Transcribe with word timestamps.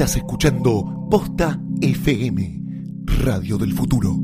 Estás 0.00 0.16
escuchando 0.16 1.06
Posta 1.10 1.60
FM, 1.78 2.62
Radio 3.22 3.58
del 3.58 3.74
Futuro. 3.74 4.16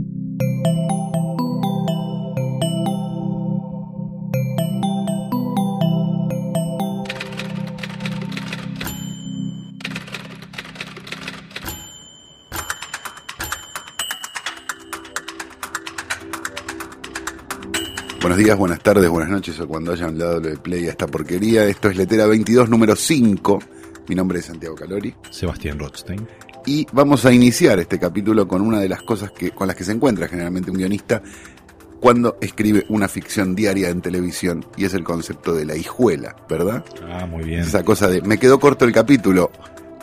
Buenos 18.23 18.39
días, 18.39 18.57
buenas 18.57 18.81
tardes, 18.81 19.11
buenas 19.11 19.29
noches 19.29 19.61
o 19.61 19.69
cuando 19.69 19.93
hayan 19.93 20.17
dado 20.17 20.41
de 20.41 20.57
play 20.57 20.87
a 20.87 20.93
esta 20.93 21.07
porquería. 21.07 21.67
Esto 21.67 21.91
es 21.91 21.99
Letera 21.99 22.25
22, 22.25 22.71
número 22.71 22.97
5. 22.97 23.76
Mi 24.09 24.15
nombre 24.15 24.39
es 24.39 24.47
Santiago 24.47 24.75
Calori. 24.75 25.15
Sebastián 25.31 25.79
Rothstein. 25.79 26.27
Y 26.65 26.87
vamos 26.93 27.25
a 27.25 27.33
iniciar 27.33 27.79
este 27.79 27.99
capítulo 27.99 28.47
con 28.49 28.63
una 28.63 28.81
de 28.81 28.89
las 28.89 29.03
cosas 29.03 29.31
que, 29.31 29.51
con 29.51 29.67
las 29.67 29.77
que 29.77 29.85
se 29.85 29.93
encuentra 29.93 30.29
generalmente 30.29 30.71
un 30.71 30.77
guionista 30.77 31.23
cuando 32.01 32.37
escribe 32.41 32.85
una 32.89 33.09
ficción 33.09 33.55
diaria 33.55 33.89
en 33.89 34.01
televisión, 34.01 34.65
y 34.77 34.85
es 34.85 34.95
el 34.95 35.03
concepto 35.03 35.55
de 35.55 35.65
la 35.65 35.77
hijuela, 35.77 36.37
¿verdad? 36.49 36.85
Ah, 37.09 37.27
muy 37.27 37.45
bien. 37.45 37.61
Esa 37.61 37.85
cosa 37.85 38.09
de, 38.09 38.21
me 38.23 38.39
quedó 38.39 38.61
corto 38.61 38.85
el 38.85 38.93
capítulo, 38.93 39.51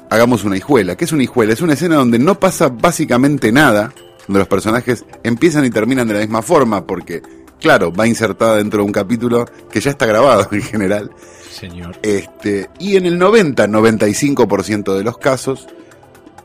hagamos 0.09 0.43
una 0.43 0.57
hijuela. 0.57 0.95
¿Qué 0.95 1.05
es 1.05 1.11
una 1.11 1.23
hijuela? 1.23 1.53
Es 1.53 1.61
una 1.61 1.73
escena 1.73 1.95
donde 1.95 2.19
no 2.19 2.39
pasa 2.39 2.69
básicamente 2.69 3.51
nada, 3.51 3.93
donde 4.27 4.39
los 4.39 4.47
personajes 4.47 5.05
empiezan 5.23 5.65
y 5.65 5.69
terminan 5.69 6.07
de 6.07 6.15
la 6.15 6.19
misma 6.21 6.41
forma, 6.41 6.85
porque, 6.85 7.21
claro, 7.61 7.93
va 7.93 8.07
insertada 8.07 8.57
dentro 8.57 8.79
de 8.79 8.85
un 8.85 8.91
capítulo 8.91 9.45
que 9.71 9.79
ya 9.79 9.91
está 9.91 10.05
grabado 10.05 10.47
en 10.51 10.61
general. 10.61 11.11
Señor. 11.53 11.97
Este, 12.01 12.69
y 12.79 12.97
en 12.97 13.05
el 13.05 13.19
90-95% 13.19 14.95
de 14.95 15.03
los 15.03 15.17
casos, 15.17 15.67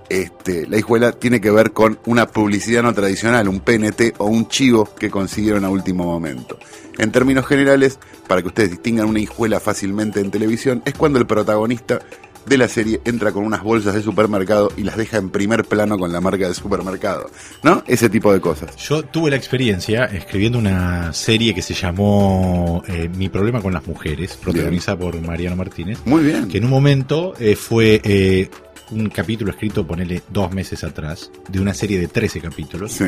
este, 0.08 0.66
la 0.66 0.78
hijuela 0.78 1.12
tiene 1.12 1.40
que 1.40 1.50
ver 1.50 1.72
con 1.72 1.98
una 2.06 2.26
publicidad 2.26 2.82
no 2.82 2.94
tradicional, 2.94 3.48
un 3.48 3.60
PNT 3.60 4.14
o 4.18 4.26
un 4.26 4.48
chivo 4.48 4.88
que 4.98 5.10
consiguieron 5.10 5.64
a 5.64 5.70
último 5.70 6.04
momento. 6.04 6.58
En 6.98 7.12
términos 7.12 7.46
generales, 7.46 7.98
para 8.26 8.42
que 8.42 8.48
ustedes 8.48 8.70
distingan 8.70 9.08
una 9.08 9.20
hijuela 9.20 9.60
fácilmente 9.60 10.20
en 10.20 10.30
televisión, 10.30 10.82
es 10.84 10.94
cuando 10.94 11.18
el 11.18 11.26
protagonista 11.26 12.00
de 12.48 12.58
la 12.58 12.68
serie 12.68 13.00
entra 13.04 13.32
con 13.32 13.44
unas 13.44 13.62
bolsas 13.62 13.94
de 13.94 14.02
supermercado 14.02 14.72
y 14.76 14.82
las 14.82 14.96
deja 14.96 15.18
en 15.18 15.30
primer 15.30 15.64
plano 15.64 15.98
con 15.98 16.12
la 16.12 16.20
marca 16.20 16.48
de 16.48 16.54
supermercado. 16.54 17.30
¿No? 17.62 17.82
Ese 17.86 18.08
tipo 18.08 18.32
de 18.32 18.40
cosas. 18.40 18.76
Yo 18.76 19.02
tuve 19.02 19.30
la 19.30 19.36
experiencia 19.36 20.04
escribiendo 20.04 20.58
una 20.58 21.12
serie 21.12 21.54
que 21.54 21.62
se 21.62 21.74
llamó 21.74 22.82
eh, 22.88 23.08
Mi 23.16 23.28
problema 23.28 23.60
con 23.60 23.72
las 23.72 23.86
mujeres, 23.86 24.36
protagonizada 24.36 24.98
por 24.98 25.20
Mariano 25.20 25.56
Martínez. 25.56 25.98
Muy 26.04 26.22
bien. 26.22 26.48
Que 26.48 26.58
en 26.58 26.64
un 26.64 26.70
momento 26.70 27.34
eh, 27.38 27.56
fue 27.56 28.00
eh, 28.04 28.50
un 28.90 29.08
capítulo 29.08 29.50
escrito, 29.50 29.86
ponele 29.86 30.22
dos 30.28 30.52
meses 30.52 30.84
atrás, 30.84 31.30
de 31.48 31.60
una 31.60 31.74
serie 31.74 31.98
de 31.98 32.08
13 32.08 32.40
capítulos. 32.40 32.92
Sí. 32.92 33.06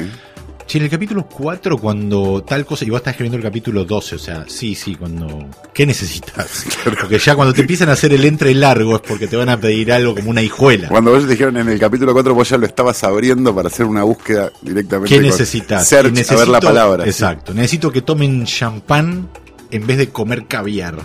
Che, 0.70 0.78
en 0.78 0.84
el 0.84 0.90
capítulo 0.90 1.26
4, 1.26 1.78
cuando 1.78 2.44
tal 2.46 2.64
cosa, 2.64 2.84
y 2.84 2.90
vos 2.90 2.98
estás 2.98 3.14
escribiendo 3.14 3.36
el 3.36 3.42
capítulo 3.42 3.84
12, 3.84 4.14
o 4.14 4.18
sea, 4.20 4.44
sí, 4.46 4.76
sí, 4.76 4.94
cuando... 4.94 5.48
¿Qué 5.74 5.84
necesitas? 5.84 6.64
Porque 7.00 7.18
ya 7.18 7.34
cuando 7.34 7.52
te 7.52 7.62
empiezan 7.62 7.88
a 7.88 7.94
hacer 7.94 8.12
el 8.12 8.24
entre 8.24 8.54
largo 8.54 8.94
es 8.94 9.00
porque 9.00 9.26
te 9.26 9.34
van 9.34 9.48
a 9.48 9.58
pedir 9.58 9.92
algo 9.92 10.14
como 10.14 10.30
una 10.30 10.42
hijuela. 10.42 10.86
Cuando 10.86 11.10
vos 11.10 11.26
dijeron 11.26 11.56
en 11.56 11.70
el 11.70 11.80
capítulo 11.80 12.12
4, 12.12 12.32
vos 12.36 12.48
ya 12.48 12.56
lo 12.56 12.66
estabas 12.66 13.02
abriendo 13.02 13.52
para 13.52 13.66
hacer 13.66 13.84
una 13.84 14.04
búsqueda 14.04 14.52
directamente. 14.62 15.12
¿Qué 15.12 15.20
necesitas? 15.20 15.88
Search, 15.88 16.06
Y 16.06 16.12
necesito- 16.12 16.34
a 16.36 16.38
ver 16.38 16.48
la 16.48 16.60
palabra. 16.60 17.04
Exacto. 17.04 17.52
Necesito 17.52 17.90
que 17.90 18.02
tomen 18.02 18.44
champán 18.44 19.28
en 19.72 19.86
vez 19.88 19.98
de 19.98 20.10
comer 20.10 20.46
caviar. 20.46 21.00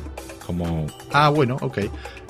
Como, 0.46 0.86
ah, 1.12 1.30
bueno, 1.30 1.58
ok. 1.60 1.80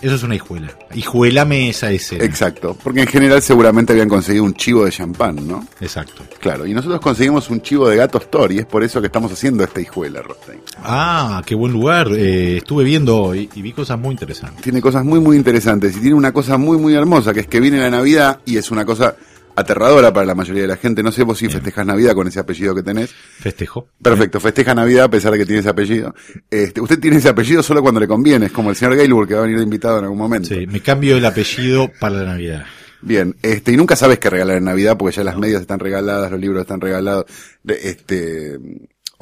Eso 0.06 0.14
es 0.14 0.22
una 0.22 0.36
hijuela. 0.36 0.68
Hijuelame 0.94 1.70
esa 1.70 1.90
escena. 1.90 2.24
Exacto. 2.24 2.78
Porque 2.84 3.02
en 3.02 3.08
general 3.08 3.42
seguramente 3.42 3.92
habían 3.92 4.08
conseguido 4.08 4.44
un 4.44 4.54
chivo 4.54 4.86
de 4.86 4.92
champán, 4.92 5.48
¿no? 5.48 5.68
Exacto. 5.82 6.22
Claro. 6.40 6.68
Y 6.68 6.76
nosotros 6.76 7.02
conseguimos 7.02 7.50
un 7.50 7.60
chivo 7.64 7.90
de 7.90 7.96
gato 7.96 8.20
Store 8.20 8.54
y 8.54 8.60
es 8.60 8.68
por 8.68 8.84
eso 8.84 9.02
que 9.02 9.08
estamos 9.08 9.32
haciendo 9.32 9.64
esta 9.64 9.82
hijuela, 9.82 10.22
Rostein. 10.22 10.60
Ah, 10.84 11.42
qué 11.44 11.56
buen 11.56 11.74
lugar. 11.74 12.10
Eh, 12.12 12.58
estuve 12.58 12.84
viendo 12.84 13.20
hoy 13.20 13.50
y 13.56 13.64
vi 13.64 13.74
cosas 13.74 13.98
muy 13.98 14.12
interesantes. 14.12 14.62
Tiene 14.62 14.80
cosas 14.80 15.04
muy, 15.04 15.20
muy 15.20 15.38
interesantes 15.38 15.98
y 15.98 16.00
tiene 16.00 16.14
una 16.14 16.32
cosa 16.32 16.60
muy, 16.60 16.78
muy 16.78 16.94
hermosa, 16.94 17.34
que 17.34 17.40
es 17.40 17.48
que 17.48 17.60
viene 17.60 17.80
la 17.80 17.90
Navidad 17.90 18.42
y 18.46 18.58
es 18.58 18.70
una 18.70 18.86
cosa 18.86 19.16
aterradora 19.56 20.14
para 20.14 20.26
la 20.26 20.36
mayoría 20.36 20.64
de 20.64 20.68
la 20.68 20.78
gente. 20.78 21.04
No 21.04 21.12
sé 21.12 21.24
vos 21.24 21.38
si 21.38 21.50
festejas 21.50 21.86
Navidad 21.86 22.14
con 22.14 22.28
ese 22.28 22.40
apellido 22.40 22.76
que 22.76 22.84
tenés. 22.84 23.12
Festejo. 23.12 23.88
Perfecto, 24.02 24.40
festeja 24.40 24.76
Navidad 24.76 25.06
a 25.06 25.10
pesar 25.10 25.32
de 25.32 25.40
que 25.40 25.46
tiene 25.46 25.60
ese 25.60 25.70
apellido. 25.70 26.14
Este, 26.50 26.82
usted 26.82 27.00
tiene 27.00 27.18
ese 27.18 27.30
apellido 27.30 27.64
solo 27.64 27.82
cuando 27.82 28.00
le 28.00 28.08
conviene, 28.08 28.48
es 28.48 28.52
como 28.52 28.70
el 28.70 28.76
señor 28.76 28.96
Gaylord 28.96 29.28
que 29.28 29.34
va 29.34 29.42
a 29.42 29.44
venir 29.44 29.58
de 29.58 29.64
invitado 29.64 30.00
en 30.00 30.06
algún 30.06 30.20
momento. 30.20 30.50
Sí, 30.50 30.68
me 30.68 30.82
cambio 30.82 31.18
el 31.18 31.26
apellido 31.26 31.92
para 32.00 32.18
la 32.18 32.24
Navidad. 32.26 32.66
Bien, 33.02 33.36
este, 33.44 33.72
y 33.72 33.78
nunca 33.78 33.96
sabes 33.96 34.18
qué 34.18 34.30
regalar 34.30 34.58
en 34.58 34.64
Navidad 34.64 34.98
porque 34.98 35.16
ya 35.16 35.24
las 35.24 35.38
medias 35.38 35.62
están 35.62 35.80
regaladas, 35.80 36.32
los 36.32 36.40
libros 36.40 36.62
están 36.62 36.82
regalados, 36.82 37.26
este, 37.64 38.58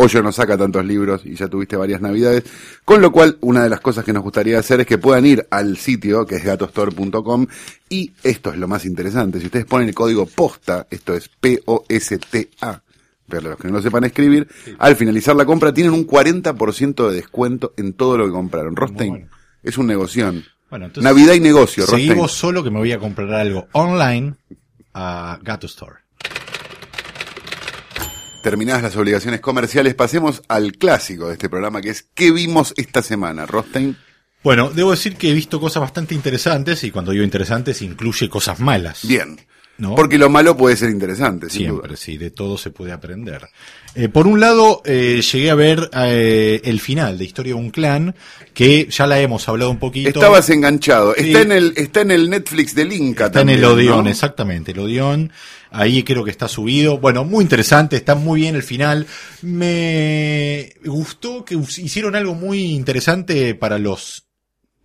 Hoyo 0.03 0.21
no 0.21 0.33
saca 0.33 0.57
tantos 0.57 0.85
libros 0.85 1.25
y 1.25 1.35
ya 1.35 1.47
tuviste 1.47 1.77
varias 1.77 2.01
navidades, 2.01 2.43
con 2.83 3.01
lo 3.01 3.09
cual 3.09 3.37
una 3.39 3.63
de 3.63 3.69
las 3.69 3.79
cosas 3.79 4.03
que 4.03 4.11
nos 4.11 4.21
gustaría 4.21 4.59
hacer 4.59 4.81
es 4.81 4.85
que 4.85 4.97
puedan 4.97 5.25
ir 5.25 5.47
al 5.49 5.77
sitio 5.77 6.25
que 6.25 6.35
es 6.35 6.43
gatostore.com 6.43 7.47
y 7.87 8.11
esto 8.21 8.51
es 8.51 8.57
lo 8.57 8.67
más 8.67 8.85
interesante, 8.85 9.39
si 9.39 9.45
ustedes 9.45 9.65
ponen 9.65 9.87
el 9.87 9.95
código 9.95 10.25
POSTA, 10.25 10.87
esto 10.89 11.13
es 11.13 11.29
P-O-S-T-A, 11.29 12.81
para 13.29 13.41
los 13.41 13.57
que 13.57 13.67
no 13.69 13.75
lo 13.75 13.81
sepan 13.81 14.03
escribir, 14.03 14.45
al 14.77 14.97
finalizar 14.97 15.37
la 15.37 15.45
compra 15.45 15.73
tienen 15.73 15.93
un 15.93 16.05
40% 16.05 17.09
de 17.09 17.15
descuento 17.15 17.73
en 17.77 17.93
todo 17.93 18.17
lo 18.17 18.25
que 18.25 18.31
compraron. 18.31 18.75
Rostein, 18.75 19.09
bueno. 19.09 19.27
es 19.63 19.77
un 19.77 19.87
negoción. 19.87 20.43
Bueno, 20.69 20.87
entonces. 20.87 21.03
Navidad 21.03 21.33
y 21.33 21.39
negocio, 21.39 21.85
Rostein. 21.85 22.09
Seguimos 22.09 22.33
solo 22.33 22.61
que 22.61 22.71
me 22.71 22.79
voy 22.79 22.91
a 22.91 22.99
comprar 22.99 23.33
algo 23.33 23.67
online 23.71 24.35
a 24.93 25.39
Gato 25.41 25.67
Store. 25.67 26.02
Terminadas 28.43 28.83
las 28.83 28.97
obligaciones 28.97 29.39
comerciales, 29.39 29.95
pasemos 29.95 30.41
al 30.49 30.73
clásico 30.73 31.27
de 31.27 31.33
este 31.33 31.47
programa, 31.47 31.79
que 31.79 31.91
es 31.91 32.09
¿Qué 32.13 32.29
vimos 32.29 32.73
esta 32.75 33.01
semana? 33.01 33.45
Rostein. 33.45 33.95
Bueno, 34.43 34.69
debo 34.69 34.91
decir 34.91 35.15
que 35.15 35.29
he 35.29 35.33
visto 35.33 35.61
cosas 35.61 35.79
bastante 35.79 36.13
interesantes 36.13 36.83
y 36.83 36.91
cuando 36.91 37.13
digo 37.13 37.23
interesantes 37.23 37.81
incluye 37.81 38.27
cosas 38.27 38.59
malas. 38.59 39.07
Bien. 39.07 39.39
¿No? 39.77 39.95
Porque 39.95 40.19
lo 40.19 40.29
malo 40.29 40.55
puede 40.55 40.77
ser 40.77 40.91
interesante, 40.91 41.49
sin 41.49 41.63
Siempre, 41.63 41.97
sí, 41.97 42.17
de 42.17 42.29
todo 42.29 42.59
se 42.59 42.69
puede 42.69 42.91
aprender. 42.91 43.49
Eh, 43.95 44.07
por 44.07 44.27
un 44.27 44.39
lado, 44.39 44.83
eh, 44.85 45.21
llegué 45.21 45.49
a 45.49 45.55
ver 45.55 45.89
eh, 45.93 46.61
el 46.63 46.79
final 46.79 47.17
de 47.17 47.25
Historia 47.25 47.55
de 47.55 47.59
un 47.59 47.71
Clan, 47.71 48.15
que 48.53 48.87
ya 48.89 49.07
la 49.07 49.19
hemos 49.19 49.47
hablado 49.49 49.71
un 49.71 49.79
poquito. 49.79 50.09
Estabas 50.09 50.49
enganchado. 50.51 51.15
Sí. 51.17 51.27
Está 51.27 51.41
en 51.41 51.51
el, 51.51 51.73
está 51.75 52.01
en 52.01 52.11
el 52.11 52.29
Netflix 52.29 52.75
del 52.75 52.93
Inca 52.93 53.25
Está 53.25 53.41
en 53.41 53.47
también, 53.47 53.59
el 53.59 53.65
Odeon, 53.65 54.03
¿no? 54.03 54.09
exactamente, 54.09 54.71
el 54.71 54.79
Odeon. 54.79 55.31
Ahí 55.71 56.03
creo 56.03 56.23
que 56.23 56.29
está 56.29 56.47
subido. 56.47 56.99
Bueno, 56.99 57.23
muy 57.23 57.41
interesante, 57.41 57.95
está 57.95 58.13
muy 58.13 58.41
bien 58.41 58.53
el 58.53 58.61
final. 58.61 59.07
Me 59.41 60.73
gustó 60.85 61.43
que 61.43 61.55
hicieron 61.55 62.15
algo 62.15 62.35
muy 62.35 62.73
interesante 62.73 63.55
para 63.55 63.79
los 63.79 64.27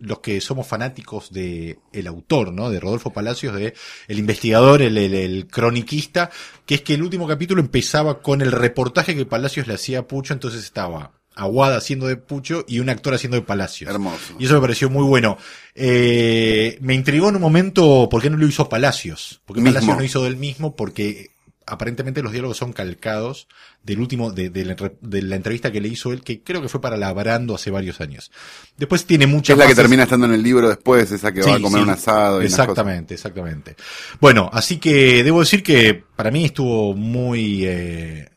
los 0.00 0.20
que 0.20 0.40
somos 0.40 0.66
fanáticos 0.66 1.32
de 1.32 1.78
el 1.92 2.06
autor, 2.06 2.52
¿no? 2.52 2.70
De 2.70 2.78
Rodolfo 2.80 3.12
Palacios, 3.12 3.54
de 3.54 3.74
el 4.06 4.18
investigador, 4.18 4.80
el, 4.82 4.96
el- 4.96 5.14
el 5.14 5.46
croniquista, 5.48 6.30
que 6.66 6.76
es 6.76 6.82
que 6.82 6.94
el 6.94 7.02
último 7.02 7.26
capítulo 7.26 7.60
empezaba 7.60 8.20
con 8.22 8.40
el 8.40 8.52
reportaje 8.52 9.16
que 9.16 9.26
Palacios 9.26 9.66
le 9.66 9.74
hacía 9.74 10.00
a 10.00 10.06
Pucho, 10.06 10.32
entonces 10.34 10.62
estaba 10.64 11.12
Aguada 11.34 11.76
haciendo 11.76 12.08
de 12.08 12.16
Pucho 12.16 12.64
y 12.66 12.80
un 12.80 12.88
actor 12.90 13.14
haciendo 13.14 13.36
de 13.36 13.42
Palacios. 13.42 13.88
Hermoso. 13.88 14.34
Y 14.40 14.46
eso 14.46 14.54
me 14.54 14.60
pareció 14.60 14.90
muy 14.90 15.04
bueno. 15.04 15.38
Eh, 15.76 16.76
me 16.80 16.94
intrigó 16.94 17.28
en 17.28 17.36
un 17.36 17.40
momento 17.42 18.08
por 18.10 18.20
qué 18.20 18.28
no 18.28 18.36
lo 18.36 18.46
hizo 18.46 18.68
Palacios. 18.68 19.40
Porque 19.46 19.60
Mismo. 19.62 19.74
Palacios 19.74 19.96
no 19.98 20.02
hizo 20.04 20.24
del 20.24 20.36
mismo 20.36 20.74
porque 20.74 21.30
aparentemente 21.68 22.22
los 22.22 22.32
diálogos 22.32 22.56
son 22.56 22.72
calcados 22.72 23.48
del 23.82 24.00
último, 24.00 24.32
de, 24.32 24.50
de 24.50 24.64
la, 24.64 24.74
re- 24.74 24.96
de 25.00 25.22
la 25.22 25.36
entrevista 25.36 25.70
que 25.70 25.80
le 25.80 25.88
hizo 25.88 26.12
él, 26.12 26.22
que 26.22 26.42
creo 26.42 26.60
que 26.62 26.68
fue 26.68 26.80
para 26.80 26.96
la 26.96 27.12
Brando 27.12 27.54
hace 27.54 27.70
varios 27.70 28.00
años. 28.00 28.30
Después 28.76 29.04
tiene 29.04 29.26
muchas 29.26 29.54
es 29.54 29.58
la 29.58 29.66
que 29.66 29.74
termina 29.74 30.02
estando 30.04 30.26
en 30.26 30.32
el 30.34 30.42
libro 30.42 30.68
después, 30.68 31.10
esa 31.12 31.32
que 31.32 31.42
va 31.42 31.56
a 31.56 31.60
comer 31.60 31.80
sí. 31.80 31.84
un 31.84 31.90
asado 31.90 32.42
y 32.42 32.46
Exactamente, 32.46 33.14
exactamente. 33.14 33.76
Bueno, 34.20 34.50
así 34.52 34.78
que 34.78 35.22
debo 35.24 35.40
decir 35.40 35.62
que 35.62 36.02
para 36.16 36.30
mí 36.30 36.44
estuvo 36.44 36.94
muy, 36.94 37.64
eh, 37.66 38.28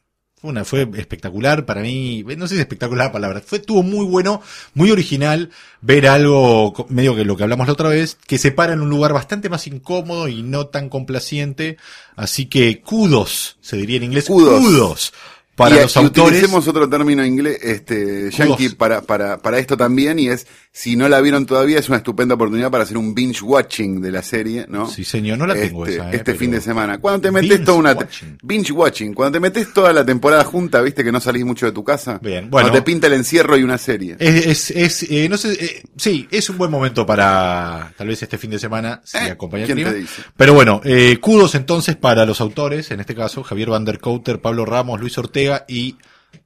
una, 0.41 0.65
fue 0.65 0.89
espectacular 0.95 1.65
para 1.65 1.81
mí, 1.81 2.23
no 2.37 2.47
sé 2.47 2.55
si 2.55 2.61
espectacular 2.61 3.07
la 3.07 3.11
palabra, 3.11 3.41
fue, 3.45 3.59
estuvo 3.59 3.83
muy 3.83 4.05
bueno, 4.05 4.41
muy 4.73 4.91
original 4.91 5.51
ver 5.81 6.07
algo, 6.07 6.85
medio 6.89 7.15
que 7.15 7.25
lo 7.25 7.37
que 7.37 7.43
hablamos 7.43 7.67
la 7.67 7.73
otra 7.73 7.89
vez, 7.89 8.17
que 8.27 8.37
se 8.37 8.51
para 8.51 8.73
en 8.73 8.81
un 8.81 8.89
lugar 8.89 9.13
bastante 9.13 9.49
más 9.49 9.67
incómodo 9.67 10.27
y 10.27 10.41
no 10.41 10.67
tan 10.67 10.89
complaciente, 10.89 11.77
así 12.15 12.47
que 12.47 12.81
kudos, 12.81 13.57
se 13.61 13.77
diría 13.77 13.97
en 13.97 14.03
inglés, 14.03 14.25
Kudos. 14.25 14.59
kudos 14.61 15.13
para 15.55 15.75
y, 15.75 15.81
los 15.81 15.95
y 15.95 15.99
autores. 15.99 16.29
utilicemos 16.29 16.67
otro 16.67 16.89
término 16.89 17.25
inglés, 17.25 17.59
este, 17.61 18.31
yankey 18.31 18.69
para, 18.69 19.01
para, 19.01 19.37
para 19.37 19.59
esto 19.59 19.77
también, 19.77 20.17
y 20.17 20.29
es, 20.29 20.47
si 20.73 20.95
no 20.95 21.09
la 21.09 21.19
vieron 21.19 21.45
todavía, 21.45 21.79
es 21.79 21.89
una 21.89 21.97
estupenda 21.97 22.35
oportunidad 22.35 22.71
para 22.71 22.85
hacer 22.85 22.97
un 22.97 23.13
binge 23.13 23.41
watching 23.43 23.99
de 23.99 24.09
la 24.09 24.21
serie, 24.21 24.65
¿no? 24.69 24.89
Sí, 24.89 25.03
señor, 25.03 25.37
no 25.37 25.45
la 25.45 25.53
tengo 25.53 25.85
este, 25.85 25.97
esa, 25.97 26.11
eh, 26.11 26.15
este 26.15 26.33
fin 26.35 26.49
de 26.51 26.61
semana. 26.61 26.97
Cuando 26.99 27.21
te 27.21 27.31
metes 27.31 27.61
toda 27.65 27.77
una, 27.77 27.91
watching. 27.91 28.37
binge 28.41 28.71
watching, 28.71 29.13
cuando 29.13 29.33
te 29.33 29.41
metes 29.41 29.73
toda 29.73 29.91
la 29.91 30.05
temporada 30.05 30.45
junta, 30.45 30.79
viste 30.81 31.03
que 31.03 31.11
no 31.11 31.19
salís 31.19 31.43
mucho 31.43 31.65
de 31.65 31.73
tu 31.73 31.83
casa. 31.83 32.19
Bien, 32.21 32.49
bueno. 32.49 32.69
Cuando 32.69 32.71
te 32.71 32.81
pinta 32.83 33.07
el 33.07 33.13
encierro 33.13 33.57
y 33.57 33.63
una 33.63 33.77
serie. 33.77 34.15
Es, 34.17 34.45
es, 34.45 34.71
es, 34.71 35.11
eh, 35.11 35.27
no 35.27 35.35
sé, 35.37 35.51
eh, 35.53 35.83
sí, 35.97 36.25
es 36.31 36.49
un 36.49 36.57
buen 36.57 36.71
momento 36.71 37.05
para, 37.05 37.93
tal 37.97 38.07
vez 38.07 38.23
este 38.23 38.37
fin 38.37 38.51
de 38.51 38.59
semana, 38.59 39.01
si 39.03 39.17
acompaña 39.17 39.63
el 39.63 39.67
¿quién 39.67 39.77
clima. 39.77 39.91
te 39.91 39.97
dice? 39.97 40.21
Pero 40.37 40.53
bueno, 40.53 40.79
eh, 40.85 41.17
kudos 41.19 41.53
entonces 41.55 41.97
para 41.97 42.25
los 42.25 42.39
autores, 42.39 42.91
en 42.91 43.01
este 43.01 43.13
caso, 43.13 43.43
Javier 43.43 43.71
Van 43.71 43.83
der 43.83 43.99
Kouter, 43.99 44.39
Pablo 44.39 44.63
Ramos, 44.65 45.01
Luis 45.01 45.17
Ortega 45.17 45.65
y 45.67 45.97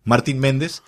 Martín 0.03 0.39
Méndez. 0.39 0.81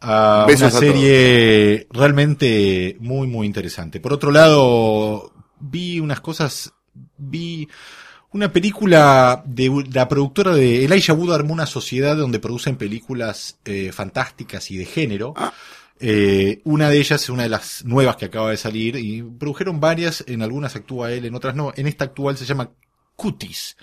A 0.00 0.44
Besos 0.46 0.72
una 0.72 0.78
a 0.78 0.80
serie 0.80 1.86
realmente 1.90 2.96
muy, 3.00 3.26
muy 3.26 3.46
interesante. 3.46 4.00
Por 4.00 4.12
otro 4.12 4.30
lado, 4.30 5.32
vi 5.58 6.00
unas 6.00 6.20
cosas, 6.20 6.72
vi 7.16 7.68
una 8.32 8.52
película 8.52 9.42
de 9.44 9.84
la 9.92 10.08
productora 10.08 10.54
de 10.54 10.84
Elijah 10.84 11.14
Wood 11.14 11.32
armó 11.32 11.52
una 11.52 11.66
sociedad 11.66 12.16
donde 12.16 12.38
producen 12.38 12.76
películas 12.76 13.58
eh, 13.64 13.90
fantásticas 13.92 14.70
y 14.70 14.76
de 14.76 14.84
género. 14.86 15.34
Ah. 15.36 15.52
Eh, 16.02 16.62
una 16.64 16.88
de 16.88 16.98
ellas 16.98 17.22
es 17.22 17.28
una 17.28 17.42
de 17.42 17.50
las 17.50 17.84
nuevas 17.84 18.16
que 18.16 18.24
acaba 18.24 18.50
de 18.50 18.56
salir 18.56 18.96
y 18.96 19.22
produjeron 19.22 19.80
varias, 19.80 20.24
en 20.26 20.42
algunas 20.42 20.74
actúa 20.76 21.12
él, 21.12 21.26
en 21.26 21.34
otras 21.34 21.54
no. 21.54 21.72
En 21.76 21.86
esta 21.86 22.04
actual 22.04 22.38
se 22.38 22.46
llama 22.46 22.70
Cutis, 23.16 23.76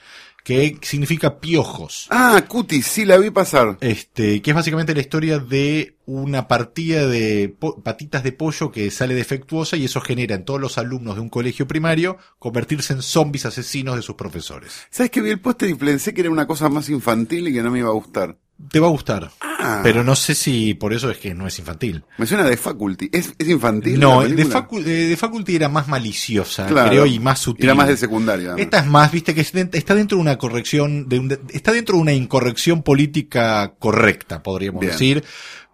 que 0.47 0.77
significa 0.81 1.41
piojos. 1.41 2.07
Ah, 2.09 2.41
Cutis, 2.47 2.88
sí 2.88 3.03
la 3.03 3.17
vi 3.17 3.31
pasar. 3.31 3.77
Este, 3.81 4.41
que 4.41 4.51
es 4.51 4.55
básicamente 4.55 4.95
la 4.95 5.01
historia 5.01 5.39
de 5.39 5.97
una 6.05 6.47
partida 6.47 7.05
de 7.05 7.53
patitas 7.83 8.23
de 8.23 8.31
pollo 8.31 8.71
que 8.71 8.89
sale 8.89 9.13
defectuosa 9.13 9.75
y 9.75 9.83
eso 9.83 9.99
genera 9.99 10.35
en 10.35 10.45
todos 10.45 10.61
los 10.61 10.77
alumnos 10.77 11.15
de 11.15 11.21
un 11.21 11.27
colegio 11.27 11.67
primario 11.67 12.15
convertirse 12.39 12.94
en 12.94 13.01
zombies 13.01 13.45
asesinos 13.45 13.97
de 13.97 14.01
sus 14.01 14.15
profesores. 14.15 14.71
¿Sabes 14.89 15.11
que 15.11 15.19
vi 15.19 15.31
el 15.31 15.41
póster 15.41 15.69
y 15.69 15.73
pensé 15.73 16.13
que 16.13 16.21
era 16.21 16.29
una 16.29 16.47
cosa 16.47 16.69
más 16.69 16.88
infantil 16.88 17.49
y 17.49 17.53
que 17.53 17.61
no 17.61 17.69
me 17.69 17.79
iba 17.79 17.89
a 17.89 17.91
gustar? 17.91 18.38
Te 18.71 18.80
va 18.80 18.88
a 18.88 18.92
gustar, 18.92 19.30
Ah, 19.59 19.81
pero 19.83 20.04
no 20.04 20.15
sé 20.15 20.33
si 20.33 20.74
por 20.74 20.92
eso 20.94 21.12
es 21.12 21.18
que 21.18 21.33
no 21.36 21.45
es 21.48 21.59
infantil. 21.59 22.04
me 22.18 22.25
suena 22.25 22.44
de 22.44 22.57
Faculty. 22.57 23.09
¿Es, 23.12 23.33
es 23.38 23.48
infantil? 23.50 24.00
No, 24.00 24.21
de? 24.24 24.45
Facu- 24.48 24.81
de 24.83 25.15
Faculty 25.15 25.56
era 25.56 25.69
más 25.69 25.88
maliciosa, 25.88 26.65
Claro. 26.65 26.89
creo, 26.89 27.06
y 27.06 27.19
más 27.19 27.39
sutil. 27.39 27.65
Era 27.65 27.75
más 27.75 27.88
de 27.88 27.98
secundaria. 27.98 28.56
Esta 28.57 28.80
es 28.80 28.86
más, 28.88 29.12
viste, 29.12 29.36
que 29.36 29.42
está 29.42 29.94
dentro 29.95 30.18
de 30.18 30.21
una 30.21 30.38
corrección, 30.38 31.07
de 31.07 31.19
un- 31.19 31.39
está 31.54 31.71
dentro 31.71 31.95
de 31.98 32.01
una 32.01 32.13
incorrección 32.13 32.81
política 32.83 33.74
correcta, 33.77 34.42
podríamos 34.42 34.80
Bien. 34.81 34.92
decir. 34.92 35.24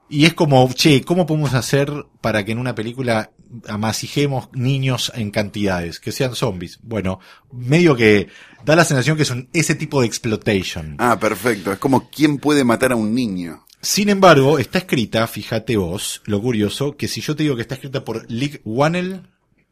Y 0.10 0.26
es 0.26 0.34
como, 0.34 0.70
che, 0.74 1.02
¿cómo 1.04 1.26
podemos 1.26 1.54
hacer 1.54 1.92
para 2.22 2.44
que 2.46 2.52
en 2.52 2.60
una 2.60 2.76
película 2.76 3.32
amasijemos 3.68 4.50
niños 4.54 5.12
en 5.16 5.32
cantidades, 5.32 6.00
que 6.00 6.12
sean 6.12 6.36
zombies? 6.36 6.80
Bueno, 6.82 7.20
medio 7.52 7.96
que 7.96 8.28
da 8.66 8.76
la 8.76 8.86
sensación 8.86 9.18
que 9.18 9.24
es 9.24 9.32
un, 9.32 9.50
ese 9.54 9.76
tipo 9.76 10.02
de 10.02 10.08
exploitation. 10.08 10.96
Ah, 11.00 11.20
perfecto. 11.20 11.72
Es 11.72 11.80
como 11.80 12.10
quién 12.10 12.38
puede 12.38 12.64
matar 12.64 12.92
a 12.92 12.96
un 12.96 13.14
niño. 13.14 13.66
Sin 13.82 14.08
embargo, 14.08 14.60
está 14.60 14.78
escrita, 14.78 15.28
fíjate 15.28 15.76
vos, 15.76 16.22
lo 16.26 16.42
curioso, 16.42 16.96
que 16.96 17.10
si 17.10 17.20
yo 17.20 17.36
te 17.36 17.44
digo 17.44 17.58
que 17.58 17.64
está 17.64 17.76
escrita 17.76 18.06
por 18.06 18.30
Lick 18.32 18.62
Wannell, 18.64 19.24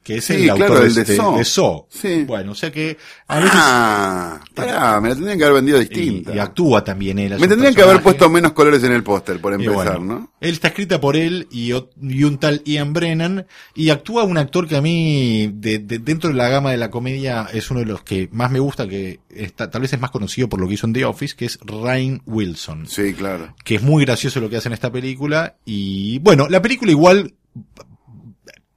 que 0.04 0.18
es 0.18 0.26
Sí, 0.26 0.34
el 0.34 0.50
autor 0.50 0.68
claro, 0.68 0.86
el 0.86 0.94
de 0.96 1.02
este- 1.02 1.16
Saw. 1.16 1.38
de 1.38 1.46
Saw. 1.46 1.86
Sí. 1.90 2.24
Bueno, 2.26 2.54
o 2.54 2.56
sea 2.56 2.72
que 2.72 2.98
a 3.28 3.36
veces 3.40 3.52
Ah, 3.54 4.40
pará, 4.56 5.00
me 5.00 5.10
la 5.10 5.16
tendrían 5.16 5.38
que 5.38 5.44
haber 5.44 5.56
vendido 5.58 5.78
distinta. 5.80 6.34
y 6.36 6.40
actúa 6.40 6.84
también 6.84 7.20
él. 7.20 7.38
me 7.40 7.48
tendrían 7.48 7.76
que 7.76 7.82
haber 7.84 8.02
puesto 8.02 8.30
menos 8.30 8.54
colores 8.54 8.84
en 8.84 8.92
el 8.94 9.04
póster, 9.04 9.40
por 9.40 9.54
empezar, 9.54 10.00
bueno, 10.00 10.00
¿no? 10.00 10.32
Él 10.42 10.54
está 10.54 10.70
escrita 10.70 11.00
por 11.00 11.16
él 11.16 11.48
y, 11.52 11.72
y 12.02 12.24
un 12.24 12.38
tal 12.40 12.64
Ian 12.66 12.94
Brennan 12.94 13.46
y 13.76 13.90
actúa 13.92 14.24
un 14.24 14.38
actor 14.38 14.68
que 14.68 14.76
a 14.76 14.82
mí 14.82 15.52
de, 15.54 15.78
de- 15.80 16.00
dentro 16.00 16.30
de 16.32 16.36
la 16.36 16.50
gama 16.50 16.72
de 16.72 16.78
la 16.78 16.90
comedia 16.90 17.48
es 17.54 17.70
uno 17.70 17.82
de 17.82 17.86
los 17.86 18.02
que 18.04 18.28
más 18.32 18.50
me 18.50 18.60
gusta 18.60 18.88
que 18.88 19.20
está, 19.30 19.70
tal 19.70 19.82
vez 19.82 19.94
es 19.94 20.00
más 20.00 20.10
conocido 20.12 20.50
por 20.50 20.60
lo 20.60 20.68
que 20.68 20.74
hizo 20.74 20.88
en 20.88 20.94
The 20.94 21.06
Office 21.06 21.36
que 21.36 21.46
es 21.46 21.60
Ryan 21.64 22.22
Wilson 22.26 22.88
Sí, 22.88 23.14
claro. 23.14 23.54
que 23.64 23.76
es 23.76 23.82
muy 23.84 24.04
gracioso 24.06 24.40
lo 24.40 24.50
que 24.50 24.58
hace 24.58 24.70
en 24.70 24.74
esta 24.74 24.92
película 24.92 25.58
y 25.64 26.18
bueno 26.20 26.48
la 26.50 26.62
película 26.62 26.92
igual 26.92 27.34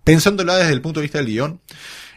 pensándola 0.05 0.57
desde 0.57 0.73
el 0.73 0.83
punto 0.83 1.01
de 1.01 1.05
vista 1.05 1.19
del 1.19 1.27
guion 1.29 1.61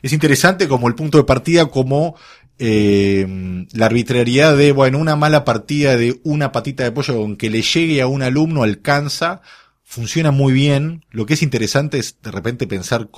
es 0.01 0.13
interesante 0.13 0.67
como 0.67 0.87
el 0.87 0.95
punto 0.95 1.17
de 1.17 1.23
partida 1.23 1.65
como 1.67 2.15
eh, 2.59 3.65
la 3.71 3.85
arbitrariedad 3.85 4.57
de, 4.57 4.71
bueno, 4.71 4.97
una 4.97 5.15
mala 5.15 5.45
partida 5.45 5.95
de 5.95 6.19
una 6.23 6.51
patita 6.51 6.83
de 6.83 6.91
pollo 6.91 7.15
con 7.15 7.37
que 7.37 7.49
le 7.49 7.61
llegue 7.61 8.01
a 8.01 8.07
un 8.07 8.23
alumno 8.23 8.63
alcanza, 8.63 9.41
funciona 9.83 10.31
muy 10.31 10.53
bien. 10.53 11.05
Lo 11.11 11.25
que 11.25 11.35
es 11.35 11.43
interesante 11.43 11.99
es 11.99 12.17
de 12.21 12.31
repente 12.31 12.67
pensar 12.67 13.09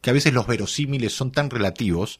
que 0.00 0.10
a 0.10 0.12
veces 0.12 0.34
los 0.34 0.46
verosímiles 0.46 1.12
son 1.12 1.32
tan 1.32 1.50
relativos 1.50 2.18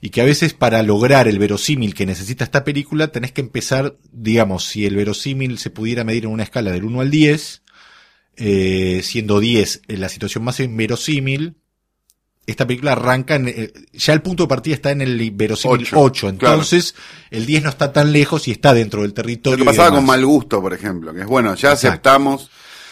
y 0.00 0.10
que 0.10 0.22
a 0.22 0.24
veces 0.24 0.54
para 0.54 0.82
lograr 0.82 1.28
el 1.28 1.38
verosímil 1.38 1.94
que 1.94 2.06
necesita 2.06 2.44
esta 2.44 2.64
película 2.64 3.08
tenés 3.08 3.32
que 3.32 3.42
empezar, 3.42 3.96
digamos, 4.10 4.64
si 4.64 4.86
el 4.86 4.96
verosímil 4.96 5.58
se 5.58 5.70
pudiera 5.70 6.04
medir 6.04 6.24
en 6.24 6.30
una 6.30 6.42
escala 6.42 6.72
del 6.72 6.84
1 6.84 7.00
al 7.00 7.10
10, 7.10 7.61
eh, 8.44 9.00
siendo 9.04 9.38
10 9.38 9.82
en 9.86 10.00
la 10.00 10.08
situación 10.08 10.42
más 10.42 10.58
inverosímil, 10.58 11.54
esta 12.44 12.66
película 12.66 12.92
arranca 12.92 13.36
en, 13.36 13.46
eh, 13.46 13.72
ya 13.92 14.12
el 14.12 14.20
punto 14.20 14.42
de 14.42 14.48
partida 14.48 14.74
está 14.74 14.90
en 14.90 15.00
el 15.00 15.30
verosímil 15.30 15.82
Ocho, 15.82 16.00
8, 16.00 16.28
entonces 16.30 16.96
el 17.30 17.46
10 17.46 17.62
no 17.62 17.68
está 17.68 17.92
tan 17.92 18.10
lejos 18.10 18.48
y 18.48 18.50
está 18.50 18.74
dentro 18.74 19.02
del 19.02 19.10
Lo 19.10 19.14
territorio. 19.14 19.58
que 19.58 19.62
y 19.62 19.66
pasaba 19.66 19.94
con 19.94 20.04
mal 20.04 20.26
gusto, 20.26 20.60
por 20.60 20.74
ejemplo, 20.74 21.14
que 21.14 21.20
es 21.20 21.26
bueno, 21.26 21.54
ya 21.54 21.70
Exacto. 21.72 21.88
aceptamos 21.88 22.50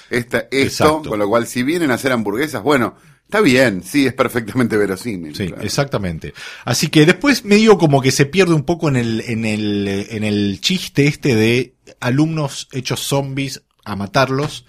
esta, 0.08 0.38
esto, 0.52 0.56
Exacto. 0.85 1.08
con 1.11 1.19
lo 1.19 1.29
cual 1.29 1.49
si 1.49 1.64
vienen 1.64 1.91
a 1.91 1.94
hacer 1.94 2.12
hamburguesas, 2.12 2.62
bueno, 2.62 2.94
está 3.25 3.41
bien, 3.41 3.82
sí, 3.82 4.06
es 4.06 4.12
perfectamente 4.12 4.76
verosímil. 4.76 5.35
Sí, 5.35 5.49
claro. 5.49 5.62
exactamente. 5.62 6.32
Así 6.64 6.87
que 6.87 7.05
después 7.05 7.44
medio 7.44 7.76
como 7.76 8.00
que 8.00 8.12
se 8.12 8.26
pierde 8.26 8.55
un 8.55 8.62
poco 8.62 8.88
en 8.88 8.94
el, 8.97 9.20
en 9.23 9.44
el, 9.44 9.88
eh, 9.88 10.06
en 10.11 10.23
el 10.23 10.61
chiste 10.61 11.08
este 11.08 11.35
de 11.35 11.75
alumnos 11.99 12.69
hechos 12.70 13.00
zombies 13.00 13.62
a 13.85 13.97
matarlos. 13.97 14.64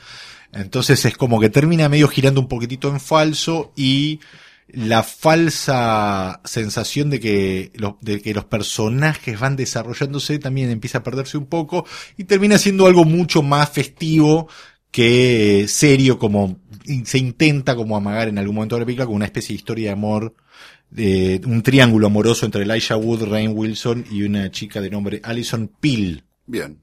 Entonces 0.53 1.05
es 1.05 1.17
como 1.17 1.39
que 1.39 1.49
termina 1.49 1.89
medio 1.89 2.07
girando 2.07 2.41
un 2.41 2.47
poquitito 2.47 2.89
en 2.89 2.99
falso 2.99 3.71
y 3.75 4.19
la 4.67 5.03
falsa 5.03 6.41
sensación 6.45 7.09
de 7.09 7.19
que, 7.19 7.71
de 8.01 8.21
que 8.21 8.33
los 8.33 8.45
personajes 8.45 9.39
van 9.39 9.55
desarrollándose 9.55 10.39
también 10.39 10.69
empieza 10.69 10.99
a 10.99 11.03
perderse 11.03 11.37
un 11.37 11.45
poco 11.45 11.85
y 12.17 12.23
termina 12.23 12.57
siendo 12.57 12.87
algo 12.87 13.03
mucho 13.03 13.41
más 13.41 13.69
festivo 13.69 14.47
que 14.89 15.65
serio 15.67 16.19
como 16.19 16.59
se 17.05 17.17
intenta 17.17 17.75
como 17.75 17.95
amagar 17.95 18.27
en 18.27 18.37
algún 18.37 18.55
momento 18.55 18.75
de 18.75 18.81
la 18.81 18.85
película 18.85 19.05
como 19.05 19.17
una 19.17 19.25
especie 19.25 19.53
de 19.53 19.57
historia 19.57 19.89
de 19.89 19.93
amor 19.93 20.35
de 20.89 21.41
un 21.45 21.63
triángulo 21.63 22.07
amoroso 22.07 22.45
entre 22.45 22.63
Elijah 22.63 22.97
Wood, 22.97 23.23
Rain 23.23 23.53
Wilson 23.55 24.05
y 24.11 24.23
una 24.23 24.51
chica 24.51 24.81
de 24.81 24.89
nombre 24.89 25.21
Alison 25.23 25.71
Peel. 25.79 26.23
Bien. 26.45 26.80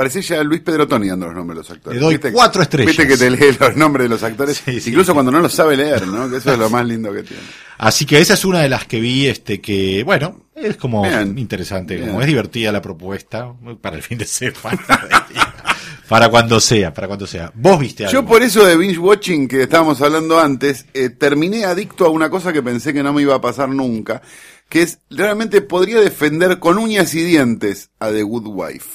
Parecía 0.00 0.22
ya 0.22 0.42
Luis 0.42 0.62
Pedrotoni 0.62 1.08
dando 1.08 1.26
los 1.26 1.34
nombres 1.34 1.56
de 1.56 1.60
los 1.60 1.70
actores. 1.72 2.00
Le 2.00 2.18
doy 2.18 2.32
cuatro 2.32 2.62
estrellas. 2.62 2.96
Viste 2.96 3.06
que 3.06 3.18
te 3.18 3.28
lee 3.30 3.54
los 3.60 3.76
nombres 3.76 4.04
de 4.06 4.08
los 4.08 4.22
actores, 4.22 4.62
Sí, 4.64 4.80
sí. 4.80 4.88
incluso 4.88 5.12
cuando 5.12 5.30
no 5.30 5.40
los 5.40 5.52
sabe 5.52 5.76
leer, 5.76 6.08
¿no? 6.08 6.30
Que 6.30 6.38
eso 6.38 6.54
es 6.54 6.58
lo 6.58 6.70
más 6.70 6.86
lindo 6.86 7.12
que 7.12 7.22
tiene. 7.22 7.42
Así 7.76 8.06
que 8.06 8.18
esa 8.18 8.32
es 8.32 8.46
una 8.46 8.60
de 8.60 8.70
las 8.70 8.86
que 8.86 8.98
vi, 8.98 9.26
este, 9.26 9.60
que, 9.60 10.02
bueno, 10.02 10.46
es 10.54 10.78
como 10.78 11.02
Bien. 11.02 11.36
interesante, 11.36 11.96
Bien. 11.96 12.08
como 12.08 12.22
es 12.22 12.26
divertida 12.28 12.72
la 12.72 12.80
propuesta, 12.80 13.52
para 13.82 13.96
el 13.96 14.02
fin 14.02 14.16
de 14.16 14.24
semana. 14.24 14.80
para 16.08 16.30
cuando 16.30 16.60
sea, 16.60 16.94
para 16.94 17.06
cuando 17.06 17.26
sea. 17.26 17.52
¿Vos 17.54 17.78
viste 17.78 18.06
algo? 18.06 18.22
Yo 18.22 18.26
por 18.26 18.42
eso 18.42 18.64
de 18.64 18.78
binge 18.78 18.96
watching 18.98 19.48
que 19.48 19.64
estábamos 19.64 20.00
hablando 20.00 20.40
antes, 20.40 20.86
eh, 20.94 21.10
terminé 21.10 21.66
adicto 21.66 22.06
a 22.06 22.08
una 22.08 22.30
cosa 22.30 22.54
que 22.54 22.62
pensé 22.62 22.94
que 22.94 23.02
no 23.02 23.12
me 23.12 23.20
iba 23.20 23.34
a 23.34 23.40
pasar 23.42 23.68
nunca, 23.68 24.22
que 24.70 24.80
es, 24.80 25.00
realmente 25.10 25.60
podría 25.60 26.00
defender 26.00 26.58
con 26.58 26.78
uñas 26.78 27.14
y 27.14 27.22
dientes 27.22 27.90
a 27.98 28.08
The 28.10 28.22
Good 28.22 28.46
Wife. 28.46 28.88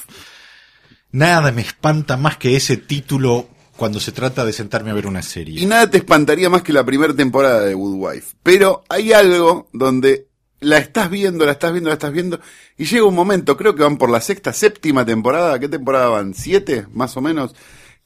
Nada 1.12 1.52
me 1.52 1.62
espanta 1.62 2.16
más 2.16 2.36
que 2.36 2.56
ese 2.56 2.76
título 2.76 3.48
cuando 3.76 4.00
se 4.00 4.12
trata 4.12 4.44
de 4.44 4.52
sentarme 4.52 4.90
a 4.90 4.94
ver 4.94 5.06
una 5.06 5.22
serie. 5.22 5.60
Y 5.60 5.66
nada 5.66 5.90
te 5.90 5.98
espantaría 5.98 6.50
más 6.50 6.62
que 6.62 6.72
la 6.72 6.84
primera 6.84 7.14
temporada 7.14 7.60
de 7.60 7.74
Good 7.74 7.94
Wife. 7.96 8.36
Pero 8.42 8.84
hay 8.88 9.12
algo 9.12 9.68
donde 9.72 10.28
la 10.60 10.78
estás 10.78 11.10
viendo, 11.10 11.44
la 11.44 11.52
estás 11.52 11.72
viendo, 11.72 11.90
la 11.90 11.94
estás 11.94 12.12
viendo, 12.12 12.40
y 12.76 12.84
llega 12.84 13.04
un 13.04 13.14
momento, 13.14 13.56
creo 13.56 13.74
que 13.74 13.82
van 13.82 13.98
por 13.98 14.10
la 14.10 14.20
sexta, 14.20 14.52
séptima 14.52 15.04
temporada, 15.04 15.58
¿qué 15.58 15.68
temporada 15.68 16.08
van? 16.08 16.34
¿Siete, 16.34 16.86
más 16.92 17.16
o 17.16 17.20
menos? 17.20 17.54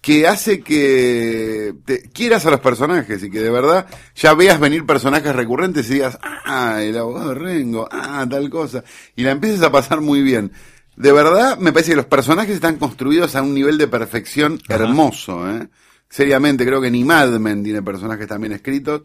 Que 0.01 0.27
hace 0.27 0.61
que 0.61 1.75
te 1.85 2.03
quieras 2.11 2.47
a 2.47 2.51
los 2.51 2.61
personajes 2.61 3.23
y 3.23 3.31
que 3.31 3.41
de 3.41 3.51
verdad 3.51 3.87
ya 4.15 4.35
veas 4.35 4.59
venir 4.59 4.87
personajes 4.87 5.35
recurrentes 5.35 5.89
y 5.91 5.95
digas, 5.95 6.19
ah, 6.23 6.83
el 6.83 6.97
abogado 6.97 7.35
Rengo, 7.35 7.89
ah, 7.91 8.27
tal 8.29 8.51
cosa, 8.51 8.83
y 9.15 9.23
la 9.23 9.31
empieces 9.31 9.63
a 9.63 9.71
pasar 9.71 10.01
muy 10.01 10.23
bien. 10.23 10.53
De 10.97 11.13
verdad, 11.13 11.59
me 11.59 11.73
parece 11.73 11.93
que 11.93 11.97
los 11.97 12.07
personajes 12.07 12.55
están 12.55 12.77
construidos 12.77 13.35
a 13.37 13.43
un 13.43 13.55
nivel 13.55 13.79
de 13.79 13.89
perfección 13.89 14.61
hermoso, 14.69 15.49
¿eh? 15.51 15.69
Seriamente, 16.09 16.67
creo 16.67 16.81
que 16.81 16.91
ni 16.91 17.05
Mad 17.05 17.39
Men 17.39 17.63
tiene 17.63 17.83
personajes 17.83 18.27
también 18.27 18.53
escritos. 18.53 19.03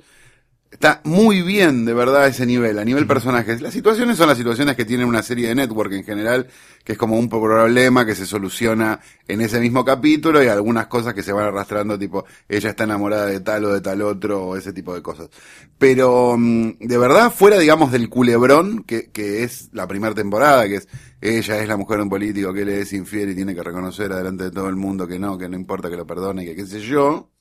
Está 0.76 1.00
muy 1.06 1.42
bien, 1.42 1.86
de 1.86 1.94
verdad, 1.94 2.24
a 2.24 2.28
ese 2.28 2.46
nivel, 2.46 2.78
a 2.80 2.84
nivel 2.84 3.08
personajes. 3.08 3.62
Las 3.62 3.74
situaciones 3.74 4.18
son 4.18 4.28
las 4.28 4.38
situaciones 4.38 4.76
que 4.76 4.84
tienen 4.84 5.08
una 5.08 5.24
serie 5.24 5.48
de 5.48 5.56
network 5.56 5.94
en 5.94 6.04
general, 6.04 6.48
que 6.84 6.92
es 6.92 6.98
como 6.98 7.18
un 7.18 7.30
problema 7.30 8.06
que 8.06 8.14
se 8.14 8.26
soluciona 8.26 9.00
en 9.26 9.40
ese 9.40 9.62
mismo 9.62 9.86
capítulo 9.86 10.44
y 10.44 10.48
algunas 10.48 10.88
cosas 10.88 11.14
que 11.14 11.24
se 11.24 11.32
van 11.32 11.46
arrastrando, 11.46 11.98
tipo, 11.98 12.26
ella 12.50 12.72
está 12.72 12.84
enamorada 12.84 13.26
de 13.28 13.40
tal 13.40 13.64
o 13.64 13.74
de 13.74 13.80
tal 13.80 14.02
otro, 14.02 14.48
o 14.48 14.58
ese 14.58 14.74
tipo 14.74 14.94
de 14.94 15.02
cosas. 15.02 15.30
Pero, 15.78 16.36
mm, 16.38 16.80
de 16.80 16.98
verdad, 16.98 17.32
fuera, 17.32 17.58
digamos, 17.58 17.94
del 17.94 18.10
culebrón, 18.10 18.84
que, 18.84 19.10
que 19.12 19.44
es 19.44 19.70
la 19.72 19.88
primera 19.88 20.14
temporada, 20.14 20.68
que 20.68 20.76
es, 20.76 20.90
ella 21.22 21.62
es 21.62 21.70
la 21.70 21.78
mujer 21.78 21.98
de 21.98 22.04
un 22.04 22.10
político 22.10 22.54
que 22.54 22.66
le 22.66 22.82
es 22.82 22.92
infiel 22.92 23.30
y 23.30 23.36
tiene 23.36 23.56
que 23.56 23.64
reconocer 23.64 24.14
delante 24.14 24.44
de 24.44 24.52
todo 24.52 24.68
el 24.68 24.76
mundo 24.76 25.08
que 25.08 25.20
no, 25.20 25.38
que 25.38 25.48
no 25.48 25.56
importa 25.56 25.90
que 25.90 25.96
lo 25.96 26.06
perdone, 26.06 26.44
que 26.44 26.54
qué 26.54 26.66
sé 26.66 26.82
yo 26.82 27.32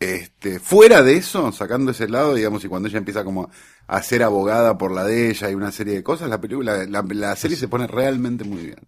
este, 0.00 0.58
fuera 0.60 1.02
de 1.02 1.16
eso, 1.16 1.52
sacando 1.52 1.92
ese 1.92 2.08
lado, 2.08 2.34
digamos, 2.34 2.64
y 2.64 2.68
cuando 2.68 2.88
ella 2.88 2.98
empieza 2.98 3.24
como 3.24 3.50
a 3.86 4.02
ser 4.02 4.22
abogada 4.22 4.76
por 4.76 4.92
la 4.92 5.04
de 5.04 5.30
ella 5.30 5.50
y 5.50 5.54
una 5.54 5.72
serie 5.72 5.94
de 5.94 6.02
cosas, 6.02 6.28
la 6.28 6.40
película, 6.40 6.84
la, 6.86 7.02
la 7.02 7.36
serie 7.36 7.56
se 7.56 7.68
pone 7.68 7.86
realmente 7.86 8.44
muy 8.44 8.62
bien. 8.66 8.80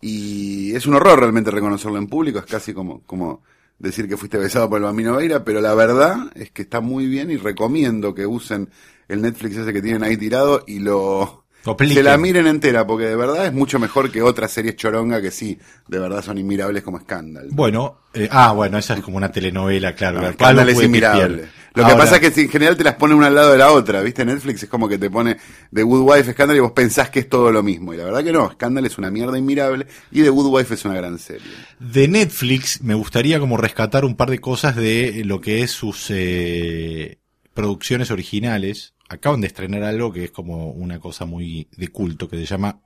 Y 0.00 0.74
es 0.74 0.86
un 0.86 0.94
horror 0.94 1.20
realmente 1.20 1.50
reconocerlo 1.50 1.98
en 1.98 2.08
público, 2.08 2.38
es 2.38 2.46
casi 2.46 2.74
como, 2.74 3.02
como 3.02 3.42
decir 3.78 4.08
que 4.08 4.16
fuiste 4.16 4.38
besado 4.38 4.68
por 4.68 4.78
el 4.78 4.84
Bambino 4.84 5.16
Veira, 5.16 5.44
pero 5.44 5.60
la 5.60 5.74
verdad 5.74 6.30
es 6.34 6.50
que 6.50 6.62
está 6.62 6.80
muy 6.80 7.06
bien 7.06 7.30
y 7.30 7.36
recomiendo 7.36 8.14
que 8.14 8.26
usen 8.26 8.70
el 9.08 9.22
Netflix 9.22 9.56
ese 9.56 9.72
que 9.72 9.82
tienen 9.82 10.02
ahí 10.02 10.16
tirado 10.16 10.64
y 10.66 10.80
lo, 10.80 11.45
se 11.74 12.02
la 12.02 12.16
miren 12.18 12.46
entera, 12.46 12.86
porque 12.86 13.06
de 13.06 13.16
verdad 13.16 13.46
es 13.46 13.52
mucho 13.52 13.78
mejor 13.78 14.10
que 14.10 14.22
otras 14.22 14.52
series 14.52 14.76
choronga 14.76 15.20
que 15.20 15.30
sí, 15.30 15.58
de 15.88 15.98
verdad 15.98 16.22
son 16.22 16.38
inmirables 16.38 16.82
como 16.82 17.00
Scandal. 17.00 17.48
Bueno, 17.50 17.98
eh, 18.14 18.28
ah, 18.30 18.52
bueno, 18.52 18.78
esa 18.78 18.94
es 18.94 19.00
como 19.00 19.16
una 19.16 19.32
telenovela, 19.32 19.94
claro. 19.94 20.20
No, 20.20 20.32
Scandal 20.32 20.68
es 20.68 20.82
inmirable. 20.82 21.48
Lo 21.76 21.86
que 21.86 21.94
pasa 21.94 22.16
es 22.16 22.32
que 22.32 22.40
en 22.40 22.48
general 22.48 22.74
te 22.74 22.84
las 22.84 22.94
pone 22.94 23.14
una 23.14 23.26
al 23.26 23.34
lado 23.34 23.52
de 23.52 23.58
la 23.58 23.70
otra, 23.70 24.00
¿viste? 24.00 24.24
Netflix 24.24 24.62
es 24.62 24.68
como 24.68 24.88
que 24.88 24.96
te 24.96 25.10
pone 25.10 25.36
The 25.74 25.82
Good 25.82 26.10
Wife, 26.10 26.32
Scandal 26.32 26.56
y 26.56 26.60
vos 26.60 26.72
pensás 26.72 27.10
que 27.10 27.20
es 27.20 27.28
todo 27.28 27.52
lo 27.52 27.62
mismo. 27.62 27.92
Y 27.92 27.98
la 27.98 28.04
verdad 28.04 28.24
que 28.24 28.32
no, 28.32 28.50
Scandal 28.50 28.86
es 28.86 28.96
una 28.96 29.10
mierda 29.10 29.38
inmirable 29.38 29.86
y 30.10 30.22
The 30.22 30.30
Good 30.30 30.54
Wife 30.54 30.72
es 30.72 30.84
una 30.86 30.94
gran 30.94 31.18
serie. 31.18 31.46
De 31.78 32.08
Netflix 32.08 32.82
me 32.82 32.94
gustaría 32.94 33.38
como 33.38 33.58
rescatar 33.58 34.06
un 34.06 34.16
par 34.16 34.30
de 34.30 34.38
cosas 34.38 34.74
de 34.74 35.22
lo 35.26 35.42
que 35.42 35.62
es 35.62 35.70
sus 35.70 36.06
eh, 36.08 37.18
producciones 37.52 38.10
originales 38.10 38.94
acaban 39.08 39.40
de 39.40 39.46
estrenar 39.46 39.82
algo 39.82 40.12
que 40.12 40.24
es 40.24 40.30
como 40.30 40.70
una 40.70 40.98
cosa 40.98 41.24
muy 41.24 41.68
de 41.76 41.88
culto 41.88 42.28
que 42.28 42.36
se 42.36 42.46
llama 42.46 42.80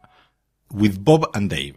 With 0.70 0.96
Bob 1.00 1.30
and 1.32 1.50
Dave. 1.50 1.74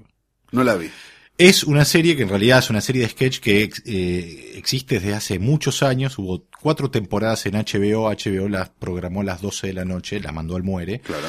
No 0.52 0.64
la 0.64 0.76
vi. 0.76 0.90
Es 1.38 1.64
una 1.64 1.84
serie 1.84 2.16
que 2.16 2.24
en 2.24 2.30
realidad 2.30 2.60
es 2.60 2.70
una 2.70 2.82
serie 2.82 3.02
de 3.02 3.10
sketch 3.10 3.40
que 3.40 3.70
eh, 3.86 4.54
existe 4.56 5.00
desde 5.00 5.16
hace 5.16 5.40
muchos 5.40 5.82
años. 5.82 6.20
Hubo 6.20 6.46
cuatro 6.62 6.92
temporadas 6.92 7.48
en 7.48 7.56
HBO. 7.56 8.10
HBO 8.10 8.48
las 8.48 8.70
programó 8.70 9.22
a 9.22 9.24
las 9.24 9.42
12 9.42 9.68
de 9.68 9.74
la 9.74 9.84
noche, 9.84 10.20
la 10.20 10.32
mandó 10.32 10.56
al 10.56 10.64
muere. 10.64 11.00
Claro. 11.00 11.26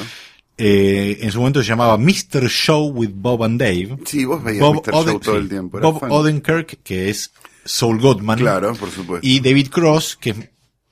Eh, 0.57 1.17
en 1.21 1.31
su 1.31 1.39
momento 1.39 1.61
se 1.61 1.67
llamaba 1.67 1.97
Mr. 1.97 2.47
Show 2.47 2.91
with 2.91 3.11
Bob 3.13 3.43
and 3.43 3.59
Dave. 3.59 3.97
Sí, 4.05 4.25
vos 4.25 4.43
veías 4.43 4.61
Mr. 4.61 4.91
Show 4.91 5.19
todo 5.19 5.37
el 5.37 5.49
tiempo. 5.49 5.79
Bob 5.79 6.03
Odenkirk, 6.03 6.83
que 6.83 7.09
es 7.09 7.33
Saul 7.65 7.99
Goodman. 7.99 8.37
Claro, 8.37 8.75
por 8.75 8.91
supuesto. 8.91 9.27
Y 9.27 9.39
David 9.39 9.69
Cross, 9.69 10.17
que 10.17 10.29
es 10.29 10.37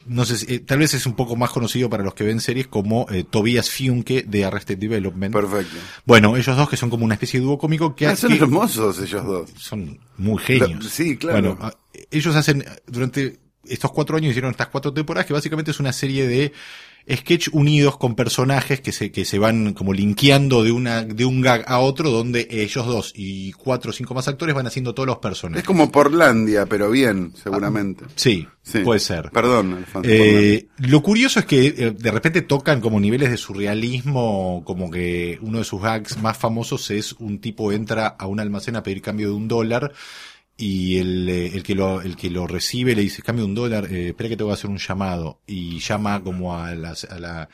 no 0.05 0.25
sé, 0.25 0.37
si, 0.37 0.53
eh, 0.53 0.59
tal 0.59 0.79
vez 0.79 0.93
es 0.93 1.05
un 1.05 1.13
poco 1.13 1.35
más 1.35 1.49
conocido 1.49 1.89
para 1.89 2.03
los 2.03 2.13
que 2.13 2.23
ven 2.23 2.39
series 2.39 2.67
como 2.67 3.07
eh, 3.09 3.23
Tobias 3.23 3.69
Fiunke 3.69 4.23
de 4.23 4.45
Arrested 4.45 4.77
Development. 4.77 5.33
Perfecto. 5.33 5.75
Bueno, 6.05 6.35
ellos 6.37 6.55
dos 6.55 6.69
que 6.69 6.77
son 6.77 6.89
como 6.89 7.05
una 7.05 7.15
especie 7.15 7.39
de 7.39 7.45
dúo 7.45 7.57
cómico 7.57 7.95
que... 7.95 8.07
Ah, 8.07 8.15
son 8.15 8.33
hermosos 8.33 8.99
ellos 8.99 9.25
dos. 9.25 9.49
Son 9.57 9.99
muy 10.17 10.41
genios. 10.41 10.85
sí, 10.85 11.17
claro. 11.17 11.55
Bueno, 11.55 11.57
ah, 11.61 11.73
ellos 12.11 12.35
hacen, 12.35 12.65
durante 12.87 13.39
estos 13.65 13.91
cuatro 13.91 14.17
años 14.17 14.31
hicieron 14.31 14.51
estas 14.51 14.67
cuatro 14.67 14.93
temporadas 14.93 15.25
que 15.25 15.33
básicamente 15.33 15.71
es 15.71 15.79
una 15.79 15.93
serie 15.93 16.27
de 16.27 16.53
sketch 17.09 17.49
unidos 17.51 17.97
con 17.97 18.15
personajes 18.15 18.81
que 18.81 18.91
se, 18.91 19.11
que 19.11 19.25
se 19.25 19.39
van 19.39 19.73
como 19.73 19.93
linkeando 19.93 20.63
de 20.63 20.71
una, 20.71 21.03
de 21.03 21.25
un 21.25 21.41
gag 21.41 21.63
a 21.67 21.79
otro 21.79 22.09
donde 22.09 22.47
ellos 22.49 22.85
dos 22.85 23.13
y 23.15 23.51
cuatro 23.53 23.91
o 23.91 23.93
cinco 23.93 24.13
más 24.13 24.27
actores 24.27 24.55
van 24.55 24.67
haciendo 24.67 24.93
todos 24.93 25.07
los 25.07 25.17
personajes. 25.17 25.63
Es 25.63 25.67
como 25.67 25.91
Porlandia, 25.91 26.65
pero 26.65 26.89
bien, 26.89 27.33
seguramente. 27.41 28.05
sí, 28.15 28.47
puede 28.83 28.99
ser. 28.99 29.29
Perdón. 29.31 29.85
Eh, 30.03 30.67
lo 30.77 31.01
curioso 31.01 31.39
es 31.39 31.45
que 31.45 31.67
eh, 31.67 31.91
de 31.91 32.11
repente 32.11 32.41
tocan 32.41 32.79
como 32.81 32.99
niveles 32.99 33.29
de 33.29 33.37
surrealismo, 33.37 34.63
como 34.65 34.89
que 34.89 35.37
uno 35.41 35.59
de 35.59 35.63
sus 35.65 35.81
gags 35.81 36.17
más 36.21 36.37
famosos 36.37 36.89
es 36.91 37.13
un 37.13 37.39
tipo 37.39 37.71
entra 37.71 38.07
a 38.07 38.27
un 38.27 38.39
almacén 38.39 38.75
a 38.75 38.83
pedir 38.83 39.01
cambio 39.01 39.29
de 39.29 39.33
un 39.35 39.47
dólar 39.47 39.93
y 40.57 40.97
el, 40.97 41.27
eh, 41.29 41.51
el, 41.53 41.63
que 41.63 41.75
lo, 41.75 42.01
el 42.01 42.15
que 42.15 42.29
lo 42.29 42.45
recibe 42.47 42.95
le 42.95 43.01
dice, 43.01 43.21
cambia 43.21 43.45
un 43.45 43.55
dólar, 43.55 43.91
eh, 43.91 44.09
espera 44.09 44.29
que 44.29 44.37
te 44.37 44.43
voy 44.43 44.51
a 44.51 44.55
hacer 44.55 44.69
un 44.69 44.77
llamado. 44.77 45.39
Y 45.47 45.79
llama 45.79 46.23
como 46.23 46.55
a, 46.55 46.75
la, 46.75 46.95
a, 47.09 47.19
la, 47.19 47.49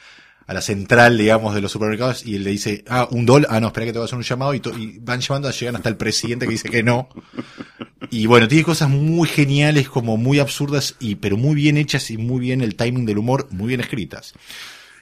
a 0.46 0.53
la 0.53 0.62
central, 0.62 1.18
digamos, 1.18 1.56
de 1.56 1.62
los 1.62 1.72
supermercados 1.72 2.25
y 2.25 2.36
él 2.36 2.44
le 2.44 2.51
dice, 2.51 2.84
ah, 2.89 3.08
un 3.12 3.25
dólar, 3.25 3.50
ah, 3.51 3.60
no, 3.60 3.68
espera 3.68 3.86
que 3.86 3.94
te 3.94 4.00
voy 4.00 4.06
a 4.06 4.08
hacer 4.08 4.18
un 4.18 4.24
llamado 4.24 4.53
y, 4.53 4.62
y 4.77 5.00
van 5.00 5.22
llamando, 5.22 5.50
llegan 5.51 5.75
hasta 5.77 5.89
el 5.89 5.96
presidente 5.96 6.46
que 6.46 6.51
dice 6.51 6.70
que 6.70 6.84
no. 6.84 7.10
Y 8.12 8.25
bueno, 8.25 8.48
tiene 8.48 8.63
cosas 8.63 8.89
muy 8.89 9.27
geniales, 9.27 9.88
como 9.88 10.18
muy 10.18 10.39
absurdas, 10.39 10.96
y 11.00 11.15
pero 11.15 11.38
muy 11.38 11.53
bien 11.53 11.77
hechas 11.77 12.10
y 12.10 12.18
muy 12.18 12.39
bien 12.39 12.62
el 12.62 12.75
timing 12.75 13.06
del 13.06 13.20
humor, 13.20 13.48
muy 13.51 13.68
bien 13.68 13.82
escritas. 13.82 14.34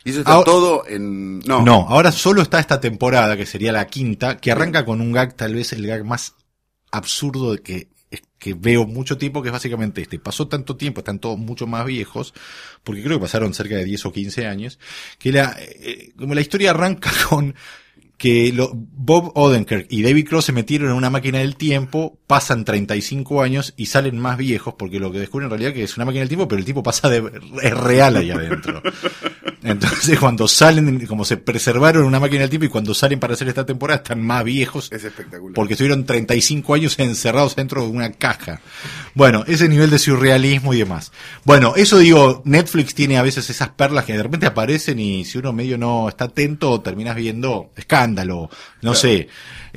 Y 0.04 0.10
eso 0.10 0.20
está 0.20 0.44
todo 0.44 0.84
en... 0.88 1.40
No. 1.40 1.62
no, 1.62 1.86
ahora 1.88 2.12
solo 2.12 2.42
está 2.42 2.60
esta 2.60 2.82
temporada, 2.82 3.38
que 3.38 3.46
sería 3.46 3.72
la 3.72 3.88
quinta, 3.88 4.38
que 4.38 4.52
arranca 4.52 4.84
con 4.84 5.00
un 5.00 5.14
gag, 5.14 5.36
tal 5.36 5.54
vez 5.54 5.72
el 5.72 5.88
gag 5.88 6.04
más 6.04 6.34
absurdo 6.92 7.54
de 7.54 7.60
que, 7.60 7.88
que 8.40 8.54
veo 8.54 8.86
mucho 8.86 9.18
tiempo, 9.18 9.42
que 9.42 9.50
es 9.50 9.54
básicamente 9.54 10.02
este. 10.02 10.20
Pasó 10.20 10.48
tanto 10.48 10.76
tiempo, 10.76 11.02
están 11.02 11.20
todos 11.20 11.38
mucho 11.38 11.68
más 11.68 11.86
viejos, 11.86 12.34
porque 12.84 13.04
creo 13.04 13.18
que 13.18 13.24
pasaron 13.24 13.54
cerca 13.54 13.76
de 13.76 13.86
10 13.86 14.06
o 14.06 14.12
15 14.12 14.48
años, 14.48 14.80
que 15.20 15.32
la, 15.32 15.56
eh, 15.60 16.14
como 16.18 16.34
la 16.36 16.42
historia 16.42 16.72
arranca 16.72 17.12
con 17.30 17.56
que 18.18 18.52
lo, 18.52 18.72
Bob 18.74 19.32
Odenkirk 19.36 19.86
y 19.90 20.02
David 20.02 20.28
Cross 20.28 20.46
se 20.46 20.52
metieron 20.52 20.90
en 20.90 20.96
una 20.96 21.12
máquina 21.12 21.40
del 21.40 21.56
tiempo, 21.56 22.18
pasan 22.26 22.66
35 22.66 23.44
años 23.44 23.74
y 23.78 23.86
salen 23.86 24.18
más 24.18 24.38
viejos, 24.38 24.74
porque 24.74 25.00
lo 25.00 25.12
que 25.12 25.20
descubren 25.20 25.46
en 25.46 25.52
realidad 25.52 25.74
que 25.74 25.84
es 25.84 25.96
una 25.98 26.06
máquina 26.06 26.22
del 26.22 26.30
tiempo, 26.30 26.48
pero 26.48 26.58
el 26.60 26.66
tipo 26.66 26.82
pasa 26.82 27.10
de, 27.10 27.32
es 27.62 27.78
real 27.78 28.18
ahí 28.18 28.32
adentro. 28.32 28.82
Entonces 29.68 30.18
cuando 30.20 30.48
salen, 30.48 31.06
como 31.08 31.26
se 31.26 31.38
preservaron 31.38 32.04
en 32.04 32.08
una 32.08 32.20
máquina 32.20 32.42
del 32.42 32.50
tiempo 32.50 32.66
y 32.66 32.70
cuando 32.70 32.94
salen 32.94 33.20
para 33.20 33.34
hacer 33.34 33.48
esta 33.50 33.66
temporada 33.66 33.98
están 33.98 34.22
más 34.22 34.44
viejos. 34.44 34.90
Es 34.92 35.04
espectacular. 35.04 35.54
Porque 35.54 35.74
estuvieron 35.74 36.06
35 36.06 36.74
años 36.74 36.98
encerrados 37.00 37.56
dentro 37.56 37.82
de 37.82 37.90
una 37.90 38.12
caja. 38.12 38.62
Bueno, 39.14 39.44
ese 39.48 39.68
nivel 39.68 39.90
de 39.90 40.00
surrealismo 40.00 40.74
y 40.74 40.80
demás. 40.80 41.12
Bueno, 41.44 41.74
eso 41.76 41.98
digo, 41.98 42.42
Netflix 42.46 42.96
tiene 42.96 43.18
a 43.18 43.22
veces 43.22 43.50
esas 43.50 43.70
perlas 43.70 44.06
que 44.06 44.14
de 44.14 44.24
repente 44.24 44.46
aparecen 44.46 45.00
y 45.00 45.26
si 45.26 45.38
uno 45.38 45.52
medio 45.52 45.78
no 45.78 46.08
está 46.08 46.26
atento 46.26 46.80
terminas 46.82 47.16
viendo 47.16 47.72
escándalo, 47.76 48.50
no 48.82 48.94
sé. 48.94 49.28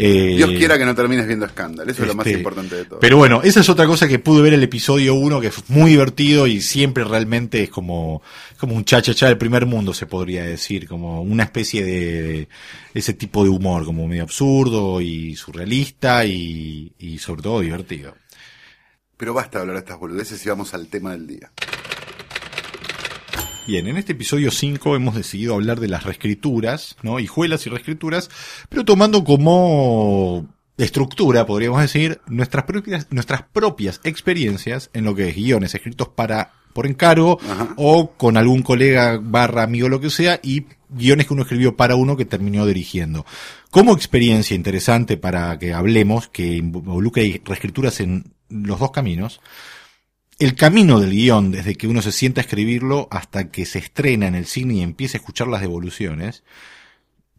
Eh, 0.02 0.36
Dios 0.36 0.50
quiera 0.50 0.78
que 0.78 0.84
no 0.84 0.94
termines 0.94 1.26
viendo 1.26 1.44
escándalo, 1.44 1.90
eso 1.90 2.02
es 2.02 2.08
lo 2.08 2.14
más 2.14 2.26
este, 2.26 2.38
importante 2.38 2.76
de 2.76 2.84
todo. 2.86 3.00
Pero 3.00 3.16
bueno, 3.18 3.42
esa 3.42 3.60
es 3.60 3.68
otra 3.68 3.86
cosa 3.86 4.08
que 4.08 4.18
pude 4.18 4.42
ver 4.42 4.54
el 4.54 4.62
episodio 4.62 5.14
1 5.14 5.40
que 5.40 5.50
fue 5.50 5.64
muy 5.68 5.90
divertido 5.90 6.46
y 6.46 6.60
siempre 6.60 7.04
realmente 7.04 7.62
es 7.64 7.70
como, 7.70 8.22
como 8.58 8.74
un 8.74 8.84
cha-cha-cha 8.84 9.26
del 9.26 9.38
primer 9.38 9.66
mundo 9.66 9.92
se 9.92 10.06
podría 10.06 10.44
decir, 10.44 10.88
como 10.88 11.22
una 11.22 11.44
especie 11.44 11.84
de, 11.84 12.48
ese 12.94 13.12
tipo 13.14 13.44
de 13.44 13.50
humor, 13.50 13.84
como 13.84 14.06
medio 14.08 14.22
absurdo 14.22 15.00
y 15.00 15.36
surrealista 15.36 16.24
y, 16.24 16.92
y 16.98 17.18
sobre 17.18 17.42
todo 17.42 17.60
divertido. 17.60 18.14
Pero 19.16 19.34
basta 19.34 19.60
hablar 19.60 19.76
de 19.76 19.80
estas 19.80 19.98
boludeces 19.98 20.44
y 20.46 20.48
vamos 20.48 20.72
al 20.72 20.86
tema 20.86 21.12
del 21.12 21.26
día. 21.26 21.50
Bien, 23.70 23.86
en 23.86 23.98
este 23.98 24.14
episodio 24.14 24.50
5 24.50 24.96
hemos 24.96 25.14
decidido 25.14 25.54
hablar 25.54 25.78
de 25.78 25.86
las 25.86 26.02
reescrituras, 26.02 26.96
¿no? 27.04 27.20
Hijuelas 27.20 27.64
y 27.68 27.70
reescrituras, 27.70 28.28
pero 28.68 28.84
tomando 28.84 29.22
como 29.22 30.48
estructura, 30.76 31.46
podríamos 31.46 31.80
decir, 31.80 32.20
nuestras 32.26 32.64
propias, 32.64 33.06
nuestras 33.10 33.42
propias 33.42 34.00
experiencias 34.02 34.90
en 34.92 35.04
lo 35.04 35.14
que 35.14 35.28
es 35.28 35.36
guiones 35.36 35.72
escritos 35.72 36.08
para 36.08 36.50
por 36.72 36.84
encargo 36.84 37.38
o 37.76 38.10
con 38.16 38.36
algún 38.36 38.62
colega 38.62 39.20
barra 39.22 39.62
amigo 39.62 39.88
lo 39.88 40.00
que 40.00 40.10
sea 40.10 40.40
y 40.42 40.66
guiones 40.88 41.28
que 41.28 41.34
uno 41.34 41.42
escribió 41.42 41.76
para 41.76 41.94
uno 41.94 42.16
que 42.16 42.24
terminó 42.24 42.66
dirigiendo. 42.66 43.24
Como 43.70 43.94
experiencia 43.94 44.56
interesante 44.56 45.16
para 45.16 45.56
que 45.60 45.74
hablemos, 45.74 46.26
que 46.26 46.56
involucra 46.56 47.22
reescrituras 47.44 48.00
en 48.00 48.32
los 48.48 48.80
dos 48.80 48.90
caminos, 48.90 49.40
el 50.40 50.54
camino 50.54 50.98
del 50.98 51.10
guion, 51.10 51.52
desde 51.52 51.74
que 51.74 51.86
uno 51.86 52.00
se 52.00 52.12
sienta 52.12 52.40
a 52.40 52.44
escribirlo 52.44 53.08
hasta 53.10 53.50
que 53.50 53.66
se 53.66 53.78
estrena 53.78 54.26
en 54.26 54.34
el 54.34 54.46
cine 54.46 54.74
y 54.74 54.82
empieza 54.82 55.18
a 55.18 55.20
escuchar 55.20 55.48
las 55.48 55.60
devoluciones, 55.60 56.42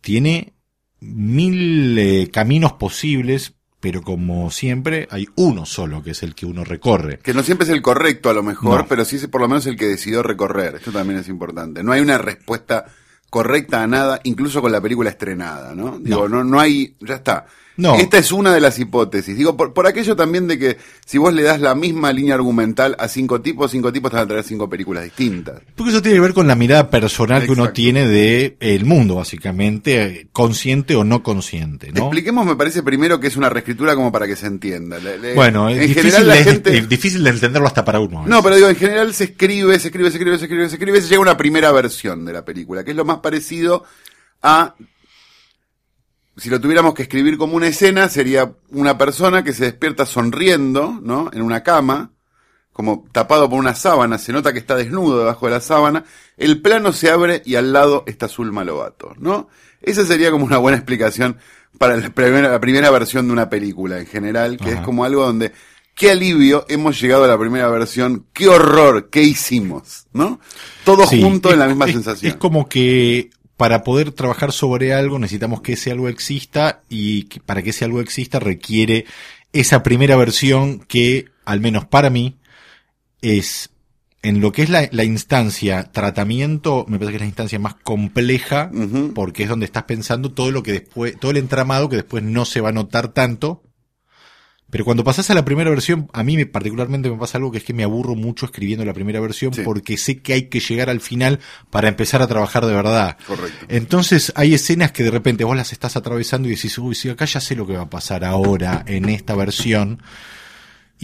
tiene 0.01 0.53
mil 1.00 1.98
eh, 1.98 2.29
caminos 2.31 2.74
posibles, 2.74 3.55
pero 3.79 4.03
como 4.03 4.51
siempre 4.51 5.08
hay 5.10 5.27
uno 5.36 5.65
solo 5.65 6.03
que 6.03 6.12
es 6.12 6.22
el 6.22 6.36
que 6.36 6.46
uno 6.46 6.63
recorre. 6.63 7.17
Que 7.17 7.34
no 7.34 7.41
siempre 7.41 7.65
es 7.65 7.72
el 7.72 7.81
correcto 7.81 8.29
a 8.29 8.34
lo 8.34 8.43
mejor, 8.43 8.86
pero 8.88 9.03
sí 9.03 9.15
es 9.15 9.27
por 9.27 9.41
lo 9.41 9.48
menos 9.48 9.65
el 9.65 9.77
que 9.77 9.88
decidió 9.88 10.22
recorrer. 10.22 10.75
Esto 10.75 10.91
también 10.91 11.20
es 11.20 11.27
importante. 11.27 11.81
No 11.84 11.91
hay 11.91 12.01
una 12.01 12.20
respuesta 12.20 12.86
correcta 13.31 13.81
a 13.81 13.88
nada, 13.88 14.20
incluso 14.25 14.62
con 14.62 14.72
la 14.72 14.81
película 14.81 15.10
estrenada, 15.10 15.74
¿no? 15.74 15.98
Digo, 15.98 16.29
no, 16.29 16.43
no, 16.43 16.60
hay, 16.60 16.96
ya 17.00 17.15
está. 17.15 17.48
No. 17.82 17.96
Esta 17.96 18.20
es 18.20 18.32
una 18.32 18.54
de 18.54 18.62
las 18.62 18.78
hipótesis. 18.78 19.36
Digo, 19.36 19.58
por, 19.58 19.74
por 19.74 19.88
aquello 19.88 20.16
también 20.16 20.48
de 20.48 20.60
que 20.60 20.78
si 21.06 21.18
vos 21.18 21.34
le 21.34 21.42
das 21.42 21.60
la 21.60 21.74
misma 21.74 22.14
línea 22.14 22.36
argumental 22.36 22.96
a 23.00 23.08
cinco 23.08 23.42
tipos, 23.42 23.72
cinco 23.72 23.92
tipos 23.92 24.12
te 24.12 24.18
van 24.18 24.26
a 24.26 24.28
traer 24.28 24.44
cinco 24.44 24.70
películas 24.70 25.04
distintas. 25.04 25.62
Porque 25.76 25.92
eso 25.92 26.02
tiene 26.02 26.18
que 26.18 26.22
ver 26.22 26.34
con 26.34 26.46
la 26.48 26.54
mirada 26.56 26.90
personal 26.92 27.44
que 27.44 27.52
uno 27.52 27.72
tiene 27.72 28.08
de 28.08 28.56
el 28.60 28.86
mundo, 28.86 29.16
básicamente, 29.16 30.04
eh, 30.04 30.28
consciente 30.32 30.96
o 30.96 31.04
no 31.04 31.24
consciente, 31.24 31.92
¿no? 31.92 32.02
Expliquemos, 32.04 32.46
me 32.46 32.56
parece, 32.56 32.84
primero 32.84 33.20
que 33.20 33.28
es 33.28 33.36
una 33.36 33.50
reescritura 33.50 33.96
como 33.96 34.12
para 34.12 34.28
que 34.28 34.36
se 34.36 34.46
entienda. 34.46 35.00
Le- 35.00 35.18
le- 35.18 35.34
Bueno, 35.34 35.68
es 35.70 35.80
difícil, 35.80 36.04
general 36.04 36.28
la 36.28 36.36
de, 36.36 36.44
gente... 36.44 36.78
es 36.78 36.88
difícil 36.88 37.24
de 37.24 37.30
entenderlo 37.32 37.68
hasta 37.68 37.84
para 37.84 38.00
uno. 38.00 38.24
No, 38.28 38.44
pero 38.44 38.56
digo, 38.58 38.70
en 38.70 38.76
general 38.76 39.14
se 39.14 39.24
escribe, 39.24 39.80
se 39.80 39.88
escribe, 39.88 40.12
se 40.12 40.18
escribe, 40.18 40.38
se 40.38 40.46
escribe, 40.46 40.70
se 40.70 40.76
escribe, 40.76 41.02
se 41.02 41.08
llega 41.08 41.18
a 41.18 41.22
una 41.22 41.38
primera 41.38 41.72
versión 41.72 42.26
de 42.26 42.34
la 42.34 42.46
película, 42.46 42.84
que 42.84 42.92
es 42.92 42.98
lo 42.98 43.06
más 43.06 43.18
parecido 43.20 43.84
a... 44.44 44.76
Si 46.38 46.50
lo 46.50 46.60
tuviéramos 46.62 46.94
que 46.94 47.04
escribir 47.04 47.38
como 47.38 47.56
una 47.56 47.68
escena, 47.68 48.08
sería 48.10 48.54
una 48.70 48.98
persona 48.98 49.44
que 49.44 49.54
se 49.54 49.66
despierta 49.66 50.06
sonriendo, 50.06 51.00
¿no? 51.02 51.30
En 51.34 51.42
una 51.42 51.62
cama, 51.62 52.12
como 52.74 53.06
tapado 53.12 53.50
por 53.50 53.60
una 53.60 53.76
sábana, 53.76 54.18
se 54.18 54.32
nota 54.32 54.54
que 54.54 54.60
está 54.60 54.76
desnudo 54.76 55.20
debajo 55.20 55.46
de 55.48 55.52
la 55.52 55.60
sábana, 55.62 56.06
el 56.38 56.62
plano 56.62 56.94
se 56.94 57.10
abre 57.12 57.42
y 57.46 57.56
al 57.56 57.74
lado 57.74 58.04
está 58.08 58.28
Zulma 58.30 58.64
Lobato, 58.64 59.14
¿no? 59.20 59.50
Esa 59.82 60.06
sería 60.06 60.32
como 60.32 60.46
una 60.46 60.58
buena 60.58 60.78
explicación 60.78 61.38
para 61.78 61.98
la 61.98 62.10
primera, 62.12 62.50
la 62.50 62.60
primera 62.62 62.90
versión 62.92 63.28
de 63.28 63.34
una 63.34 63.50
película 63.50 64.00
en 64.00 64.06
general, 64.06 64.58
que 64.58 64.70
Ajá. 64.72 64.80
es 64.80 64.86
como 64.86 65.04
algo 65.04 65.26
donde, 65.26 65.52
qué 65.96 66.12
alivio, 66.12 66.66
hemos 66.70 67.00
llegado 67.02 67.26
a 67.26 67.28
la 67.28 67.38
primera 67.38 67.68
versión, 67.70 68.26
qué 68.32 68.48
horror, 68.48 69.10
qué 69.10 69.22
hicimos, 69.24 70.08
¿no? 70.14 70.40
Todo 70.86 71.06
Sí, 71.08 71.22
junto 71.22 71.50
es- 71.50 71.54
en 71.56 71.60
la 71.60 71.68
misma 71.68 71.86
es- 71.86 71.92
sensación. 71.94 72.32
Es 72.32 72.38
como 72.38 72.70
que 72.70 73.30
para 73.62 73.84
poder 73.84 74.12
trabajar 74.12 74.53
sobre 74.53 74.91
algo 74.91 75.20
necesitamos 75.20 75.62
que 75.62 75.74
ese 75.74 75.91
algo 75.91 76.10
exista 76.10 76.82
y 76.89 77.25
que 77.25 77.39
para 77.39 77.62
que 77.62 77.70
ese 77.70 77.86
algo 77.86 78.01
exista 78.01 78.39
requiere 78.39 79.06
esa 79.53 79.84
primera 79.84 80.15
versión 80.15 80.80
que, 80.80 81.27
al 81.46 81.60
menos 81.60 81.86
para 81.86 82.10
mí, 82.10 82.39
es 83.22 83.70
en 84.24 84.41
lo 84.41 84.51
que 84.51 84.63
es 84.63 84.72
la, 84.72 84.89
la 84.91 85.03
instancia 85.03 85.91
tratamiento, 85.91 86.86
me 86.88 86.98
parece 86.98 87.12
que 87.12 87.15
es 87.18 87.22
la 87.22 87.27
instancia 87.27 87.60
más 87.60 87.75
compleja 87.75 88.72
porque 89.13 89.44
es 89.44 89.50
donde 89.50 89.68
estás 89.68 89.84
pensando 89.84 90.32
todo 90.32 90.50
lo 90.50 90.63
que 90.63 90.72
después, 90.72 91.20
todo 91.20 91.30
el 91.30 91.38
entramado 91.38 91.88
que 91.88 91.98
después 91.98 92.24
no 92.24 92.46
se 92.46 92.62
va 92.62 92.70
a 92.70 92.74
notar 92.74 93.10
tanto. 93.10 93.62
Pero 94.72 94.86
cuando 94.86 95.04
pasas 95.04 95.30
a 95.30 95.36
la 95.36 95.46
primera 95.46 95.70
versión, 95.70 96.10
a 96.13 96.24
mí 96.24 96.36
me, 96.38 96.48
particularmente 96.48 97.12
me 97.12 97.18
pasa 97.18 97.38
algo 97.38 97.51
que 97.51 97.60
es 97.60 97.63
que 97.63 97.74
me 97.74 97.84
aburro 97.84 98.16
mucho 98.16 98.46
escribiendo 98.48 98.84
la 98.86 98.94
primera 98.94 99.20
versión 99.20 99.54
Sí. 99.54 99.62
porque 99.63 99.98
sé 99.98 100.20
que 100.22 100.34
hay 100.34 100.44
que 100.44 100.60
llegar 100.60 100.90
al 100.90 101.01
final 101.01 101.40
para 101.70 101.90
empezar 101.90 102.22
a 102.22 102.28
trabajar 102.28 102.66
de 102.66 102.74
verdad. 102.74 103.18
Correcto. 103.28 103.66
Entonces 103.70 104.32
hay 104.36 104.54
escenas 104.56 104.92
que 104.92 105.04
de 105.04 105.12
repente 105.12 105.44
vos 105.44 105.56
las 105.56 105.72
estás 105.74 105.96
atravesando 105.98 106.48
y 106.48 106.56
decís, 106.56 106.78
uy, 106.80 106.96
sí, 106.96 107.10
acá 107.10 107.25
ya 107.25 107.40
sé 107.42 107.56
lo 107.56 107.68
que 107.68 107.74
va 107.74 107.84
a 107.84 107.90
pasar 107.90 108.24
ahora 108.24 108.84
en 108.88 109.10
esta 109.10 109.36
versión. 109.36 110.01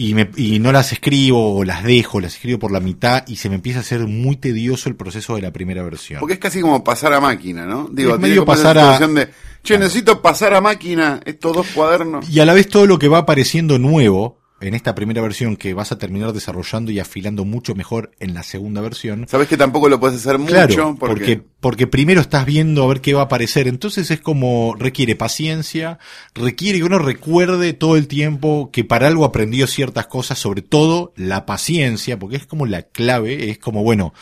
Y, 0.00 0.14
me, 0.14 0.30
y 0.36 0.60
no 0.60 0.70
las 0.70 0.92
escribo 0.92 1.56
o 1.56 1.64
las 1.64 1.82
dejo, 1.82 2.20
las 2.20 2.34
escribo 2.34 2.60
por 2.60 2.70
la 2.70 2.78
mitad 2.78 3.24
y 3.26 3.34
se 3.36 3.48
me 3.48 3.56
empieza 3.56 3.80
a 3.80 3.82
hacer 3.82 4.06
muy 4.06 4.36
tedioso 4.36 4.88
el 4.88 4.94
proceso 4.94 5.34
de 5.34 5.42
la 5.42 5.50
primera 5.52 5.82
versión. 5.82 6.20
Porque 6.20 6.34
es 6.34 6.38
casi 6.38 6.60
como 6.60 6.84
pasar 6.84 7.12
a 7.12 7.20
máquina, 7.20 7.66
¿no? 7.66 7.88
Digo, 7.90 8.14
Es 8.14 8.20
medio 8.20 8.44
pasar 8.44 8.78
a- 8.78 8.96
de, 8.98 9.28
che, 9.64 9.76
necesito 9.76 10.22
pasar 10.22 10.54
a 10.54 10.60
máquina 10.60 11.20
estos 11.24 11.52
dos 11.52 11.66
cuadernos. 11.74 12.30
Y 12.30 12.38
a 12.38 12.44
la 12.46 12.54
vez 12.54 12.68
todo 12.68 12.86
lo 12.86 12.98
que 13.00 13.08
va 13.08 13.18
apareciendo 13.18 13.80
nuevo 13.80 14.37
en 14.60 14.74
esta 14.74 14.94
primera 14.94 15.22
versión 15.22 15.56
que 15.56 15.74
vas 15.74 15.92
a 15.92 15.98
terminar 15.98 16.32
desarrollando 16.32 16.90
y 16.90 16.98
afilando 16.98 17.44
mucho 17.44 17.74
mejor 17.74 18.10
en 18.18 18.34
la 18.34 18.42
segunda 18.42 18.80
versión. 18.80 19.26
Sabes 19.28 19.48
que 19.48 19.56
tampoco 19.56 19.88
lo 19.88 20.00
puedes 20.00 20.18
hacer 20.18 20.38
mucho 20.38 20.52
Claro, 20.52 20.96
porque, 20.98 21.14
porque, 21.14 21.42
porque 21.60 21.86
primero 21.86 22.20
estás 22.20 22.44
viendo 22.44 22.82
a 22.82 22.88
ver 22.88 23.00
qué 23.00 23.14
va 23.14 23.22
a 23.22 23.24
aparecer. 23.24 23.68
Entonces 23.68 24.10
es 24.10 24.20
como 24.20 24.74
requiere 24.78 25.14
paciencia, 25.14 25.98
requiere 26.34 26.78
que 26.78 26.84
uno 26.84 26.98
recuerde 26.98 27.72
todo 27.72 27.96
el 27.96 28.08
tiempo 28.08 28.70
que 28.72 28.84
para 28.84 29.06
algo 29.06 29.24
aprendió 29.24 29.66
ciertas 29.66 30.06
cosas, 30.06 30.38
sobre 30.38 30.62
todo 30.62 31.12
la 31.16 31.46
paciencia, 31.46 32.18
porque 32.18 32.36
es 32.36 32.46
como 32.46 32.66
la 32.66 32.82
clave, 32.82 33.50
es 33.50 33.58
como, 33.58 33.82
bueno, 33.82 34.12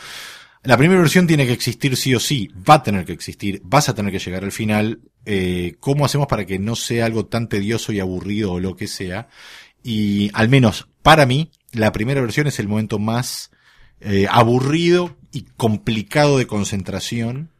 la 0.63 0.77
primera 0.77 0.99
versión 0.99 1.27
tiene 1.27 1.45
que 1.45 1.53
existir 1.53 1.95
sí 1.95 2.13
o 2.13 2.19
sí, 2.19 2.49
va 2.69 2.75
a 2.75 2.83
tener 2.83 3.05
que 3.05 3.13
existir, 3.13 3.61
vas 3.63 3.87
a 3.89 3.95
tener 3.95 4.11
que 4.11 4.19
llegar 4.19 4.43
al 4.43 4.51
final. 4.51 4.99
Eh, 5.25 5.75
¿Cómo 5.79 6.05
hacemos 6.05 6.27
para 6.27 6.45
que 6.45 6.59
no 6.59 6.75
sea 6.75 7.05
algo 7.05 7.25
tan 7.25 7.47
tedioso 7.47 7.91
y 7.93 7.99
aburrido 7.99 8.53
o 8.53 8.59
lo 8.59 8.75
que 8.75 8.87
sea? 8.87 9.29
Y 9.89 10.29
al 10.33 10.49
menos 10.49 10.89
para 11.01 11.25
mí, 11.25 11.49
la 11.71 11.93
primera 11.93 12.19
versión 12.19 12.45
es 12.47 12.59
el 12.59 12.67
momento 12.67 12.99
más 12.99 13.51
eh, 14.01 14.27
aburrido 14.29 15.15
y 15.31 15.43
complicado 15.55 16.37
de 16.37 16.45
concentración 16.45 17.51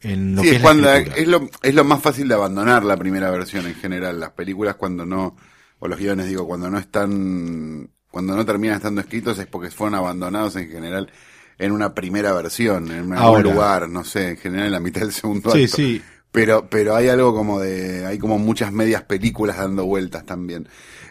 en 0.00 0.36
lo 0.36 0.42
sí, 0.42 0.50
que 0.50 0.56
es, 0.56 0.62
la 0.62 0.66
cuando, 0.68 0.92
escritura. 0.92 1.20
es, 1.22 1.28
lo, 1.28 1.50
es 1.62 1.74
lo 1.74 1.82
más 1.84 2.00
fácil 2.00 2.28
de 2.28 2.34
abandonar 2.34 2.84
la 2.84 2.96
primera 2.96 3.28
versión 3.30 3.66
en 3.66 3.74
general. 3.74 4.20
Las 4.20 4.30
películas 4.30 4.76
cuando 4.76 5.04
no, 5.04 5.36
o 5.80 5.88
los 5.88 5.98
guiones 5.98 6.28
digo, 6.28 6.46
cuando 6.46 6.70
no 6.70 6.78
están, 6.78 7.90
cuando 8.08 8.36
no 8.36 8.44
terminan 8.46 8.76
estando 8.76 9.00
escritos 9.00 9.36
es 9.40 9.46
porque 9.48 9.70
fueron 9.72 9.96
abandonados 9.96 10.54
en 10.54 10.70
general 10.70 11.10
en 11.58 11.72
una 11.72 11.92
primera 11.94 12.32
versión, 12.34 12.90
en 12.92 13.12
Ahora. 13.14 13.42
lugar, 13.42 13.88
no 13.88 14.04
sé, 14.04 14.30
en 14.30 14.36
general 14.36 14.66
en 14.66 14.72
la 14.72 14.80
mitad 14.80 15.00
del 15.00 15.12
segundo 15.12 15.50
Sí, 15.50 15.64
acto. 15.64 15.76
sí. 15.76 16.02
Pero, 16.30 16.68
pero 16.68 16.94
hay 16.96 17.08
algo 17.08 17.34
como 17.34 17.60
de, 17.60 18.06
hay 18.06 18.18
como 18.18 18.38
muchas 18.38 18.72
medias 18.72 19.02
películas 19.02 19.56
dando 19.56 19.84
vueltas 19.86 20.24
también. 20.26 20.68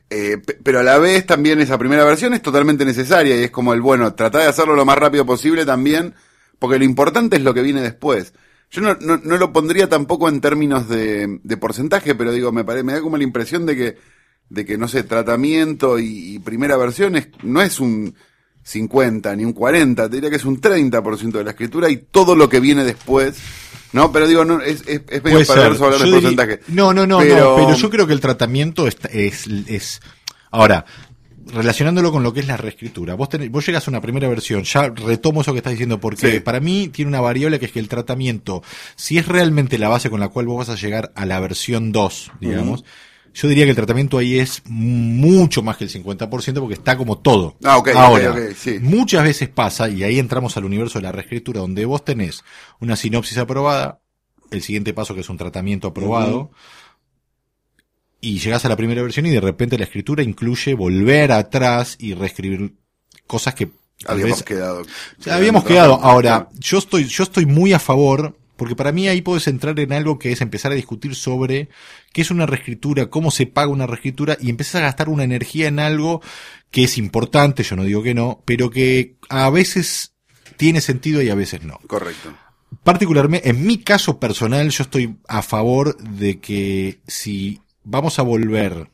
Eh, 0.09 0.37
pe- 0.37 0.59
pero 0.63 0.79
a 0.79 0.83
la 0.83 0.97
vez 0.99 1.25
también 1.25 1.59
esa 1.59 1.77
primera 1.77 2.03
versión 2.03 2.33
es 2.33 2.41
totalmente 2.41 2.85
necesaria 2.85 3.35
y 3.39 3.43
es 3.43 3.51
como 3.51 3.73
el, 3.73 3.81
bueno, 3.81 4.13
tratar 4.13 4.41
de 4.43 4.47
hacerlo 4.47 4.75
lo 4.75 4.85
más 4.85 4.97
rápido 4.97 5.25
posible 5.25 5.65
también, 5.65 6.13
porque 6.59 6.77
lo 6.77 6.85
importante 6.85 7.35
es 7.37 7.43
lo 7.43 7.53
que 7.53 7.61
viene 7.63 7.81
después. 7.81 8.33
Yo 8.69 8.81
no, 8.81 8.95
no, 9.01 9.17
no 9.17 9.37
lo 9.37 9.53
pondría 9.53 9.89
tampoco 9.89 10.29
en 10.29 10.41
términos 10.41 10.87
de, 10.89 11.39
de 11.43 11.57
porcentaje, 11.57 12.15
pero 12.15 12.31
digo, 12.31 12.51
me, 12.51 12.63
pare- 12.63 12.83
me 12.83 12.93
da 12.93 13.01
como 13.01 13.17
la 13.17 13.23
impresión 13.23 13.65
de 13.65 13.75
que, 13.75 13.97
de 14.49 14.65
que 14.65 14.77
no 14.77 14.87
sé, 14.87 15.03
tratamiento 15.03 15.99
y, 15.99 16.35
y 16.35 16.39
primera 16.39 16.77
versión 16.77 17.15
es, 17.15 17.29
no 17.43 17.61
es 17.61 17.79
un 17.79 18.15
50 18.63 19.36
ni 19.36 19.45
un 19.45 19.54
40, 19.54 20.10
te 20.10 20.15
diría 20.15 20.30
que 20.30 20.38
es 20.38 20.45
un 20.45 20.60
30% 20.60 21.32
de 21.32 21.43
la 21.43 21.52
escritura 21.52 21.89
y 21.89 21.97
todo 21.97 22.36
lo 22.36 22.47
que 22.49 22.60
viene 22.60 22.84
después, 22.84 23.36
¿no? 23.91 24.12
Pero 24.12 24.28
digo, 24.28 24.45
no, 24.45 24.62
es, 24.62 24.82
es, 24.88 25.02
es 25.10 25.23
medio 25.23 25.45
perverso 25.45 25.86
hablar 25.86 25.99
Yo 25.99 26.06
de 26.06 26.12
diría- 26.12 26.21
porcentaje. 26.36 26.60
No, 26.69 26.93
no, 26.93 27.06
no, 27.06 27.19
Pero- 27.19 27.58
no, 27.60 27.65
pero 27.67 27.76
yo 27.78 27.89
creo 27.89 28.08
que 28.08 28.13
el 28.13 28.19
tratamiento 28.21 28.88
es, 28.88 28.97
es, 29.12 29.47
es- 29.67 30.02
ahora, 30.52 30.86
relacionándolo 31.45 32.12
con 32.12 32.23
lo 32.23 32.32
que 32.34 32.39
es 32.39 32.47
la 32.47 32.56
reescritura, 32.58 33.15
vos 33.15 33.28
tenés, 33.30 33.52
vos 33.52 33.65
llegas 33.65 33.86
a 33.88 33.91
una 33.91 33.99
primera 34.02 34.28
versión, 34.30 34.63
ya 34.63 34.88
retomo 34.89 35.41
eso 35.41 35.52
que 35.52 35.58
estás 35.58 35.71
diciendo, 35.73 35.99
porque 35.99 36.32
Sí. 36.36 36.39
para 36.39 36.62
mí 36.62 36.88
tiene 36.88 37.10
una 37.10 37.19
variable 37.21 37.60
que 37.60 37.65
es 37.65 37.71
que 37.73 37.80
el 37.80 37.89
tratamiento, 37.89 38.63
si 38.95 39.17
es 39.17 39.28
realmente 39.28 39.78
la 39.78 39.89
base 39.89 40.10
con 40.10 40.21
la 40.21 40.30
cual 40.30 40.45
vos 40.47 40.65
vas 40.65 40.69
a 40.78 40.80
llegar 40.82 41.12
a 41.15 41.26
la 41.26 41.39
versión 41.41 41.91
2, 41.91 42.32
digamos, 42.39 42.86
yo 43.33 43.47
diría 43.47 43.63
que 43.65 43.71
el 43.71 43.75
tratamiento 43.75 44.17
ahí 44.19 44.37
es 44.39 44.61
mucho 44.65 45.63
más 45.63 45.77
que 45.77 45.85
el 45.85 45.89
50% 45.89 46.59
porque 46.59 46.73
está 46.75 46.97
como 46.97 47.17
todo. 47.17 47.55
Ah, 47.63 47.77
ok, 47.77 47.89
ok, 47.89 47.95
Ahora, 47.95 48.31
ok, 48.31 48.39
sí. 48.55 48.77
muchas 48.79 49.23
veces 49.23 49.49
pasa, 49.49 49.89
y 49.89 50.03
ahí 50.03 50.19
entramos 50.19 50.55
al 50.57 50.65
universo 50.65 50.99
de 50.99 51.03
la 51.03 51.11
reescritura, 51.11 51.59
donde 51.61 51.85
vos 51.85 52.05
tenés 52.05 52.43
una 52.79 52.95
sinopsis 52.95 53.37
aprobada, 53.39 53.99
el 54.51 54.61
siguiente 54.61 54.93
paso 54.93 55.15
que 55.15 55.21
es 55.21 55.29
un 55.29 55.37
tratamiento 55.37 55.87
aprobado, 55.87 56.51
y 58.21 58.39
llegás 58.39 58.63
a 58.65 58.69
la 58.69 58.77
primera 58.77 59.01
versión 59.01 59.25
y 59.25 59.31
de 59.31 59.41
repente 59.41 59.77
la 59.77 59.83
escritura 59.83 60.23
incluye 60.23 60.73
volver 60.75 61.31
atrás 61.31 61.97
y 61.99 62.13
reescribir 62.13 62.73
cosas 63.27 63.53
que 63.55 63.69
Habíamos 64.05 64.39
vez- 64.39 64.43
quedado. 64.43 64.81
o 64.81 65.23
sea, 65.23 65.35
habíamos 65.35 65.63
quedado. 65.63 65.93
Ahora, 66.01 66.49
yo 66.59 66.77
estoy, 66.77 67.05
yo 67.05 67.23
estoy 67.23 67.45
muy 67.45 67.73
a 67.73 67.79
favor, 67.79 68.37
porque 68.63 68.78
para 68.78 68.93
mí 68.93 69.10
ahí 69.10 69.21
puedes 69.21 69.45
entrar 69.49 69.78
en 69.78 69.91
algo 69.91 70.17
que 70.17 70.32
es 70.32 70.39
empezar 70.39 70.71
a 70.71 70.76
discutir 70.76 71.15
sobre 71.15 71.67
qué 72.13 72.21
es 72.21 72.32
una 72.32 72.45
reescritura, 72.45 73.10
cómo 73.10 73.30
se 73.30 73.45
paga 73.45 73.67
una 73.67 73.88
reescritura, 73.88 74.38
y 74.39 74.49
empezar 74.49 74.82
a 74.82 74.86
gastar 74.86 75.10
una 75.10 75.26
energía 75.26 75.67
en 75.67 75.80
algo 75.80 76.21
que 76.71 76.86
es 76.86 76.97
importante, 76.97 77.63
yo 77.63 77.76
no 77.76 77.84
digo 77.84 78.02
que 78.04 78.13
no, 78.13 78.41
pero 78.45 78.69
que 78.69 79.17
a 79.28 79.49
veces 79.49 80.13
tiene 80.56 80.80
sentido 80.80 81.21
y 81.21 81.30
a 81.30 81.36
veces 81.36 81.63
no. 81.63 81.78
Correcto. 81.88 82.34
Particularmente, 82.86 83.49
en 83.49 83.67
mi 83.67 83.80
caso 83.80 84.17
personal, 84.17 84.69
yo 84.69 84.84
estoy 84.84 85.17
a 85.28 85.41
favor 85.41 85.97
de 85.97 86.39
que 86.39 87.02
si 87.06 87.60
vamos 87.84 88.17
a 88.17 88.21
volver 88.21 88.89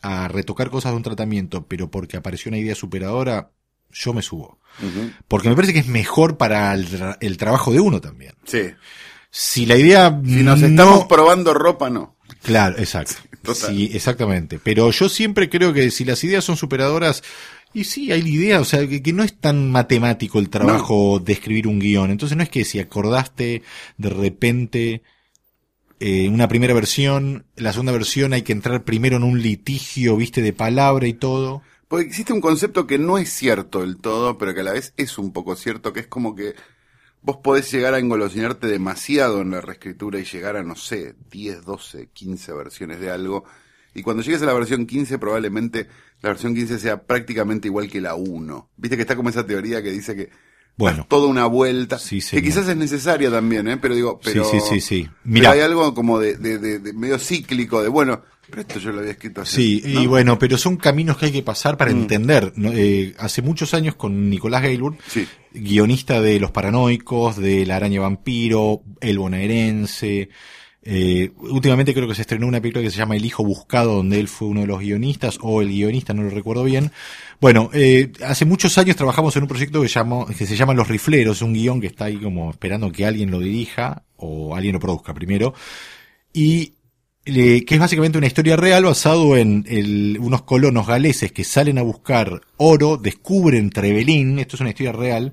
a 0.00 0.28
retocar 0.28 0.70
cosas 0.70 0.92
de 0.92 0.98
un 0.98 1.02
tratamiento, 1.02 1.66
pero 1.66 1.90
porque 1.90 2.18
apareció 2.18 2.50
una 2.50 2.58
idea 2.58 2.76
superadora, 2.76 3.50
yo 3.92 4.12
me 4.14 4.22
subo. 4.22 4.58
Porque 5.28 5.48
me 5.48 5.54
parece 5.54 5.72
que 5.74 5.80
es 5.80 5.86
mejor 5.86 6.36
para 6.38 6.72
el, 6.74 6.88
tra- 6.88 7.18
el 7.20 7.36
trabajo 7.36 7.72
de 7.72 7.80
uno 7.80 8.00
también. 8.00 8.32
Sí. 8.44 8.70
Si 9.30 9.66
la 9.66 9.76
idea 9.76 10.08
Si 10.24 10.42
nos 10.42 10.60
no- 10.60 10.66
estamos 10.66 11.04
probando 11.04 11.52
ropa, 11.54 11.90
no. 11.90 12.16
Claro, 12.42 12.78
exacto. 12.78 13.14
Total. 13.42 13.74
Sí, 13.74 13.90
exactamente. 13.92 14.58
Pero 14.62 14.90
yo 14.90 15.08
siempre 15.08 15.48
creo 15.50 15.72
que 15.72 15.90
si 15.90 16.04
las 16.04 16.22
ideas 16.24 16.44
son 16.44 16.56
superadoras, 16.56 17.22
y 17.74 17.84
sí, 17.84 18.12
hay 18.12 18.20
idea, 18.20 18.60
o 18.60 18.64
sea, 18.64 18.86
que, 18.88 19.02
que 19.02 19.12
no 19.12 19.22
es 19.22 19.38
tan 19.38 19.70
matemático 19.70 20.38
el 20.38 20.48
trabajo 20.50 21.18
de 21.18 21.32
escribir 21.34 21.66
un 21.66 21.78
guion. 21.78 22.10
Entonces 22.10 22.36
no 22.36 22.42
es 22.42 22.48
que 22.50 22.64
si 22.64 22.78
acordaste 22.78 23.62
de 23.98 24.08
repente 24.10 25.02
eh, 26.00 26.28
una 26.28 26.48
primera 26.48 26.74
versión, 26.74 27.46
la 27.56 27.72
segunda 27.72 27.92
versión 27.92 28.32
hay 28.32 28.42
que 28.42 28.52
entrar 28.52 28.84
primero 28.84 29.16
en 29.16 29.22
un 29.24 29.40
litigio, 29.42 30.16
viste, 30.16 30.42
de 30.42 30.52
palabra 30.52 31.06
y 31.06 31.14
todo. 31.14 31.62
Porque 31.92 32.06
existe 32.06 32.32
un 32.32 32.40
concepto 32.40 32.86
que 32.86 32.96
no 32.96 33.18
es 33.18 33.28
cierto 33.28 33.80
del 33.82 33.98
todo, 33.98 34.38
pero 34.38 34.54
que 34.54 34.60
a 34.60 34.64
la 34.64 34.72
vez 34.72 34.94
es 34.96 35.18
un 35.18 35.30
poco 35.30 35.56
cierto, 35.56 35.92
que 35.92 36.00
es 36.00 36.06
como 36.06 36.34
que 36.34 36.54
vos 37.20 37.36
podés 37.44 37.70
llegar 37.70 37.92
a 37.92 37.98
engolosinarte 37.98 38.66
demasiado 38.66 39.42
en 39.42 39.50
la 39.50 39.60
reescritura 39.60 40.18
y 40.18 40.24
llegar 40.24 40.56
a, 40.56 40.62
no 40.62 40.74
sé, 40.74 41.14
10, 41.30 41.66
12, 41.66 42.08
15 42.14 42.52
versiones 42.54 42.98
de 42.98 43.10
algo 43.10 43.44
Y 43.94 44.02
cuando 44.02 44.22
llegues 44.22 44.40
a 44.40 44.46
la 44.46 44.54
versión 44.54 44.86
15, 44.86 45.18
probablemente 45.18 45.86
la 46.22 46.30
versión 46.30 46.54
15 46.54 46.78
sea 46.78 47.02
prácticamente 47.02 47.68
igual 47.68 47.90
que 47.90 48.00
la 48.00 48.14
1. 48.14 48.70
Viste 48.78 48.96
que 48.96 49.02
está 49.02 49.14
como 49.14 49.28
esa 49.28 49.44
teoría 49.46 49.82
que 49.82 49.90
dice 49.92 50.16
que 50.16 50.30
Bueno. 50.78 51.04
toda 51.10 51.28
una 51.28 51.44
vuelta, 51.44 51.98
Sí, 51.98 52.20
que 52.22 52.42
quizás 52.42 52.66
es 52.68 52.76
necesaria 52.78 53.30
también, 53.30 53.68
¿eh? 53.68 53.76
Pero 53.76 53.94
digo, 53.94 54.18
pero, 54.24 54.44
sí, 54.46 54.60
sí, 54.60 54.66
sí, 54.66 54.80
sí. 54.80 55.02
pero 55.02 55.18
Mira, 55.24 55.50
hay 55.50 55.60
algo 55.60 55.92
como 55.92 56.18
de, 56.18 56.38
de, 56.38 56.56
de- 56.56 56.78
de 56.78 56.92
medio 56.94 57.18
cíclico, 57.18 57.82
de 57.82 57.88
bueno, 57.90 58.22
pero 58.52 58.62
esto 58.62 58.78
yo 58.78 58.92
lo 58.92 59.00
había 59.00 59.12
escrito 59.12 59.40
así. 59.40 59.80
Sí, 59.80 59.82
y 59.84 60.06
bueno, 60.06 60.38
pero 60.38 60.56
son 60.58 60.76
caminos 60.76 61.16
que 61.16 61.26
hay 61.26 61.32
que 61.32 61.42
pasar 61.42 61.76
para 61.76 61.90
Mm. 61.92 61.96
entender. 62.02 62.52
Eh, 62.74 63.14
hace 63.18 63.40
muchos 63.42 63.72
años 63.74 63.94
con 63.96 64.28
Nicolás 64.30 64.62
Gaylord, 64.62 64.96
Sí. 65.08 65.26
guionista 65.52 66.20
de 66.20 66.38
Los 66.38 66.50
Paranoicos, 66.52 67.36
de 67.38 67.64
La 67.66 67.76
Araña 67.76 68.00
Vampiro, 68.02 68.82
El 69.00 69.18
Bonaerense. 69.18 70.28
Eh, 70.84 71.30
últimamente 71.38 71.94
creo 71.94 72.08
que 72.08 72.14
se 72.16 72.22
estrenó 72.22 72.46
una 72.48 72.60
película 72.60 72.82
que 72.82 72.90
se 72.90 72.96
llama 72.98 73.14
El 73.16 73.24
Hijo 73.24 73.44
Buscado, 73.44 73.94
donde 73.94 74.18
él 74.18 74.26
fue 74.28 74.48
uno 74.48 74.62
de 74.62 74.66
los 74.66 74.80
guionistas, 74.80 75.38
o 75.40 75.62
el 75.62 75.68
guionista, 75.68 76.12
no 76.12 76.22
lo 76.24 76.30
recuerdo 76.30 76.64
bien. 76.64 76.90
Bueno, 77.40 77.70
eh, 77.72 78.10
hace 78.26 78.44
muchos 78.44 78.76
años 78.78 78.96
trabajamos 78.96 79.34
en 79.36 79.42
un 79.44 79.48
proyecto 79.48 79.80
que, 79.80 79.86
llamó, 79.88 80.26
que 80.26 80.44
se 80.46 80.56
llama 80.56 80.74
Los 80.74 80.88
Rifleros, 80.88 81.40
un 81.40 81.52
guion 81.52 81.80
que 81.80 81.86
está 81.86 82.06
ahí 82.06 82.16
como 82.16 82.50
esperando 82.50 82.90
que 82.90 83.06
alguien 83.06 83.30
lo 83.30 83.38
dirija, 83.38 84.02
o 84.16 84.56
alguien 84.56 84.72
lo 84.74 84.80
produzca 84.80 85.14
primero. 85.14 85.54
Y 86.32 86.74
que 87.24 87.64
es 87.68 87.78
básicamente 87.78 88.18
una 88.18 88.26
historia 88.26 88.56
real 88.56 88.84
basado 88.84 89.36
en 89.36 89.64
unos 90.20 90.42
colonos 90.42 90.86
galeses 90.86 91.32
que 91.32 91.44
salen 91.44 91.78
a 91.78 91.82
buscar 91.82 92.40
oro, 92.56 92.96
descubren 92.96 93.70
Trevelin, 93.70 94.38
esto 94.38 94.56
es 94.56 94.60
una 94.60 94.70
historia 94.70 94.92
real, 94.92 95.32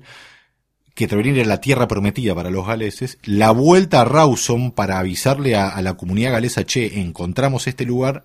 que 0.94 1.08
Trevelin 1.08 1.36
era 1.36 1.48
la 1.48 1.60
tierra 1.60 1.88
prometida 1.88 2.34
para 2.34 2.50
los 2.50 2.66
galeses, 2.66 3.18
la 3.24 3.50
vuelta 3.50 4.02
a 4.02 4.04
Rawson 4.04 4.70
para 4.70 4.98
avisarle 4.98 5.56
a, 5.56 5.68
a 5.68 5.82
la 5.82 5.94
comunidad 5.94 6.32
galesa, 6.32 6.64
che, 6.64 7.00
encontramos 7.00 7.66
este 7.66 7.84
lugar, 7.84 8.24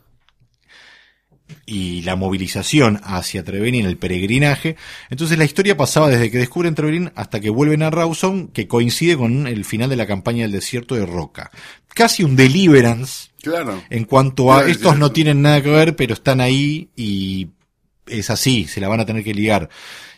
y 1.66 2.02
la 2.04 2.16
movilización 2.16 3.00
hacia 3.04 3.44
Trevelin, 3.44 3.86
el 3.86 3.98
peregrinaje. 3.98 4.76
Entonces 5.10 5.38
la 5.38 5.46
historia 5.46 5.78
pasaba 5.78 6.10
desde 6.10 6.32
que 6.32 6.38
descubren 6.38 6.76
Trevelin 6.76 7.12
hasta 7.16 7.40
que 7.40 7.50
vuelven 7.50 7.84
a 7.84 7.90
Rawson, 7.90 8.48
que 8.48 8.68
coincide 8.68 9.18
con 9.18 9.48
el 9.48 9.66
final 9.66 9.90
de 9.90 9.96
la 9.96 10.08
campaña 10.08 10.44
del 10.44 10.52
desierto 10.52 10.96
de 10.96 11.06
Roca. 11.06 11.52
Casi 11.88 12.24
un 12.24 12.36
Deliverance, 12.36 13.30
Claro. 13.46 13.84
en 13.90 14.06
cuanto 14.06 14.52
a 14.52 14.58
Claro, 14.58 14.72
estos 14.72 14.98
no 14.98 15.12
tienen 15.12 15.42
nada 15.42 15.62
que 15.62 15.70
ver, 15.70 15.96
pero 15.96 16.14
están 16.14 16.42
ahí 16.42 16.90
y 16.96 17.50
es 18.08 18.30
así, 18.30 18.66
se 18.66 18.82
la 18.82 18.88
van 18.88 19.00
a 19.00 19.06
tener 19.06 19.24
que 19.24 19.34
ligar. 19.34 19.70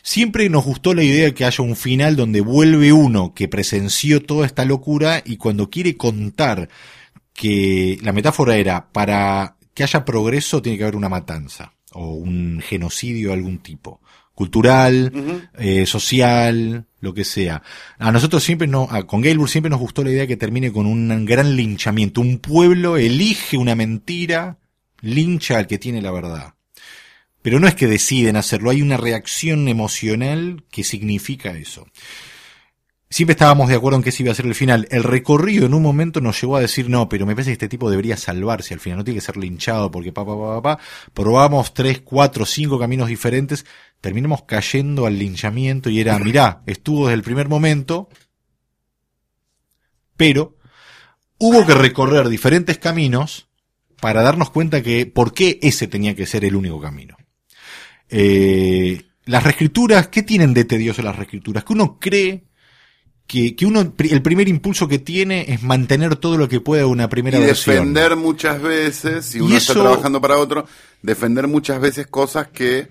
Siempre 0.01 0.49
nos 0.49 0.63
gustó 0.63 0.93
la 0.93 1.03
idea 1.03 1.25
de 1.25 1.33
que 1.33 1.45
haya 1.45 1.63
un 1.63 1.75
final 1.75 2.15
donde 2.15 2.41
vuelve 2.41 2.93
uno 2.93 3.33
que 3.33 3.47
presenció 3.47 4.21
toda 4.21 4.45
esta 4.45 4.63
locura 4.63 5.21
y 5.25 5.37
cuando 5.37 5.69
quiere 5.69 5.97
contar 5.97 6.69
que 7.33 7.99
la 8.01 8.13
metáfora 8.13 8.55
era 8.55 8.87
para 8.91 9.57
que 9.73 9.83
haya 9.83 10.05
progreso 10.05 10.61
tiene 10.61 10.77
que 10.77 10.85
haber 10.85 10.95
una 10.95 11.09
matanza 11.09 11.73
o 11.91 12.13
un 12.13 12.61
genocidio 12.65 13.29
de 13.29 13.35
algún 13.35 13.59
tipo 13.59 14.01
cultural, 14.33 15.11
eh, 15.57 15.85
social, 15.85 16.86
lo 16.99 17.13
que 17.13 17.23
sea. 17.23 17.61
A 17.99 18.11
nosotros 18.11 18.43
siempre 18.43 18.67
no, 18.67 18.87
a- 18.89 19.05
con 19.05 19.21
Gaylord 19.21 19.49
siempre 19.49 19.69
nos 19.69 19.79
gustó 19.79 20.03
la 20.03 20.11
idea 20.11 20.27
que 20.27 20.37
termine 20.37 20.71
con 20.71 20.85
un 20.85 21.25
gran 21.25 21.55
linchamiento. 21.55 22.21
Un 22.21 22.39
pueblo 22.39 22.97
elige 22.97 23.57
una 23.57 23.75
mentira, 23.75 24.57
lincha 25.01 25.57
al 25.57 25.67
que 25.67 25.77
tiene 25.77 26.01
la 26.01 26.11
verdad. 26.11 26.53
Pero 27.41 27.59
no 27.59 27.67
es 27.67 27.75
que 27.75 27.87
deciden 27.87 28.35
hacerlo, 28.35 28.71
hay 28.71 28.81
una 28.81 28.97
reacción 28.97 29.67
emocional 29.67 30.63
que 30.71 30.83
significa 30.83 31.51
eso. 31.51 31.87
Siempre 33.09 33.31
estábamos 33.31 33.69
de 33.69 33.75
acuerdo 33.75 33.97
en 33.97 34.03
que 34.03 34.09
ese 34.09 34.23
iba 34.23 34.33
a 34.33 34.35
ser 34.35 34.45
el 34.45 34.55
final. 34.55 34.85
El 34.91 35.03
recorrido 35.03 35.65
en 35.65 35.73
un 35.73 35.81
momento 35.81 36.19
nos 36.19 36.41
llevó 36.41 36.57
a 36.57 36.61
decir, 36.61 36.89
no, 36.89 37.07
pero 37.07 37.25
me 37.25 37.35
parece 37.35 37.51
que 37.51 37.53
este 37.53 37.69
tipo 37.69 37.89
debería 37.89 38.17
salvarse 38.17 38.73
al 38.73 38.81
final, 38.81 38.97
no 38.97 39.03
tiene 39.05 39.19
que 39.19 39.25
ser 39.25 39.37
linchado 39.37 39.89
porque 39.89 40.11
pa, 40.11 40.25
pa, 40.25 40.37
pa, 40.37 40.61
pa, 40.61 40.61
pa. 40.61 40.83
Probamos 41.13 41.73
tres, 41.73 42.01
cuatro, 42.01 42.45
cinco 42.45 42.77
caminos 42.77 43.07
diferentes, 43.07 43.65
terminamos 44.01 44.43
cayendo 44.43 45.05
al 45.05 45.17
linchamiento 45.17 45.89
y 45.89 46.01
era, 46.01 46.19
mirá, 46.19 46.63
estuvo 46.65 47.07
desde 47.07 47.15
el 47.15 47.23
primer 47.23 47.47
momento, 47.47 48.09
pero 50.17 50.57
hubo 51.37 51.65
que 51.65 51.75
recorrer 51.75 52.27
diferentes 52.27 52.77
caminos 52.77 53.47
para 54.01 54.21
darnos 54.21 54.49
cuenta 54.49 54.83
que 54.83 55.05
por 55.05 55.33
qué 55.33 55.59
ese 55.61 55.87
tenía 55.87 56.13
que 56.13 56.25
ser 56.25 56.43
el 56.43 56.57
único 56.57 56.81
camino. 56.81 57.15
Eh, 58.09 59.01
las 59.25 59.43
reescrituras, 59.43 60.09
¿qué 60.09 60.23
tienen 60.23 60.53
de 60.53 60.65
tedioso 60.65 61.01
las 61.01 61.15
reescrituras? 61.15 61.63
Que 61.63 61.73
uno 61.73 61.99
cree 61.99 62.46
que, 63.27 63.55
que 63.55 63.65
uno, 63.65 63.81
el 63.81 64.21
primer 64.21 64.47
impulso 64.47 64.87
que 64.87 64.99
tiene 64.99 65.45
es 65.49 65.61
mantener 65.61 66.15
todo 66.15 66.37
lo 66.37 66.47
que 66.47 66.61
pueda 66.61 66.87
una 66.87 67.09
primera 67.09 67.37
y 67.37 67.41
versión. 67.41 67.75
defender 67.75 68.15
muchas 68.15 68.61
veces, 68.61 69.25
si 69.25 69.41
uno 69.41 69.57
está 69.57 69.73
trabajando 69.73 70.21
para 70.21 70.37
otro, 70.37 70.65
defender 71.01 71.47
muchas 71.47 71.79
veces 71.81 72.07
cosas 72.07 72.47
que 72.47 72.87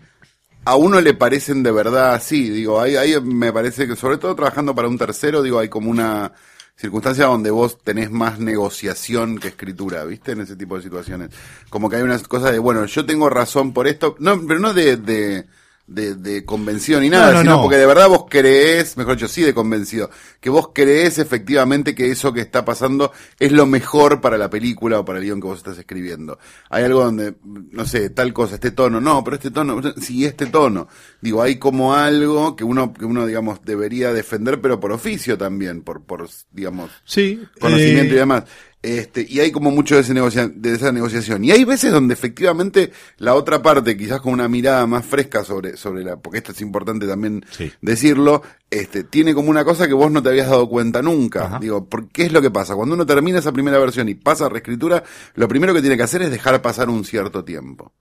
a 0.67 0.77
uno 0.77 1.01
le 1.01 1.15
parecen 1.15 1.63
de 1.63 1.71
verdad 1.71 2.13
así. 2.13 2.51
Digo, 2.51 2.81
ahí, 2.81 2.97
ahí 2.97 3.19
me 3.23 3.53
parece 3.53 3.89
que, 3.89 3.97
sobre 3.97 4.19
todo 4.19 4.35
trabajando 4.35 4.75
para 4.75 4.89
un 4.89 4.99
tercero, 4.99 5.43
digo, 5.43 5.59
hay 5.59 5.69
como 5.69 5.91
una 5.91 6.33
circunstancia 6.77 7.25
donde 7.25 7.51
vos 7.51 7.79
tenés 7.83 8.11
más 8.11 8.39
negociación 8.39 9.39
que 9.39 9.49
escritura, 9.49 10.05
¿viste? 10.05 10.33
En 10.33 10.43
ese 10.43 10.57
tipo 10.57 10.77
de 10.77 10.83
situaciones. 10.83 11.31
Como 11.71 11.89
que 11.89 11.97
hay 11.97 12.03
unas 12.03 12.29
cosas 12.29 12.53
de, 12.53 12.59
bueno, 12.59 12.85
yo 12.85 13.07
tengo 13.07 13.31
razón 13.31 13.73
por 13.73 13.87
esto, 13.87 14.17
no, 14.19 14.39
pero 14.47 14.61
no 14.61 14.75
de, 14.75 14.99
de, 14.99 15.47
de, 15.87 16.15
de 16.17 16.45
convención 16.45 17.03
ni 17.03 17.11
nada, 17.11 17.27
No, 17.29 17.33
no, 17.35 17.41
sino 17.43 17.57
no. 17.57 17.63
porque 17.63 17.77
de 17.77 17.87
verdad 17.87 18.09
vos 18.09 18.25
creés, 18.29 18.97
mejor 18.97 19.15
dicho, 19.17 19.29
sí 19.29 19.43
de 19.43 19.55
convencido, 19.55 20.11
que 20.41 20.51
vos 20.51 20.71
creés 20.75 21.19
efectivamente 21.19 21.95
que 21.95 22.11
eso 22.11 22.33
que 22.33 22.41
está 22.41 22.65
pasando 22.65 23.13
es 23.39 23.53
lo 23.53 23.67
mejor 23.67 24.21
para 24.21 24.37
la 24.39 24.51
película 24.51 24.99
o 25.01 25.05
para 25.05 25.19
el 25.19 25.25
guion 25.25 25.41
que 25.41 25.47
vos 25.47 25.59
estás 25.59 25.79
escribiendo. 25.79 26.39
Hay 26.71 26.85
algo 26.85 27.05
donde, 27.05 27.35
no 27.45 27.85
sé, 27.85 28.11
tal 28.11 28.33
cosa, 28.33 28.57
este 28.57 28.73
tono, 28.73 29.01
no, 29.01 29.23
pero 29.23 29.37
este 29.37 29.51
tono, 29.51 29.81
sí, 30.01 30.25
este 30.25 30.47
tono. 30.47 30.89
Digo, 31.21 31.43
hay 31.43 31.57
como 31.59 31.95
algo 31.95 32.57
que 32.57 32.65
uno, 32.65 32.93
que 32.93 33.05
uno, 33.05 33.27
digamos, 33.27 33.61
debería 33.65 34.13
defender, 34.13 34.61
pero 34.61 34.81
por 34.81 34.93
oficio 34.93 35.39
también, 35.39 35.83
por, 35.83 36.03
por, 36.05 36.29
digamos, 36.51 36.91
Sí, 37.05 37.43
conocimiento 37.61 38.13
eh, 38.13 38.17
y 38.17 38.19
demás. 38.19 38.45
Este, 38.87 39.27
y 39.29 39.41
hay 39.41 39.51
como 39.51 39.73
mucho 39.73 39.97
de, 39.97 40.03
ese 40.03 40.15
negocia- 40.15 40.47
de 40.47 40.73
esa 40.73 40.93
negociación. 40.93 41.43
Y 41.43 41.51
hay 41.51 41.65
veces 41.65 41.91
donde 41.91 42.15
efectivamente 42.15 42.93
la 43.19 43.35
otra 43.35 43.61
parte, 43.61 43.97
quizás 43.97 44.21
con 44.21 44.33
una 44.33 44.47
mirada 44.49 44.87
más 44.87 45.05
fresca 45.05 45.43
sobre, 45.43 45.77
sobre 45.77 46.05
la, 46.05 46.17
porque 46.19 46.39
esto 46.39 46.53
es 46.53 46.61
importante 46.61 47.05
también 47.09 47.45
Sí. 47.51 47.73
decirlo, 47.81 48.43
este, 48.71 49.03
tiene 49.03 49.35
como 49.35 49.51
una 49.51 49.65
cosa 49.65 49.89
que 49.89 49.93
vos 49.95 50.13
no 50.13 50.23
te 50.23 50.29
habías 50.29 50.49
dado 50.49 50.69
cuenta 50.69 51.03
nunca. 51.03 51.47
Ajá. 51.47 51.59
Digo, 51.61 51.85
¿por 51.87 52.07
qué 52.11 52.27
es 52.27 52.33
lo 52.33 52.41
que 52.41 52.53
pasa? 52.53 52.77
Cuando 52.77 52.95
uno 52.95 53.05
termina 53.05 53.41
esa 53.41 53.51
primera 53.51 53.79
versión 53.81 54.09
y 54.09 54.15
pasa 54.15 54.47
a 54.47 54.51
reescritura, 54.51 55.03
lo 55.35 55.49
primero 55.49 55.75
que 55.75 55.81
tiene 55.81 55.97
que 55.97 56.05
hacer 56.05 56.23
es 56.23 56.31
dejar 56.31 56.63
pasar 56.63 56.89
un 56.89 57.05
cierto 57.05 57.45
tiempo. 57.45 57.93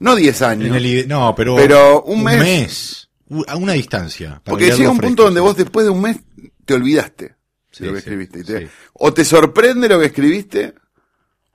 No 0.00 0.14
10 0.14 0.42
años. 0.42 0.76
el 0.76 1.08
no, 1.08 1.34
pero, 1.34 1.56
Pero 1.56 2.02
un 2.02 2.22
mes. 2.22 3.08
a 3.46 3.56
una 3.56 3.72
distancia. 3.72 4.42
Porque 4.44 4.66
llega 4.72 4.90
un 4.90 4.96
fresco, 4.98 5.06
punto 5.06 5.22
donde 5.24 5.40
vos 5.40 5.56
después 5.56 5.86
de 5.86 5.90
un 5.90 6.02
mes 6.02 6.18
te 6.66 6.74
olvidaste 6.74 7.33
Sí, 7.76 7.84
lo 7.84 7.92
que 7.92 7.98
escribiste. 7.98 8.40
Y 8.40 8.44
te-. 8.44 8.68
O 8.94 9.12
te 9.12 9.24
sorprende 9.24 9.88
lo 9.88 9.98
que 9.98 10.06
escribiste, 10.06 10.74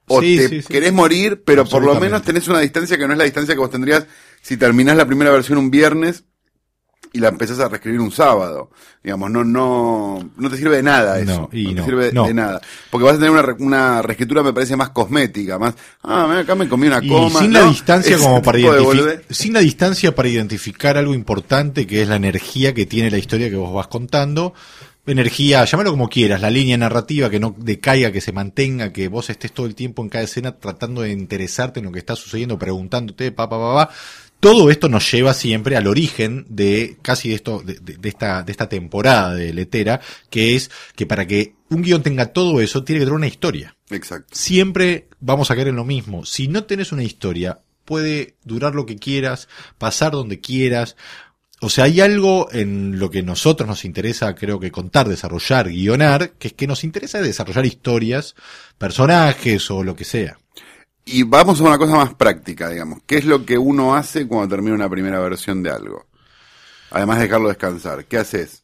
o 0.07 0.19
te 0.21 0.63
querés 0.67 0.91
morir, 0.91 1.43
pero 1.45 1.65
por 1.65 1.83
lo 1.83 1.99
menos 1.99 2.23
tenés 2.23 2.47
una 2.47 2.59
distancia 2.59 2.97
que 2.97 3.05
no 3.07 3.13
es 3.13 3.19
la 3.19 3.25
distancia 3.25 3.53
que 3.53 3.59
vos 3.59 3.69
tendrías 3.69 4.05
si 4.41 4.57
terminás 4.57 4.97
la 4.97 5.05
primera 5.05 5.31
versión 5.31 5.57
un 5.59 5.69
viernes 5.71 6.23
y 7.11 7.19
la 7.19 7.29
empezás 7.29 7.59
a 7.59 7.67
reescribir 7.69 7.99
un 8.01 8.11
sábado. 8.11 8.69
Digamos, 9.03 9.31
no, 9.31 9.43
no, 9.43 10.31
no 10.37 10.49
te 10.49 10.57
sirve 10.57 10.75
de 10.77 10.83
nada 10.83 11.19
eso. 11.19 11.41
No, 11.41 11.49
y 11.51 11.67
te 11.69 11.73
no, 11.73 11.85
sirve 11.85 12.11
no. 12.11 12.27
de 12.27 12.33
nada. 12.35 12.61
Porque 12.91 13.05
vas 13.05 13.15
a 13.15 13.17
tener 13.17 13.31
una, 13.31 13.41
re- 13.41 13.55
una 13.59 14.01
reescritura, 14.03 14.43
me 14.43 14.53
parece, 14.53 14.75
más 14.75 14.89
cosmética, 14.89 15.57
más, 15.57 15.73
ah, 16.03 16.39
acá 16.39 16.53
me 16.55 16.67
comí 16.69 16.85
una 16.87 17.03
Y 17.03 17.07
coma. 17.07 17.39
sin 17.39 17.51
¿no? 17.51 17.61
la 17.61 17.65
distancia 17.69 18.17
como 18.17 18.41
para 18.43 18.59
identificar, 18.59 19.23
sin 19.29 19.53
la 19.53 19.59
distancia 19.61 20.13
para 20.13 20.27
identificar 20.27 20.97
algo 20.97 21.15
importante 21.15 21.87
que 21.87 22.01
es 22.03 22.07
la 22.07 22.17
energía 22.17 22.73
que 22.75 22.85
tiene 22.85 23.09
la 23.09 23.17
historia 23.17 23.49
que 23.49 23.55
vos 23.55 23.73
vas 23.73 23.87
contando. 23.87 24.53
Energía, 25.11 25.65
llámalo 25.65 25.91
como 25.91 26.09
quieras, 26.09 26.41
la 26.41 26.49
línea 26.49 26.77
narrativa 26.77 27.29
que 27.29 27.39
no 27.39 27.55
decaiga, 27.57 28.11
que 28.11 28.21
se 28.21 28.31
mantenga, 28.31 28.91
que 28.93 29.07
vos 29.07 29.29
estés 29.29 29.51
todo 29.51 29.65
el 29.65 29.75
tiempo 29.75 30.01
en 30.03 30.09
cada 30.09 30.23
escena 30.23 30.57
tratando 30.57 31.01
de 31.01 31.11
interesarte 31.11 31.79
en 31.79 31.85
lo 31.87 31.91
que 31.91 31.99
está 31.99 32.15
sucediendo, 32.15 32.57
preguntándote, 32.59 33.31
pa, 33.31 33.49
pa, 33.49 33.57
pa, 33.57 33.73
pa. 33.87 33.93
Todo 34.39 34.69
esto 34.71 34.87
nos 34.87 35.11
lleva 35.11 35.33
siempre 35.33 35.75
al 35.75 35.85
origen 35.87 36.45
de 36.47 36.97
casi 37.01 37.27
de 37.29 37.35
esto, 37.35 37.61
de, 37.61 37.73
de- 37.75 37.97
de 37.97 38.09
esta, 38.09 38.41
de 38.43 38.51
esta 38.53 38.69
temporada 38.69 39.33
de 39.35 39.51
Letera, 39.53 39.99
que 40.29 40.55
es 40.55 40.71
que 40.95 41.05
para 41.05 41.27
que 41.27 41.55
un 41.69 41.81
guion 41.81 42.01
tenga 42.03 42.27
todo 42.27 42.61
eso, 42.61 42.83
tiene 42.85 42.99
que 42.99 43.05
tener 43.05 43.15
una 43.17 43.27
historia 43.27 43.75
Exacto. 43.89 44.27
siempre 44.31 45.07
vamos 45.19 45.51
a 45.51 45.55
caer 45.55 45.67
en 45.67 45.75
lo 45.75 45.83
mismo. 45.83 46.23
Si 46.25 46.47
no 46.47 46.63
tenés 46.63 46.91
una 46.93 47.03
historia, 47.03 47.59
puede 47.83 48.35
durar 48.45 48.75
lo 48.75 48.85
que 48.85 48.95
quieras, 48.95 49.49
pasar 49.77 50.13
donde 50.13 50.39
quieras. 50.39 50.95
O 51.61 51.69
sea, 51.69 51.85
hay 51.85 51.99
algo 51.99 52.47
en 52.51 52.99
lo 52.99 53.09
que 53.09 53.21
nosotros 53.21 53.67
nos 53.67 53.83
interesa, 53.83 54.33
creo 54.33 54.59
que 54.59 54.71
contar, 54.71 55.09
desarrollar, 55.09 55.67
guionar, 55.69 56.31
que 56.31 56.49
es 56.49 56.53
que 56.53 56.67
nos 56.67 56.85
interesa 56.85 57.21
desarrollar 57.21 57.65
historias, 57.65 58.35
personajes 58.77 59.69
o 59.69 59.83
lo 59.83 59.95
que 59.95 60.05
sea. 60.05 60.37
Y 61.03 61.23
vamos 61.23 61.59
a 61.59 61.63
una 61.63 61.77
cosa 61.77 61.95
más 61.95 62.13
práctica, 62.13 62.69
digamos. 62.69 62.99
¿Qué 63.05 63.17
es 63.17 63.25
lo 63.25 63.45
que 63.45 63.57
uno 63.57 63.95
hace 63.95 64.27
cuando 64.27 64.55
termina 64.55 64.75
una 64.75 64.89
primera 64.89 65.19
versión 65.19 65.61
de 65.63 65.71
algo? 65.71 66.05
Además 66.91 67.17
de 67.17 67.23
dejarlo 67.23 67.49
descansar. 67.49 68.05
¿Qué 68.05 68.17
haces? 68.17 68.63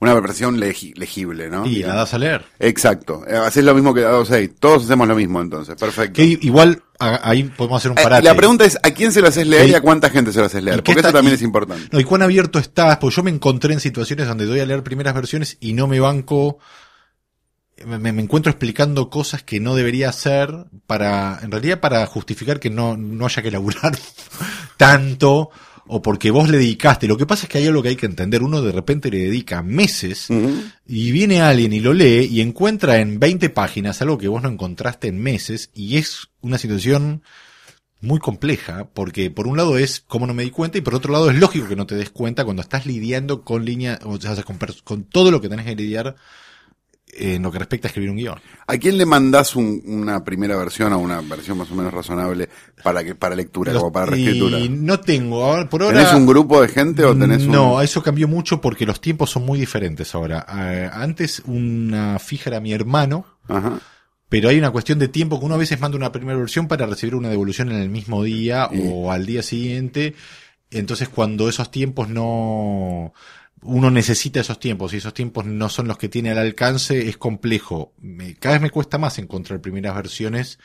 Una 0.00 0.14
versión 0.14 0.58
legi- 0.58 0.94
legible, 0.96 1.48
¿no? 1.50 1.66
Y 1.66 1.82
la 1.82 1.94
das 1.94 2.14
a 2.14 2.18
leer. 2.18 2.46
Exacto. 2.58 3.22
Eh, 3.28 3.36
Haces 3.36 3.62
lo 3.64 3.74
mismo 3.74 3.92
que 3.94 4.00
Dado 4.00 4.24
6. 4.24 4.50
Todos 4.58 4.84
hacemos 4.84 5.06
lo 5.06 5.14
mismo 5.14 5.40
entonces. 5.40 5.76
Perfecto. 5.76 6.14
Que 6.14 6.24
igual 6.40 6.82
a- 6.98 7.28
ahí 7.28 7.42
podemos 7.44 7.78
hacer 7.82 7.90
un 7.92 7.98
Eh, 7.98 8.02
parate. 8.02 8.24
la 8.24 8.34
pregunta 8.34 8.64
es, 8.64 8.78
¿a 8.82 8.90
quién 8.92 9.12
se 9.12 9.20
lo 9.20 9.28
haces 9.28 9.46
leer 9.46 9.68
y 9.68 9.74
a 9.74 9.80
cuánta 9.82 10.08
gente 10.10 10.32
se 10.32 10.38
lo 10.40 10.46
haces 10.46 10.62
¿Y 10.62 10.64
leer? 10.64 10.76
Porque 10.78 10.92
está- 10.92 11.08
eso 11.08 11.12
también 11.16 11.34
y- 11.34 11.36
es 11.36 11.42
importante. 11.42 11.88
No, 11.92 12.00
y 12.00 12.04
cuán 12.04 12.22
abierto 12.22 12.58
estás, 12.58 12.96
porque 12.96 13.16
yo 13.16 13.22
me 13.22 13.30
encontré 13.30 13.74
en 13.74 13.80
situaciones 13.80 14.26
donde 14.26 14.46
doy 14.46 14.60
a 14.60 14.66
leer 14.66 14.82
primeras 14.82 15.14
versiones 15.14 15.58
y 15.60 15.74
no 15.74 15.86
me 15.86 16.00
banco, 16.00 16.58
me, 17.86 17.98
me 18.12 18.22
encuentro 18.22 18.50
explicando 18.50 19.08
cosas 19.10 19.42
que 19.42 19.60
no 19.60 19.74
debería 19.74 20.08
hacer 20.10 20.66
para, 20.86 21.40
en 21.42 21.50
realidad 21.50 21.80
para 21.80 22.04
justificar 22.06 22.58
que 22.60 22.68
no, 22.70 22.96
no 22.96 23.24
haya 23.26 23.42
que 23.42 23.50
laburar 23.50 23.92
tanto 24.76 25.50
o 25.90 26.02
porque 26.02 26.30
vos 26.30 26.48
le 26.48 26.58
dedicaste. 26.58 27.08
Lo 27.08 27.16
que 27.16 27.26
pasa 27.26 27.44
es 27.44 27.48
que 27.48 27.58
hay 27.58 27.66
algo 27.66 27.82
que 27.82 27.90
hay 27.90 27.96
que 27.96 28.06
entender. 28.06 28.42
Uno 28.42 28.62
de 28.62 28.72
repente 28.72 29.10
le 29.10 29.18
dedica 29.18 29.62
meses 29.62 30.28
y 30.86 31.10
viene 31.10 31.42
alguien 31.42 31.72
y 31.72 31.80
lo 31.80 31.92
lee 31.92 32.28
y 32.30 32.40
encuentra 32.40 32.98
en 32.98 33.18
20 33.18 33.50
páginas 33.50 34.00
algo 34.00 34.16
que 34.16 34.28
vos 34.28 34.42
no 34.42 34.48
encontraste 34.48 35.08
en 35.08 35.18
meses 35.18 35.70
y 35.74 35.96
es 35.96 36.28
una 36.40 36.58
situación 36.58 37.22
muy 38.00 38.20
compleja 38.20 38.88
porque 38.94 39.30
por 39.30 39.46
un 39.46 39.56
lado 39.56 39.76
es 39.76 40.00
cómo 40.00 40.26
no 40.26 40.32
me 40.32 40.44
di 40.44 40.50
cuenta 40.50 40.78
y 40.78 40.80
por 40.80 40.94
otro 40.94 41.12
lado 41.12 41.28
es 41.28 41.36
lógico 41.36 41.68
que 41.68 41.76
no 41.76 41.86
te 41.86 41.96
des 41.96 42.10
cuenta 42.10 42.44
cuando 42.44 42.62
estás 42.62 42.86
lidiando 42.86 43.42
con 43.42 43.64
línea, 43.64 43.98
o 44.04 44.18
sea, 44.18 44.40
con, 44.42 44.58
con 44.84 45.04
todo 45.04 45.30
lo 45.30 45.40
que 45.40 45.48
tenés 45.48 45.66
que 45.66 45.76
lidiar 45.76 46.16
en 47.12 47.42
lo 47.42 47.50
que 47.50 47.58
respecta 47.58 47.86
a 47.86 47.90
escribir 47.90 48.10
un 48.10 48.16
guion. 48.16 48.38
¿A 48.66 48.76
quién 48.78 48.96
le 48.98 49.04
mandás 49.06 49.56
un- 49.56 49.82
una 49.86 50.22
primera 50.24 50.56
versión 50.56 50.92
o 50.92 50.98
una 50.98 51.20
versión 51.20 51.58
más 51.58 51.70
o 51.70 51.74
menos 51.74 51.92
razonable 51.92 52.48
para 52.82 53.02
que 53.04 53.14
para 53.14 53.34
lectura, 53.34 53.72
como 53.72 53.92
para 53.92 54.06
reescritura? 54.06 54.58
y 54.58 54.68
no 54.68 55.00
tengo, 55.00 55.44
ahora, 55.44 55.68
por 55.68 55.82
ahora... 55.82 55.98
¿Tenés 55.98 56.14
un 56.14 56.26
grupo 56.26 56.60
de 56.62 56.68
gente 56.68 57.04
o 57.04 57.16
tenés 57.16 57.42
un...? 57.44 57.52
No, 57.52 57.80
eso 57.82 58.02
cambió 58.02 58.28
mucho 58.28 58.60
porque 58.60 58.86
los 58.86 59.00
tiempos 59.00 59.30
son 59.30 59.44
muy 59.44 59.58
diferentes 59.58 60.14
ahora. 60.14 60.46
Eh, 60.56 60.90
antes 60.92 61.42
una 61.46 62.18
fija 62.18 62.50
era 62.50 62.60
mi 62.60 62.72
hermano, 62.72 63.24
Ajá. 63.48 63.78
Pero 64.28 64.48
hay 64.48 64.58
una 64.58 64.70
cuestión 64.70 65.00
de 65.00 65.08
tiempo 65.08 65.40
que 65.40 65.46
uno 65.46 65.56
a 65.56 65.58
veces 65.58 65.80
manda 65.80 65.96
una 65.96 66.12
primera 66.12 66.38
versión 66.38 66.68
para 66.68 66.86
recibir 66.86 67.16
una 67.16 67.30
devolución 67.30 67.72
en 67.72 67.80
el 67.80 67.88
mismo 67.90 68.22
día 68.22 68.68
Sí. 68.72 68.80
o 68.88 69.10
al 69.10 69.26
día 69.26 69.42
siguiente. 69.42 70.14
Entonces 70.70 71.08
cuando 71.08 71.48
esos 71.48 71.72
tiempos 71.72 72.08
no, 72.08 73.12
uno 73.62 73.90
necesita 73.90 74.40
esos 74.40 74.58
tiempos 74.58 74.92
y 74.94 74.96
esos 74.98 75.12
tiempos 75.14 75.44
no 75.44 75.68
son 75.68 75.86
los 75.88 75.98
que 75.98 76.08
tiene 76.08 76.30
al 76.30 76.38
alcance, 76.38 77.08
es 77.08 77.16
complejo. 77.18 77.92
Me- 78.00 78.34
cada 78.34 78.54
vez 78.54 78.62
me 78.62 78.70
cuesta 78.70 78.96
más 78.98 79.18
encontrar 79.18 79.60
primeras 79.60 79.94
versiones, 79.94 80.58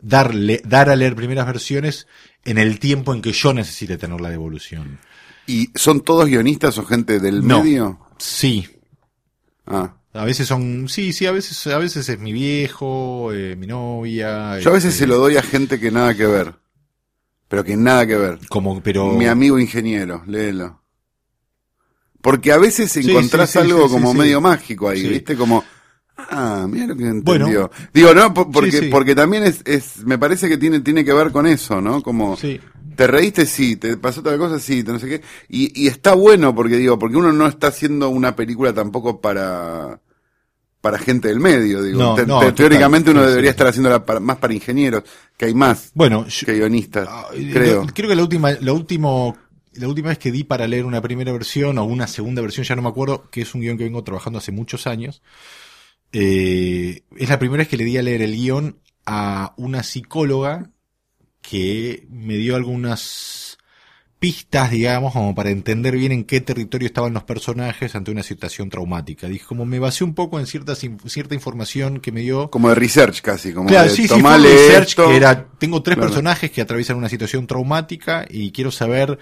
darle, 0.00 0.60
dar 0.64 0.90
a 0.90 0.96
leer 0.96 1.14
primeras 1.14 1.46
versiones 1.46 2.06
en 2.44 2.58
el 2.58 2.78
tiempo 2.78 3.14
en 3.14 3.22
que 3.22 3.32
yo 3.32 3.52
necesite 3.52 3.98
tener 3.98 4.20
la 4.20 4.30
devolución. 4.30 4.98
¿Y 5.46 5.70
son 5.74 6.00
todos 6.00 6.26
guionistas 6.26 6.78
o 6.78 6.84
gente 6.84 7.18
del 7.20 7.46
No. 7.46 7.62
medio? 7.62 8.00
Sí, 8.18 8.68
Ah. 9.66 9.94
a 10.12 10.24
veces 10.24 10.48
son, 10.48 10.88
sí, 10.88 11.12
sí, 11.12 11.26
a 11.26 11.32
veces, 11.32 11.66
a 11.68 11.78
veces 11.78 12.08
es 12.08 12.18
mi 12.18 12.32
viejo, 12.32 13.32
eh, 13.32 13.54
mi 13.56 13.66
novia. 13.68 14.58
Yo 14.58 14.70
a 14.70 14.74
veces 14.74 14.92
este, 14.94 15.04
se 15.04 15.06
lo 15.06 15.18
doy 15.18 15.36
a 15.36 15.42
gente 15.42 15.78
que 15.78 15.90
nada 15.90 16.14
que 16.14 16.26
ver. 16.26 16.54
Pero 17.48 17.64
que 17.64 17.76
nada 17.76 18.06
que 18.06 18.16
ver. 18.16 18.38
Como, 18.48 18.80
pero. 18.82 19.12
Mi 19.12 19.26
amigo 19.26 19.58
ingeniero, 19.58 20.22
léelo. 20.26 20.79
Porque 22.22 22.52
a 22.52 22.58
veces 22.58 22.94
encontrás 22.96 23.50
sí, 23.50 23.58
sí, 23.58 23.64
algo 23.64 23.88
como 23.88 24.12
medio 24.14 24.40
mágico 24.40 24.88
ahí. 24.88 25.06
¿viste? 25.08 25.36
Como, 25.36 25.64
ah, 26.16 26.66
mira 26.68 26.86
lo 26.88 26.96
que 26.96 27.04
entendió. 27.06 27.44
Bueno. 27.46 27.70
Digo, 27.94 28.14
no, 28.14 28.34
por- 28.34 28.50
porque, 28.50 28.82
porque 28.90 29.14
también 29.14 29.44
es, 29.44 29.62
es, 29.64 30.04
me 30.04 30.18
parece 30.18 30.48
que 30.48 30.58
tiene, 30.58 30.80
tiene 30.80 31.04
que 31.04 31.12
ver 31.14 31.30
con 31.32 31.46
eso, 31.46 31.80
¿no? 31.80 32.02
Como, 32.02 32.36
Sí. 32.36 32.60
te 32.94 33.06
reíste, 33.06 33.46
sí, 33.46 33.76
te 33.76 33.96
pasó 33.96 34.20
otra 34.20 34.36
cosa, 34.36 34.58
sí, 34.58 34.82
te 34.84 34.92
no 34.92 34.98
sé 34.98 35.08
qué. 35.08 35.22
Y, 35.48 35.84
y 35.84 35.86
está 35.88 36.14
bueno 36.14 36.54
porque 36.54 36.76
digo, 36.76 36.98
porque 36.98 37.16
uno 37.16 37.32
no 37.32 37.46
está 37.46 37.68
haciendo 37.68 38.10
una 38.10 38.36
película 38.36 38.74
tampoco 38.74 39.18
para, 39.22 39.98
para 40.82 40.98
gente 40.98 41.28
del 41.28 41.40
medio, 41.40 41.82
digo. 41.82 41.98
No, 41.98 42.14
Te- 42.14 42.26
no, 42.26 42.40
te- 42.40 42.52
teóricamente 42.52 43.10
uno 43.12 43.22
debería 43.26 43.50
estar 43.50 43.66
haciéndola 43.66 44.04
para- 44.04 44.20
más 44.20 44.36
para 44.36 44.52
ingenieros, 44.52 45.04
que 45.38 45.46
hay 45.46 45.54
más 45.54 45.90
Bueno, 45.94 46.26
que 46.44 46.52
guionistas, 46.52 47.08
ah, 47.10 47.28
creo. 47.32 47.84
lo- 47.86 47.92
creo 47.94 48.08
que 48.10 48.16
la 48.16 48.22
última, 48.22 48.52
la 48.52 48.72
último, 48.74 49.36
la 49.74 49.88
última 49.88 50.08
vez 50.08 50.18
que 50.18 50.32
di 50.32 50.44
para 50.44 50.66
leer 50.66 50.84
una 50.84 51.00
primera 51.02 51.32
versión 51.32 51.78
o 51.78 51.84
una 51.84 52.06
segunda 52.06 52.42
versión, 52.42 52.64
ya 52.64 52.76
no 52.76 52.82
me 52.82 52.88
acuerdo, 52.88 53.30
que 53.30 53.42
es 53.42 53.54
un 53.54 53.60
guion 53.62 53.78
que 53.78 53.84
vengo 53.84 54.04
trabajando 54.04 54.38
hace 54.38 54.52
muchos 54.52 54.86
años. 54.86 55.22
eh, 56.12 57.02
es 57.16 57.28
la 57.28 57.38
primera 57.38 57.60
vez 57.60 57.68
que 57.68 57.76
le 57.76 57.84
di 57.84 57.96
a 57.96 58.02
leer 58.02 58.22
el 58.22 58.34
guion 58.34 58.78
a 59.06 59.54
una 59.56 59.82
psicóloga 59.82 60.70
que 61.42 62.06
me 62.10 62.36
dio 62.36 62.56
algunas 62.56 63.58
pistas, 64.18 64.70
digamos, 64.70 65.14
como 65.14 65.34
para 65.34 65.50
entender 65.50 65.96
bien 65.96 66.12
en 66.12 66.24
qué 66.24 66.40
territorio 66.42 66.86
estaban 66.86 67.14
los 67.14 67.24
personajes 67.24 67.94
ante 67.94 68.10
una 68.10 68.22
situación 68.22 68.68
traumática. 68.68 69.28
Dije, 69.28 69.46
como 69.46 69.64
me 69.64 69.78
basé 69.78 70.04
un 70.04 70.14
poco 70.14 70.38
en 70.38 70.46
ciertas, 70.46 70.84
in- 70.84 70.98
cierta 71.06 71.34
información 71.34 72.00
que 72.00 72.12
me 72.12 72.20
dio 72.20 72.50
Como 72.50 72.68
de 72.68 72.74
research 72.74 73.22
casi, 73.22 73.52
como 73.54 73.68
Claro, 73.68 73.88
de 73.88 73.96
sí, 73.96 74.02
sí, 74.02 74.08
fue 74.08 74.16
un 74.18 74.22
tomale 74.22 74.50
research 74.50 74.88
esto. 74.90 75.08
que 75.08 75.16
era, 75.16 75.48
tengo 75.58 75.82
tres 75.82 75.96
Claro. 75.96 76.10
personajes 76.10 76.50
que 76.50 76.60
atraviesan 76.60 76.96
una 76.98 77.08
situación 77.08 77.46
traumática 77.46 78.26
y 78.28 78.52
quiero 78.52 78.70
saber 78.70 79.18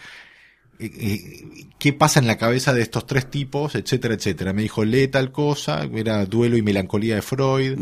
qué 0.78 1.92
pasa 1.92 2.20
en 2.20 2.26
la 2.26 2.38
cabeza 2.38 2.72
de 2.72 2.82
estos 2.82 3.06
tres 3.06 3.30
tipos, 3.30 3.74
etcétera, 3.74 4.14
etcétera. 4.14 4.52
Me 4.52 4.62
dijo, 4.62 4.84
lee 4.84 5.08
tal 5.08 5.32
cosa, 5.32 5.88
era 5.94 6.24
duelo 6.26 6.56
y 6.56 6.62
melancolía 6.62 7.16
de 7.16 7.22
Freud. 7.22 7.78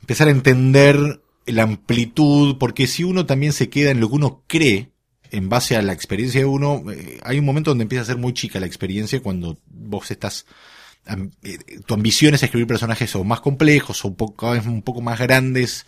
Empezar 0.00 0.28
a 0.28 0.32
entender 0.32 1.20
la 1.46 1.62
amplitud, 1.62 2.56
porque 2.58 2.86
si 2.86 3.04
uno 3.04 3.26
también 3.26 3.52
se 3.52 3.68
queda 3.68 3.90
en 3.90 4.00
lo 4.00 4.08
que 4.08 4.14
uno 4.14 4.42
cree, 4.46 4.90
en 5.30 5.48
base 5.48 5.76
a 5.76 5.82
la 5.82 5.92
experiencia 5.92 6.40
de 6.40 6.44
uno, 6.44 6.84
eh, 6.92 7.18
hay 7.22 7.38
un 7.38 7.44
momento 7.44 7.70
donde 7.70 7.82
empieza 7.82 8.02
a 8.02 8.06
ser 8.06 8.18
muy 8.18 8.34
chica 8.34 8.60
la 8.60 8.66
experiencia 8.66 9.20
cuando 9.20 9.58
vos 9.66 10.10
estás 10.10 10.44
eh, 11.42 11.58
tu 11.84 11.94
ambición 11.94 12.34
es 12.34 12.42
escribir 12.44 12.68
personajes 12.68 13.16
o 13.16 13.24
más 13.24 13.40
complejos 13.40 14.04
o 14.04 14.08
un 14.08 14.14
poco, 14.14 14.36
cada 14.36 14.52
vez 14.52 14.66
un 14.66 14.82
poco 14.82 15.00
más 15.00 15.18
grandes 15.18 15.84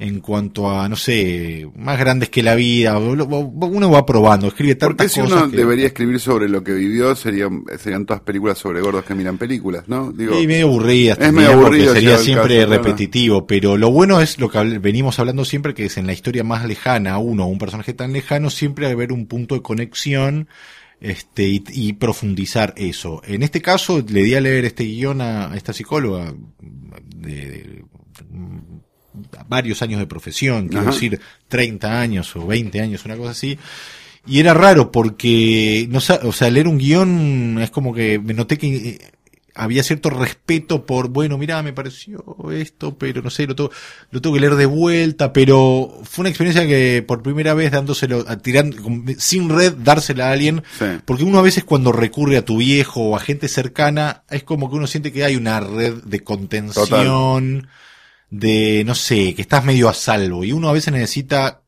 en 0.00 0.20
cuanto 0.20 0.70
a, 0.70 0.88
no 0.88 0.94
sé, 0.94 1.68
más 1.76 1.98
grandes 1.98 2.28
que 2.28 2.42
la 2.42 2.54
vida. 2.54 2.96
Uno 2.98 3.90
va 3.90 4.06
probando, 4.06 4.46
escribe 4.46 4.76
Porque 4.76 4.94
tantas 4.96 5.12
si 5.12 5.20
cosas. 5.20 5.42
uno 5.42 5.50
que- 5.50 5.56
debería 5.56 5.86
escribir 5.86 6.20
sobre 6.20 6.48
lo 6.48 6.62
que 6.62 6.72
vivió, 6.72 7.16
serían, 7.16 7.64
serían 7.78 8.06
todas 8.06 8.22
películas 8.22 8.58
sobre 8.58 8.80
gordos 8.80 9.04
que 9.04 9.14
miran 9.16 9.38
películas, 9.38 9.88
¿no? 9.88 10.12
Digo, 10.12 10.38
y 10.40 10.46
medio 10.46 10.66
aburridas 10.66 11.18
es 11.20 11.32
medio 11.32 11.48
porque 11.52 11.64
aburrido 11.64 11.94
sería 11.94 12.18
siempre 12.18 12.58
caso, 12.60 12.70
repetitivo, 12.70 13.46
pero 13.46 13.76
lo 13.76 13.90
bueno 13.90 14.20
es 14.20 14.38
lo 14.38 14.48
que 14.48 14.62
venimos 14.78 15.18
hablando 15.18 15.44
siempre, 15.44 15.74
que 15.74 15.86
es 15.86 15.96
en 15.96 16.06
la 16.06 16.12
historia 16.12 16.44
más 16.44 16.64
lejana 16.64 17.14
a 17.14 17.18
uno, 17.18 17.46
un 17.48 17.58
personaje 17.58 17.92
tan 17.92 18.12
lejano, 18.12 18.50
siempre 18.50 18.86
haber 18.86 19.12
un 19.12 19.26
punto 19.26 19.56
de 19.56 19.62
conexión 19.62 20.48
este 21.00 21.48
y, 21.48 21.64
y 21.72 21.92
profundizar 21.94 22.72
eso. 22.76 23.20
En 23.26 23.42
este 23.42 23.60
caso, 23.62 24.04
le 24.08 24.22
di 24.22 24.34
a 24.34 24.40
leer 24.40 24.64
este 24.64 24.84
guion 24.84 25.20
a, 25.20 25.52
a 25.52 25.56
esta 25.56 25.72
psicóloga 25.72 26.34
de, 27.16 27.30
de- 27.34 27.84
varios 29.48 29.82
años 29.82 29.98
de 30.00 30.06
profesión, 30.06 30.68
quiero 30.68 30.82
Ajá. 30.82 30.92
decir 30.92 31.20
30 31.48 32.00
años 32.00 32.34
o 32.36 32.46
20 32.46 32.80
años, 32.80 33.04
una 33.04 33.16
cosa 33.16 33.30
así. 33.32 33.58
Y 34.26 34.40
era 34.40 34.52
raro 34.54 34.92
porque, 34.92 35.86
no 35.90 35.98
o 35.98 36.32
sea, 36.32 36.50
leer 36.50 36.68
un 36.68 36.78
guion 36.78 37.58
es 37.62 37.70
como 37.70 37.94
que 37.94 38.18
me 38.18 38.34
noté 38.34 38.58
que 38.58 38.76
eh, 38.76 38.98
había 39.54 39.82
cierto 39.82 40.10
respeto 40.10 40.84
por, 40.86 41.08
bueno, 41.08 41.36
mira, 41.38 41.60
me 41.64 41.72
pareció 41.72 42.22
esto, 42.52 42.96
pero 42.96 43.22
no 43.22 43.30
sé, 43.30 43.46
lo 43.46 43.56
tengo, 43.56 43.70
lo 44.10 44.20
tengo 44.20 44.34
que 44.34 44.40
leer 44.40 44.54
de 44.54 44.66
vuelta, 44.66 45.32
pero 45.32 45.98
fue 46.04 46.22
una 46.24 46.28
experiencia 46.28 46.64
que 46.66 47.02
por 47.06 47.22
primera 47.22 47.54
vez 47.54 47.72
dándoselo, 47.72 48.24
a- 48.28 48.36
tirando, 48.36 48.76
sin 49.16 49.48
red, 49.48 49.72
dársela 49.78 50.28
a 50.28 50.32
alguien, 50.32 50.62
Sí. 50.78 50.84
porque 51.04 51.24
uno 51.24 51.38
a 51.38 51.42
veces 51.42 51.64
cuando 51.64 51.90
recurre 51.90 52.36
a 52.36 52.44
tu 52.44 52.58
viejo 52.58 53.00
o 53.00 53.16
a 53.16 53.20
gente 53.20 53.48
cercana, 53.48 54.22
es 54.30 54.44
como 54.44 54.70
que 54.70 54.76
uno 54.76 54.86
siente 54.86 55.10
que 55.10 55.24
hay 55.24 55.34
una 55.36 55.58
red 55.58 55.94
de 56.04 56.20
contención, 56.20 57.66
de, 58.30 58.82
no 58.86 58.94
sé, 58.94 59.34
que 59.34 59.42
estás 59.42 59.64
medio 59.64 59.88
a 59.88 59.94
salvo, 59.94 60.44
y 60.44 60.52
uno 60.52 60.68
a 60.68 60.72
veces 60.72 60.92
necesita, 60.92 61.62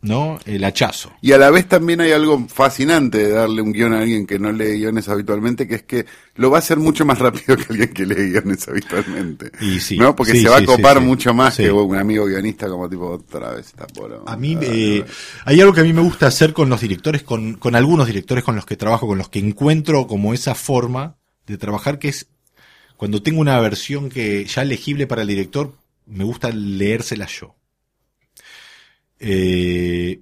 ¿no? 0.00 0.38
El 0.44 0.62
hachazo. 0.62 1.10
Y 1.20 1.32
a 1.32 1.38
la 1.38 1.50
vez 1.50 1.68
también 1.68 2.00
hay 2.00 2.12
algo 2.12 2.46
fascinante 2.46 3.18
de 3.18 3.30
darle 3.30 3.62
un 3.62 3.72
guion 3.72 3.92
a 3.92 4.00
alguien 4.00 4.26
que 4.26 4.38
no 4.38 4.52
lee 4.52 4.78
guiones 4.78 5.08
habitualmente, 5.08 5.66
que 5.66 5.74
es 5.74 5.82
que 5.82 6.06
lo 6.36 6.50
va 6.50 6.58
a 6.58 6.60
hacer 6.60 6.78
mucho 6.78 7.04
más 7.04 7.18
rápido 7.18 7.56
que 7.56 7.64
alguien 7.70 7.92
que 7.92 8.06
lee 8.06 8.30
guiones 8.30 8.68
habitualmente. 8.68 9.50
Y 9.60 9.80
sí, 9.80 9.98
¿No? 9.98 10.14
Porque 10.14 10.32
sí, 10.32 10.42
se 10.42 10.48
va 10.48 10.58
sí, 10.58 10.64
a 10.64 10.66
copar 10.66 11.00
mucho 11.00 11.34
más 11.34 11.56
que 11.56 11.70
un 11.70 11.96
amigo 11.96 12.26
guionista 12.26 12.68
como 12.68 12.88
tipo 12.88 13.08
otra 13.08 13.50
vez 13.50 13.66
está 13.66 13.88
por... 13.88 14.22
A 14.24 14.36
mí, 14.36 14.56
eh, 14.60 15.04
hay 15.44 15.60
algo 15.60 15.72
que 15.72 15.80
a 15.80 15.84
mí 15.84 15.92
me 15.92 16.02
gusta 16.02 16.28
hacer 16.28 16.52
con 16.52 16.68
los 16.68 16.80
directores, 16.80 17.24
con, 17.24 17.54
con 17.54 17.74
algunos 17.74 18.06
directores 18.06 18.44
con 18.44 18.54
los 18.54 18.66
que 18.66 18.76
trabajo, 18.76 19.08
con 19.08 19.18
los 19.18 19.28
que 19.28 19.40
encuentro 19.40 20.06
como 20.06 20.32
esa 20.32 20.54
forma 20.54 21.16
de 21.48 21.58
trabajar, 21.58 21.98
que 21.98 22.10
es 22.10 22.28
cuando 22.96 23.22
tengo 23.22 23.40
una 23.40 23.58
versión 23.60 24.10
que 24.10 24.44
ya 24.44 24.64
legible 24.64 25.06
para 25.06 25.22
el 25.22 25.28
director, 25.28 25.72
me 26.08 26.24
gusta 26.24 26.50
leérsela 26.50 27.26
yo. 27.26 27.56
Eh, 29.20 30.20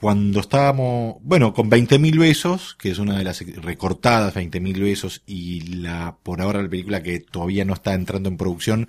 cuando 0.00 0.40
estábamos, 0.40 1.16
bueno, 1.22 1.52
con 1.52 1.68
20.000 1.70 2.18
besos, 2.18 2.76
que 2.78 2.90
es 2.90 2.98
una 2.98 3.18
de 3.18 3.24
las 3.24 3.40
recortadas 3.40 4.34
20.000 4.34 4.80
besos, 4.80 5.22
y 5.26 5.60
la, 5.78 6.18
por 6.22 6.40
ahora 6.40 6.62
la 6.62 6.68
película 6.68 7.02
que 7.02 7.18
todavía 7.20 7.64
no 7.64 7.74
está 7.74 7.94
entrando 7.94 8.28
en 8.28 8.36
producción, 8.36 8.88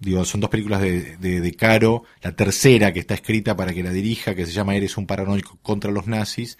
digo, 0.00 0.24
son 0.24 0.40
dos 0.40 0.50
películas 0.50 0.80
de, 0.80 1.16
de, 1.16 1.40
de 1.40 1.54
Caro, 1.54 2.02
la 2.22 2.34
tercera 2.34 2.92
que 2.92 2.98
está 2.98 3.14
escrita 3.14 3.56
para 3.56 3.72
que 3.72 3.84
la 3.84 3.92
dirija, 3.92 4.34
que 4.34 4.44
se 4.44 4.52
llama 4.52 4.74
Eres 4.74 4.96
un 4.96 5.06
paranoico 5.06 5.58
contra 5.62 5.92
los 5.92 6.08
nazis, 6.08 6.58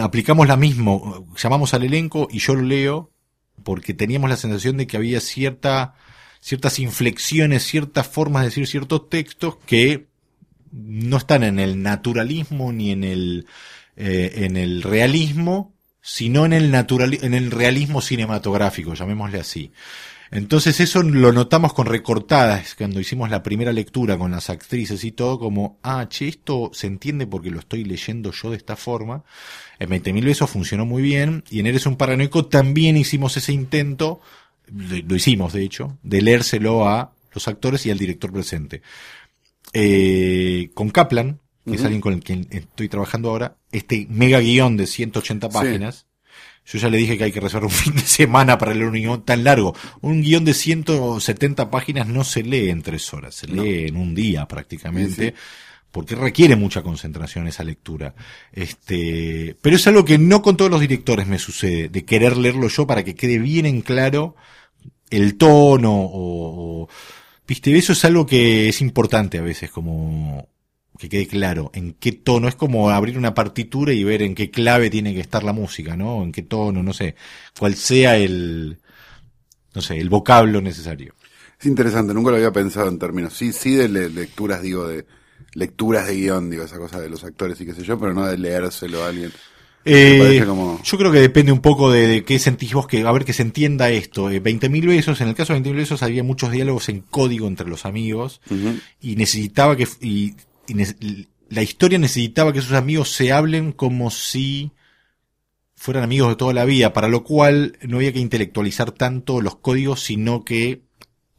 aplicamos 0.00 0.46
la 0.46 0.56
misma, 0.56 0.92
llamamos 1.36 1.74
al 1.74 1.82
elenco 1.82 2.28
y 2.30 2.38
yo 2.38 2.54
lo 2.54 2.62
leo, 2.62 3.10
porque 3.64 3.92
teníamos 3.92 4.30
la 4.30 4.36
sensación 4.36 4.76
de 4.76 4.86
que 4.86 4.96
había 4.96 5.20
cierta, 5.20 5.94
ciertas 6.40 6.78
inflexiones, 6.78 7.64
ciertas 7.64 8.06
formas 8.06 8.42
de 8.42 8.48
decir 8.48 8.66
ciertos 8.66 9.08
textos 9.08 9.56
que 9.66 10.08
no 10.72 11.16
están 11.16 11.42
en 11.42 11.58
el 11.58 11.82
naturalismo 11.82 12.72
ni 12.72 12.90
en 12.90 13.04
el, 13.04 13.46
eh, 13.96 14.32
en 14.36 14.56
el 14.56 14.82
realismo, 14.82 15.74
sino 16.00 16.46
en 16.46 16.52
el 16.52 16.70
natural, 16.70 17.18
en 17.20 17.34
el 17.34 17.50
realismo 17.50 18.00
cinematográfico, 18.00 18.94
llamémosle 18.94 19.40
así. 19.40 19.72
Entonces 20.32 20.78
eso 20.78 21.02
lo 21.02 21.32
notamos 21.32 21.72
con 21.72 21.86
recortadas 21.86 22.76
cuando 22.76 23.00
hicimos 23.00 23.30
la 23.30 23.42
primera 23.42 23.72
lectura 23.72 24.16
con 24.16 24.30
las 24.30 24.48
actrices 24.48 25.02
y 25.02 25.10
todo, 25.10 25.40
como, 25.40 25.80
ah, 25.82 26.06
che, 26.08 26.28
esto 26.28 26.70
se 26.72 26.86
entiende 26.86 27.26
porque 27.26 27.50
lo 27.50 27.58
estoy 27.58 27.84
leyendo 27.84 28.30
yo 28.30 28.50
de 28.50 28.56
esta 28.56 28.76
forma. 28.76 29.24
En 29.80 29.90
20.000 29.90 30.24
besos 30.24 30.48
funcionó 30.48 30.86
muy 30.86 31.02
bien 31.02 31.42
y 31.50 31.58
en 31.58 31.66
Eres 31.66 31.86
un 31.86 31.96
paranoico 31.96 32.46
también 32.46 32.96
hicimos 32.96 33.36
ese 33.36 33.52
intento, 33.52 34.20
lo 34.72 35.16
hicimos 35.16 35.52
de 35.52 35.62
hecho, 35.62 35.98
de 36.02 36.22
leérselo 36.22 36.88
a 36.88 37.12
los 37.32 37.48
actores 37.48 37.86
y 37.86 37.90
al 37.90 37.98
director 37.98 38.32
presente. 38.32 38.82
Eh, 39.72 40.70
con 40.74 40.90
Kaplan, 40.90 41.40
que 41.64 41.76
es 41.76 41.84
alguien 41.84 42.00
con 42.00 42.14
el 42.14 42.20
que 42.20 42.46
estoy 42.50 42.88
trabajando 42.88 43.30
ahora, 43.30 43.56
este 43.70 44.06
mega 44.10 44.40
guion 44.40 44.76
de 44.76 44.86
180 44.86 45.48
páginas, 45.50 46.06
yo 46.66 46.78
ya 46.78 46.88
le 46.88 46.98
dije 46.98 47.16
que 47.16 47.24
hay 47.24 47.32
que 47.32 47.40
reservar 47.40 47.66
un 47.66 47.70
fin 47.76 47.94
de 47.94 48.02
semana 48.02 48.58
para 48.58 48.74
leer 48.74 48.86
un 48.86 48.94
guion 48.94 49.24
tan 49.24 49.44
largo. 49.44 49.74
Un 50.00 50.22
guion 50.22 50.44
de 50.44 50.54
170 50.54 51.70
páginas 51.70 52.08
no 52.08 52.24
se 52.24 52.42
lee 52.42 52.70
en 52.70 52.82
tres 52.82 53.12
horas, 53.12 53.34
se 53.34 53.46
lee 53.46 53.88
en 53.88 53.96
un 53.96 54.14
día 54.14 54.46
prácticamente. 54.46 55.34
Porque 55.90 56.14
requiere 56.14 56.54
mucha 56.54 56.82
concentración 56.82 57.48
esa 57.48 57.64
lectura. 57.64 58.14
Este, 58.52 59.56
pero 59.60 59.74
es 59.74 59.84
algo 59.88 60.04
que 60.04 60.18
no 60.18 60.40
con 60.40 60.56
todos 60.56 60.70
los 60.70 60.80
directores 60.80 61.26
me 61.26 61.40
sucede, 61.40 61.88
de 61.88 62.04
querer 62.04 62.36
leerlo 62.36 62.68
yo 62.68 62.86
para 62.86 63.02
que 63.02 63.16
quede 63.16 63.38
bien 63.38 63.66
en 63.66 63.80
claro 63.80 64.36
el 65.10 65.36
tono 65.36 65.92
o, 65.92 66.82
o 66.82 66.88
viste, 67.46 67.76
eso 67.76 67.92
es 67.92 68.04
algo 68.04 68.26
que 68.26 68.68
es 68.68 68.80
importante 68.80 69.38
a 69.38 69.42
veces, 69.42 69.70
como 69.70 70.48
que 70.98 71.08
quede 71.08 71.26
claro 71.26 71.70
en 71.74 71.94
qué 71.94 72.12
tono. 72.12 72.46
Es 72.46 72.54
como 72.54 72.90
abrir 72.90 73.18
una 73.18 73.34
partitura 73.34 73.92
y 73.92 74.04
ver 74.04 74.22
en 74.22 74.34
qué 74.34 74.50
clave 74.50 74.90
tiene 74.90 75.14
que 75.14 75.20
estar 75.20 75.42
la 75.42 75.52
música, 75.52 75.96
¿no? 75.96 76.22
En 76.22 76.30
qué 76.30 76.42
tono, 76.42 76.82
no 76.82 76.92
sé, 76.92 77.16
cuál 77.58 77.74
sea 77.74 78.16
el, 78.16 78.78
no 79.74 79.80
sé, 79.80 79.98
el 79.98 80.10
vocablo 80.10 80.60
necesario. 80.60 81.14
Es 81.58 81.66
interesante, 81.66 82.14
nunca 82.14 82.30
lo 82.30 82.36
había 82.36 82.52
pensado 82.52 82.88
en 82.88 82.98
términos, 82.98 83.34
sí, 83.34 83.52
sí 83.52 83.74
de 83.74 83.88
lecturas, 83.88 84.62
digo, 84.62 84.86
de 84.86 85.06
lecturas 85.54 86.06
de 86.06 86.14
guion, 86.14 86.50
digo, 86.50 86.64
esa 86.64 86.78
cosa 86.78 87.00
de 87.00 87.10
los 87.10 87.24
actores 87.24 87.60
y 87.60 87.66
qué 87.66 87.74
sé 87.74 87.82
yo, 87.82 87.98
pero 87.98 88.14
no 88.14 88.26
de 88.26 88.38
leérselo 88.38 89.02
a 89.02 89.08
alguien. 89.08 89.32
Eh, 89.84 90.44
Yo 90.84 90.98
creo 90.98 91.10
que 91.10 91.20
depende 91.20 91.52
un 91.52 91.60
poco 91.60 91.90
de, 91.90 92.24
qué 92.24 92.38
sentís 92.38 92.74
vos, 92.74 92.86
que 92.86 93.02
a 93.02 93.12
ver 93.12 93.24
que 93.24 93.32
se 93.32 93.42
entienda 93.42 93.90
esto. 93.90 94.30
Eh, 94.30 94.42
20.000 94.42 94.86
besos, 94.86 95.20
en 95.20 95.28
el 95.28 95.34
caso 95.34 95.54
de 95.54 95.60
20.000 95.60 95.74
besos 95.74 96.02
había 96.02 96.22
muchos 96.22 96.50
diálogos 96.50 96.88
en 96.88 97.00
código 97.00 97.46
entre 97.46 97.68
los 97.68 97.86
amigos 97.86 98.40
y 99.00 99.16
necesitaba 99.16 99.76
que, 99.76 99.88
y 100.00 100.34
la 101.48 101.62
historia 101.62 101.98
necesitaba 101.98 102.52
que 102.52 102.62
sus 102.62 102.72
amigos 102.72 103.10
se 103.10 103.32
hablen 103.32 103.72
como 103.72 104.10
si 104.10 104.72
fueran 105.74 106.04
amigos 106.04 106.28
de 106.28 106.36
toda 106.36 106.52
la 106.52 106.66
vida, 106.66 106.92
para 106.92 107.08
lo 107.08 107.24
cual 107.24 107.78
no 107.88 107.96
había 107.96 108.12
que 108.12 108.18
intelectualizar 108.18 108.92
tanto 108.92 109.40
los 109.40 109.56
códigos, 109.56 110.02
sino 110.02 110.44
que 110.44 110.82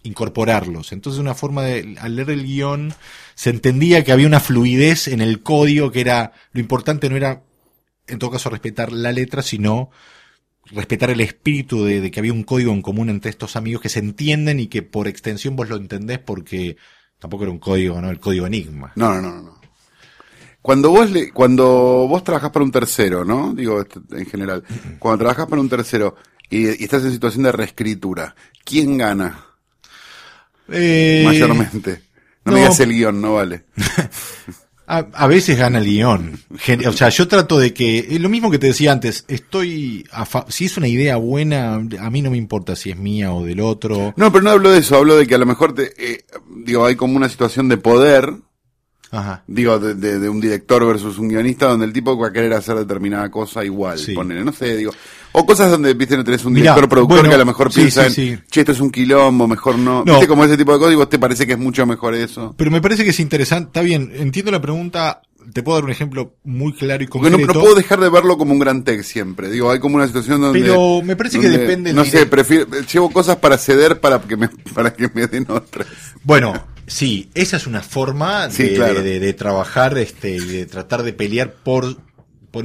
incorporarlos. 0.03 0.91
Entonces 0.93 1.19
una 1.19 1.35
forma 1.35 1.63
de, 1.63 1.95
al 1.99 2.15
leer 2.15 2.31
el 2.31 2.43
guion, 2.43 2.93
se 3.35 3.51
entendía 3.51 4.03
que 4.03 4.11
había 4.11 4.25
una 4.25 4.39
fluidez 4.39 5.07
en 5.07 5.21
el 5.21 5.43
código, 5.43 5.91
que 5.91 6.01
era, 6.01 6.33
lo 6.53 6.59
importante 6.59 7.07
no 7.07 7.17
era, 7.17 7.43
en 8.11 8.19
todo 8.19 8.31
caso, 8.31 8.49
respetar 8.49 8.91
la 8.91 9.11
letra, 9.11 9.41
sino 9.41 9.89
respetar 10.65 11.09
el 11.09 11.21
espíritu 11.21 11.83
de, 11.83 12.01
de 12.01 12.11
que 12.11 12.19
había 12.19 12.33
un 12.33 12.43
código 12.43 12.71
en 12.71 12.81
común 12.81 13.09
entre 13.09 13.31
estos 13.31 13.55
amigos 13.55 13.81
que 13.81 13.89
se 13.89 13.99
entienden 13.99 14.59
y 14.59 14.67
que 14.67 14.83
por 14.83 15.07
extensión 15.07 15.55
vos 15.55 15.69
lo 15.69 15.75
entendés 15.75 16.19
porque 16.19 16.77
Tampoco 17.21 17.43
era 17.43 17.51
un 17.51 17.59
código, 17.59 18.01
¿no? 18.01 18.09
El 18.09 18.19
código 18.19 18.47
Enigma. 18.47 18.93
No, 18.95 19.13
no, 19.13 19.21
no, 19.21 19.41
no. 19.43 19.61
Cuando 20.59 20.89
vos 20.89 21.11
le, 21.11 21.31
cuando 21.31 22.07
vos 22.09 22.23
trabajás 22.23 22.49
para 22.49 22.65
un 22.65 22.71
tercero, 22.71 23.23
¿no? 23.23 23.53
Digo, 23.53 23.79
este, 23.79 23.99
en 24.09 24.25
general. 24.25 24.63
Cuando 24.97 25.19
trabajás 25.19 25.45
para 25.45 25.61
un 25.61 25.69
tercero 25.69 26.15
y, 26.49 26.83
estás 26.83 27.03
en 27.03 27.11
situación 27.11 27.43
de 27.43 27.51
reescritura, 27.51 28.35
¿quién 28.65 28.97
gana? 28.97 29.45
Eh, 30.67 31.21
Mayormente. 31.23 32.01
No, 32.43 32.53
me 32.53 32.61
digas 32.61 32.79
el 32.79 32.91
guion, 32.91 33.21
no 33.21 33.35
vale. 33.35 33.65
A, 34.87 35.27
veces 35.27 35.57
gana 35.57 35.79
el 35.79 35.85
guion. 35.85 36.37
O 36.85 36.91
sea, 36.91 37.07
yo 37.07 37.27
trato 37.27 37.57
de 37.57 37.73
que, 37.73 38.17
lo 38.19 38.27
mismo 38.27 38.51
que 38.51 38.59
te 38.59 38.67
decía 38.67 38.91
antes, 38.91 39.23
estoy, 39.29 40.05
si 40.49 40.65
es 40.65 40.75
una 40.75 40.89
idea 40.89 41.15
buena, 41.15 41.75
a 41.75 42.09
mí 42.09 42.21
no 42.21 42.29
me 42.29 42.37
importa 42.37 42.75
si 42.75 42.89
es 42.91 42.97
mía 42.97 43.33
o 43.33 43.45
del 43.45 43.61
otro. 43.61 44.13
No, 44.17 44.31
pero 44.33 44.43
no 44.43 44.49
hablo 44.49 44.69
de 44.69 44.79
eso, 44.79 44.97
hablo 44.97 45.15
de 45.15 45.27
que 45.27 45.35
a 45.35 45.37
lo 45.37 45.45
mejor, 45.45 45.73
te, 45.73 45.93
eh, 45.97 46.25
digo, 46.65 46.85
hay 46.85 46.97
como 46.97 47.15
una 47.15 47.29
situación 47.29 47.69
de 47.69 47.77
poder, 47.77 48.33
Ajá. 49.11 49.45
digo, 49.47 49.79
de, 49.79 49.95
de, 49.95 50.27
un 50.27 50.41
director 50.41 50.85
versus 50.85 51.17
un 51.17 51.29
guionista, 51.29 51.67
donde 51.67 51.85
el 51.85 51.93
tipo 51.93 52.17
va 52.17 52.27
a 52.27 52.33
querer 52.33 52.51
hacer 52.51 52.75
determinada 52.75 53.31
cosa 53.31 53.63
igual, 53.63 53.97
sí. 53.97 54.13
no 54.13 54.51
sé, 54.51 54.75
digo, 54.75 54.91
o 55.33 55.45
cosas 55.45 55.71
donde, 55.71 55.93
viste, 55.93 56.17
no 56.17 56.23
tenés 56.23 56.43
un 56.45 56.53
director 56.53 56.89
productor 56.89 57.27
que 57.27 57.35
a 57.35 57.37
lo 57.37 57.45
mejor 57.45 57.73
piensa 57.73 58.07
en, 58.07 58.13
che, 58.13 58.61
esto 58.61 58.71
es 58.71 58.79
un 58.79 58.91
quilombo, 58.91 59.47
mejor 59.47 59.77
no. 59.77 60.03
Viste, 60.03 60.27
como 60.27 60.43
ese 60.43 60.57
tipo 60.57 60.73
de 60.73 60.79
cosas, 60.79 60.93
y 60.93 60.97
vos 60.97 61.09
te 61.09 61.19
parece 61.19 61.47
que 61.47 61.53
es 61.53 61.59
mucho 61.59 61.85
mejor 61.85 62.15
eso. 62.15 62.53
Pero 62.57 62.71
me 62.71 62.81
parece 62.81 63.03
que 63.03 63.11
es 63.11 63.19
interesante, 63.19 63.67
está 63.67 63.81
bien, 63.81 64.11
entiendo 64.13 64.51
la 64.51 64.61
pregunta, 64.61 65.21
te 65.53 65.63
puedo 65.63 65.77
dar 65.77 65.85
un 65.85 65.91
ejemplo 65.91 66.35
muy 66.43 66.73
claro 66.73 67.03
y 67.03 67.07
concreto. 67.07 67.37
Porque 67.37 67.53
no, 67.53 67.59
puedo 67.61 67.75
dejar 67.75 67.99
de 67.99 68.09
verlo 68.09 68.37
como 68.37 68.53
un 68.53 68.59
gran 68.59 68.83
text 68.83 69.11
siempre. 69.11 69.49
Digo, 69.49 69.71
hay 69.71 69.79
como 69.79 69.95
una 69.95 70.07
situación 70.07 70.41
donde. 70.41 70.59
Pero 70.59 71.01
me 71.01 71.15
parece 71.15 71.39
que 71.39 71.49
depende. 71.49 71.93
No 71.93 72.05
sé, 72.05 72.25
prefiero, 72.25 72.67
llevo 72.81 73.09
cosas 73.11 73.37
para 73.37 73.57
ceder 73.57 73.99
para 73.99 74.21
que 74.21 74.37
me, 74.37 74.49
para 74.73 74.93
que 74.93 75.09
me 75.13 75.27
den 75.27 75.45
otras. 75.49 75.87
Bueno, 76.23 76.53
sí, 76.87 77.29
esa 77.33 77.57
es 77.57 77.67
una 77.67 77.81
forma 77.81 78.47
de, 78.47 79.19
de, 79.19 79.33
trabajar, 79.33 79.97
este, 79.97 80.35
y 80.35 80.39
de 80.39 80.65
tratar 80.65 81.03
de 81.03 81.13
pelear 81.13 81.53
por 81.53 81.97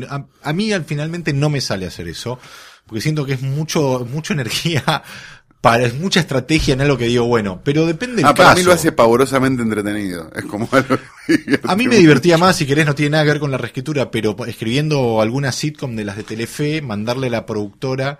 a, 0.09 0.53
mí 0.53 0.73
al 0.73 0.85
finalmente 0.85 1.33
no 1.33 1.51
me 1.51 1.61
sale 1.61 1.87
hacer 1.87 2.09
eso, 2.09 2.39
porque 2.87 3.01
siento 3.01 3.25
que 3.25 3.35
es 3.35 3.43
mucho, 3.43 4.07
mucha 4.11 4.35
energía 4.35 5.03
para, 5.61 5.85
es 5.85 5.95
mucha 5.95 6.21
estrategia 6.21 6.75
en 6.75 6.81
algo 6.81 6.97
que 6.97 7.07
digo, 7.07 7.27
bueno, 7.27 7.61
pero 7.65 7.87
depende 7.87 8.17
del 8.17 8.27
ah, 8.27 8.35
para 8.35 8.55
mí 8.55 8.63
lo 8.63 8.73
hace 8.73 8.93
pavorosamente 8.93 9.63
entretenido. 9.63 10.31
Es 10.35 10.45
como 10.45 10.69
A 11.65 11.77
mí 11.77 11.89
me 11.89 11.97
divertía 11.97 12.39
más, 12.39 12.57
si 12.57 12.67
querés, 12.67 12.87
no 12.87 12.95
tiene 12.95 13.11
nada 13.11 13.25
que 13.25 13.31
ver 13.31 13.41
con 13.41 13.51
la 13.51 13.59
reescritura, 13.59 14.11
pero 14.11 14.37
escribiendo 14.47 15.21
alguna 15.21 15.53
sitcom 15.53 15.97
de 15.97 16.05
las 16.05 16.17
de 16.17 16.23
Telefe, 16.23 16.83
mandarle 16.83 17.29
a 17.29 17.31
la 17.31 17.47
productora 17.47 18.19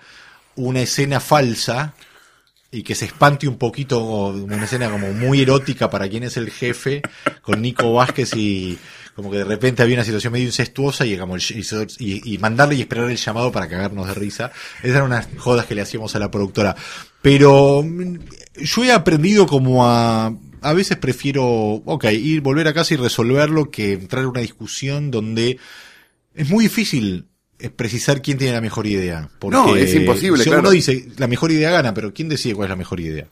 una 0.57 0.81
escena 0.81 1.21
falsa 1.21 1.95
y 2.71 2.83
que 2.83 2.95
se 2.95 3.05
espante 3.07 3.47
un 3.47 3.59
poquito, 3.59 4.01
una 4.29 4.65
escena 4.65 4.91
como 4.91 5.13
muy 5.13 5.41
erótica 5.41 5.89
para 5.89 6.09
quien 6.09 6.25
es 6.25 6.37
el 6.37 6.51
jefe, 6.51 7.03
con 7.43 7.63
Nico 7.63 7.93
Vázquez 7.93 8.35
y 8.35 8.79
como 9.17 9.31
que 9.31 9.39
de 9.39 9.45
repente 9.45 9.83
había 9.83 9.97
una 9.97 10.05
situación 10.05 10.35
medio 10.35 10.45
incestuosa 10.45 11.07
y, 11.07 11.15
y, 11.15 12.35
y, 12.35 12.39
mandarle 12.39 12.75
y 12.75 12.83
esperar 12.83 13.11
el 13.11 13.17
llamado 13.17 13.51
para 13.51 13.67
cagarnos 13.67 14.07
de 14.07 14.13
risa. 14.15 14.53
Esas 14.81 14.97
eran 14.97 15.05
unas 15.05 15.29
jodas 15.39 15.65
que 15.65 15.75
le 15.75 15.81
hacíamos 15.81 16.15
a 16.15 16.19
la 16.19 16.31
productora. 16.31 16.77
Pero 17.23 17.83
mm, 17.83 18.19
yo 18.57 18.85
he 18.85 18.93
aprendido 18.93 19.47
como 19.47 19.87
a, 19.87 20.37
a 20.61 20.73
veces 20.75 20.99
prefiero, 20.99 21.45
ok, 21.47 22.05
ir, 22.13 22.43
volver 22.43 22.69
a 22.69 22.75
casa 22.75 22.93
y 22.93 22.99
resolverlo 22.99 23.71
que 23.71 23.95
entrar 23.95 24.23
en 24.23 24.29
una 24.29 24.41
discusión 24.41 25.11
donde 25.11 25.59
es 26.35 26.51
muy 26.51 26.65
difícil 26.65 27.27
precisar 27.75 28.21
quién 28.21 28.37
tiene 28.37 28.53
la 28.53 28.61
mejor 28.61 28.87
idea. 28.87 29.31
Porque 29.39 29.57
no, 29.57 29.75
es 29.77 29.95
imposible, 29.95 30.45
si 30.45 30.51
Uno 30.51 30.71
dice, 30.71 31.09
la 31.17 31.27
mejor 31.27 31.53
idea 31.53 31.71
gana, 31.71 31.95
pero 31.95 32.13
¿quién 32.13 32.29
decide 32.29 32.55
cuál 32.55 32.67
es 32.67 32.71
la 32.71 32.77
mejor 32.77 33.01
idea? 33.01 33.29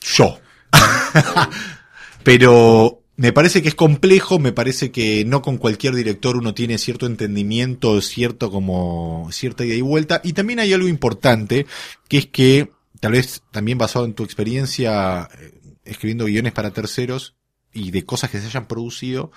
Yo. 0.00 0.38
pero 2.22 3.02
me 3.18 3.32
parece 3.32 3.62
que 3.62 3.68
es 3.68 3.74
complejo, 3.74 4.38
me 4.38 4.52
parece 4.52 4.92
que 4.92 5.24
no 5.24 5.42
con 5.42 5.58
cualquier 5.58 5.92
director 5.96 6.36
uno 6.36 6.54
tiene 6.54 6.78
cierto 6.78 7.04
entendimiento, 7.04 8.00
cierto 8.00 8.48
como 8.48 9.28
cierta 9.32 9.64
ida 9.64 9.74
y 9.74 9.80
vuelta. 9.80 10.20
Y 10.22 10.34
también 10.34 10.60
hay 10.60 10.72
algo 10.72 10.86
importante, 10.86 11.66
que 12.06 12.18
es 12.18 12.26
que, 12.26 12.70
tal 13.00 13.12
vez 13.12 13.42
también 13.50 13.76
basado 13.76 14.04
en 14.04 14.14
tu 14.14 14.22
experiencia 14.22 15.28
eh, 15.36 15.52
escribiendo 15.84 16.26
guiones 16.26 16.52
para 16.52 16.70
terceros 16.70 17.34
y 17.72 17.90
de 17.90 18.04
cosas 18.04 18.30
que 18.30 18.38
se 18.38 18.46
hayan 18.46 18.68
producido, 18.68 19.32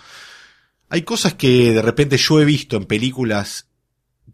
hay 0.87 1.01
cosas 1.01 1.33
que 1.33 1.73
de 1.73 1.81
repente 1.81 2.17
yo 2.17 2.39
he 2.39 2.45
visto 2.45 2.77
en 2.77 2.85
películas 2.85 3.67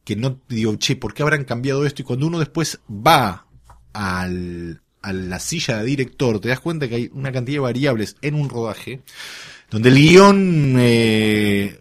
que 0.04 0.18
no 0.18 0.42
digo, 0.50 0.76
che, 0.76 0.98
¿por 0.98 1.14
qué 1.14 1.24
habrán 1.24 1.46
cambiado 1.46 1.86
esto? 1.86 2.02
Y 2.02 2.06
cuando 2.06 2.28
uno 2.28 2.40
después 2.40 2.82
va 2.90 3.48
al, 3.94 4.82
a 5.08 5.14
la 5.14 5.40
silla 5.40 5.78
de 5.78 5.86
director, 5.86 6.40
te 6.40 6.50
das 6.50 6.60
cuenta 6.60 6.88
que 6.88 6.96
hay 6.96 7.10
una 7.14 7.32
cantidad 7.32 7.56
de 7.56 7.62
variables 7.62 8.18
en 8.22 8.36
un 8.36 8.50
rodaje, 8.50 9.02
donde 9.70 9.90
el 9.90 9.96
guion 9.96 10.76
eh, 10.80 11.80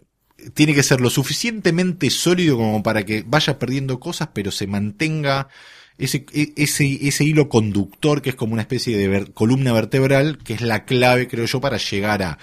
tiene 0.53 0.73
que 0.73 0.83
ser 0.83 1.01
lo 1.01 1.09
suficientemente 1.09 2.09
sólido 2.09 2.57
como 2.57 2.81
para 2.83 3.03
que 3.03 3.23
vaya 3.27 3.59
perdiendo 3.59 3.99
cosas, 3.99 4.29
pero 4.33 4.51
se 4.51 4.67
mantenga 4.67 5.49
ese, 5.97 6.25
e, 6.31 6.53
ese, 6.55 7.07
ese 7.07 7.23
hilo 7.23 7.49
conductor 7.49 8.21
que 8.21 8.29
es 8.29 8.35
como 8.35 8.53
una 8.53 8.61
especie 8.61 8.97
de 8.97 9.31
columna 9.33 9.73
vertebral, 9.73 10.37
que 10.37 10.53
es 10.53 10.61
la 10.61 10.85
clave, 10.85 11.27
creo 11.27 11.45
yo, 11.45 11.59
para 11.59 11.77
llegar 11.77 12.23
a 12.23 12.37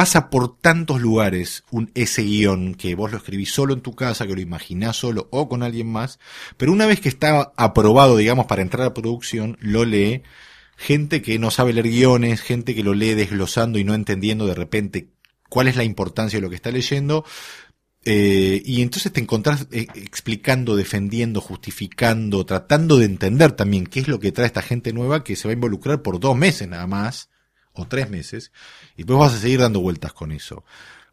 pasa 0.00 0.30
por 0.30 0.56
tantos 0.56 0.98
lugares 0.98 1.62
un, 1.70 1.90
ese 1.94 2.22
guion 2.22 2.74
que 2.74 2.94
vos 2.94 3.10
lo 3.10 3.18
escribís 3.18 3.52
solo 3.52 3.74
en 3.74 3.82
tu 3.82 3.94
casa, 3.94 4.26
que 4.26 4.32
lo 4.32 4.40
imaginás 4.40 4.96
solo 4.96 5.28
o 5.30 5.46
con 5.46 5.62
alguien 5.62 5.88
más, 5.92 6.18
pero 6.56 6.72
una 6.72 6.86
vez 6.86 7.02
que 7.02 7.10
está 7.10 7.52
aprobado, 7.54 8.16
digamos, 8.16 8.46
para 8.46 8.62
entrar 8.62 8.86
a 8.86 8.94
producción, 8.94 9.58
lo 9.60 9.84
lee 9.84 10.22
gente 10.78 11.20
que 11.20 11.38
no 11.38 11.50
sabe 11.50 11.74
leer 11.74 11.90
guiones, 11.90 12.40
gente 12.40 12.74
que 12.74 12.82
lo 12.82 12.94
lee 12.94 13.12
desglosando 13.12 13.78
y 13.78 13.84
no 13.84 13.92
entendiendo 13.92 14.46
de 14.46 14.54
repente 14.54 15.10
cuál 15.50 15.68
es 15.68 15.76
la 15.76 15.84
importancia 15.84 16.38
de 16.38 16.40
lo 16.40 16.48
que 16.48 16.56
está 16.56 16.70
leyendo. 16.70 17.26
Eh, 18.06 18.62
y 18.64 18.80
entonces 18.80 19.12
te 19.12 19.20
encontrás 19.20 19.66
eh, 19.70 19.86
explicando, 19.96 20.76
defendiendo, 20.76 21.42
justificando, 21.42 22.46
tratando 22.46 22.96
de 22.96 23.04
entender 23.04 23.52
también 23.52 23.84
qué 23.84 24.00
es 24.00 24.08
lo 24.08 24.18
que 24.18 24.32
trae 24.32 24.46
esta 24.46 24.62
gente 24.62 24.94
nueva 24.94 25.24
que 25.24 25.36
se 25.36 25.46
va 25.46 25.52
a 25.52 25.56
involucrar 25.56 26.00
por 26.00 26.20
dos 26.20 26.34
meses 26.38 26.66
nada 26.68 26.86
más, 26.86 27.28
o 27.80 27.88
tres 27.88 28.10
meses, 28.10 28.52
y 28.94 28.98
después 28.98 29.18
vas 29.18 29.34
a 29.34 29.38
seguir 29.38 29.60
dando 29.60 29.80
vueltas 29.80 30.12
con 30.12 30.32
eso. 30.32 30.64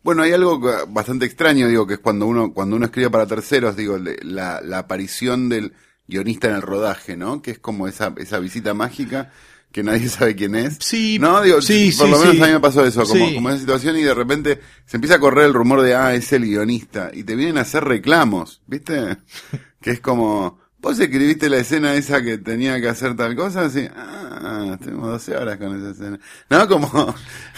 Bueno, 0.03 0.24
hay 0.24 0.32
algo 0.32 0.59
bastante 0.88 1.26
extraño, 1.26 1.68
digo, 1.68 1.86
que 1.86 1.95
es 1.95 1.99
cuando 1.99 2.28
uno, 2.28 2.53
cuando 2.53 2.76
uno 2.76 2.86
escribe 2.86 3.09
para 3.09 3.26
terceros, 3.26 3.76
digo, 3.76 3.97
la, 3.97 4.61
la 4.61 4.80
aparición 4.80 5.49
del 5.49 5.74
guionista 6.07 6.47
en 6.47 6.55
el 6.55 6.61
rodaje, 6.61 7.18
¿no? 7.18 7.41
Que 7.41 7.51
es 7.51 7.59
como 7.59 7.88
esa, 7.88 8.13
esa 8.18 8.39
visita 8.39 8.74
mágica 8.74 9.32
que 9.72 9.84
nadie 9.84 10.09
sabe 10.09 10.36
quién 10.36 10.55
es. 10.55 10.78
Sí, 10.80 11.20
no, 11.20 11.41
digo, 11.41 11.61
sí, 11.61 11.93
por 11.97 12.07
sí, 12.07 12.11
lo 12.11 12.20
menos 12.20 12.36
sí. 12.36 12.41
a 12.41 12.47
mí 12.47 12.53
me 12.53 12.59
pasó 12.59 12.86
eso, 12.86 13.05
como, 13.05 13.34
como 13.34 13.49
esa 13.49 13.59
situación 13.59 13.97
y 13.97 14.03
de 14.03 14.13
repente 14.13 14.59
se 14.86 14.97
empieza 14.97 15.15
a 15.15 15.20
correr 15.20 15.45
el 15.45 15.53
rumor 15.53 15.82
de, 15.82 15.95
ah, 15.95 16.13
es 16.13 16.32
el 16.34 16.45
guionista, 16.45 17.11
y 17.13 17.24
te 17.24 17.36
vienen 17.36 17.57
a 17.57 17.61
hacer 17.61 17.84
reclamos, 17.84 18.61
¿viste? 18.65 19.18
que 19.82 19.91
es 19.91 19.99
como, 19.99 20.59
vos 20.88 20.99
escribiste 20.99 21.49
la 21.49 21.57
escena 21.57 21.93
esa 21.95 22.21
que 22.21 22.38
tenía 22.38 22.79
que 22.79 22.88
hacer 22.88 23.13
tal 23.15 23.35
cosa, 23.35 23.65
así, 23.65 23.85
ah, 23.93 24.77
tenemos 24.81 25.09
12 25.09 25.35
horas 25.35 25.57
con 25.57 25.77
esa 25.77 25.91
escena. 25.91 26.19
No, 26.49 26.65
como, 26.67 27.13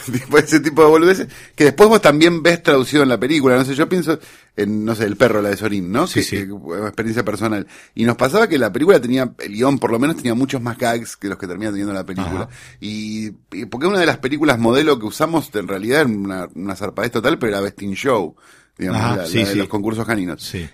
ese 0.38 0.60
tipo 0.60 0.82
de 0.84 0.88
boludeces, 0.90 1.28
que 1.56 1.66
después 1.66 1.90
vos 1.90 2.02
también 2.02 2.42
ves 2.42 2.64
traducido 2.64 3.04
en 3.04 3.10
la 3.10 3.20
película, 3.20 3.56
no 3.56 3.66
sé, 3.66 3.76
yo 3.76 3.88
pienso 3.88 4.20
en, 4.56 4.84
no 4.84 4.96
sé, 4.96 5.06
El 5.06 5.16
perro, 5.16 5.44
la 5.44 5.50
de 5.50 5.58
Sorín, 5.58 5.92
¿no? 5.92 6.08
Sí, 6.08 6.22
que, 6.22 6.24
sí. 6.24 6.36
que- 6.38 6.80
experiencia 6.88 7.24
personal. 7.24 7.68
Y 7.94 8.04
nos 8.04 8.18
pasaba 8.18 8.48
que 8.48 8.58
la 8.58 8.74
película 8.74 9.00
tenía, 9.00 9.32
el 9.38 9.54
guion 9.54 9.78
por 9.78 9.92
lo 9.92 10.00
menos 10.00 10.16
tenía 10.16 10.34
muchos 10.34 10.60
más 10.62 10.78
gags 10.78 11.16
que 11.16 11.28
los 11.28 11.38
que 11.38 11.46
termina 11.46 11.70
teniendo 11.70 11.94
la 11.94 12.06
película. 12.06 12.42
Ajá. 12.42 12.50
Y, 12.80 13.28
y 13.52 13.66
porque 13.66 13.86
una 13.86 14.00
de 14.00 14.08
las 14.08 14.18
películas 14.18 14.58
modelo 14.58 14.98
que 14.98 15.06
usamos 15.06 15.52
en 15.54 15.68
realidad 15.68 16.02
era 16.02 16.10
una, 16.10 16.48
una 16.56 16.76
zarpadez 16.76 17.12
total, 17.12 17.38
pero 17.38 17.52
era 17.52 17.62
Best 17.62 17.82
in 17.84 17.94
Show, 17.94 18.36
digamos, 18.76 19.02
Ajá, 19.02 19.16
la, 19.18 19.26
sí, 19.28 19.38
la 19.38 19.46
de 19.46 19.52
sí. 19.54 19.58
los 19.60 19.68
concursos 19.70 20.06
caninos. 20.06 20.42
Sí. 20.42 20.68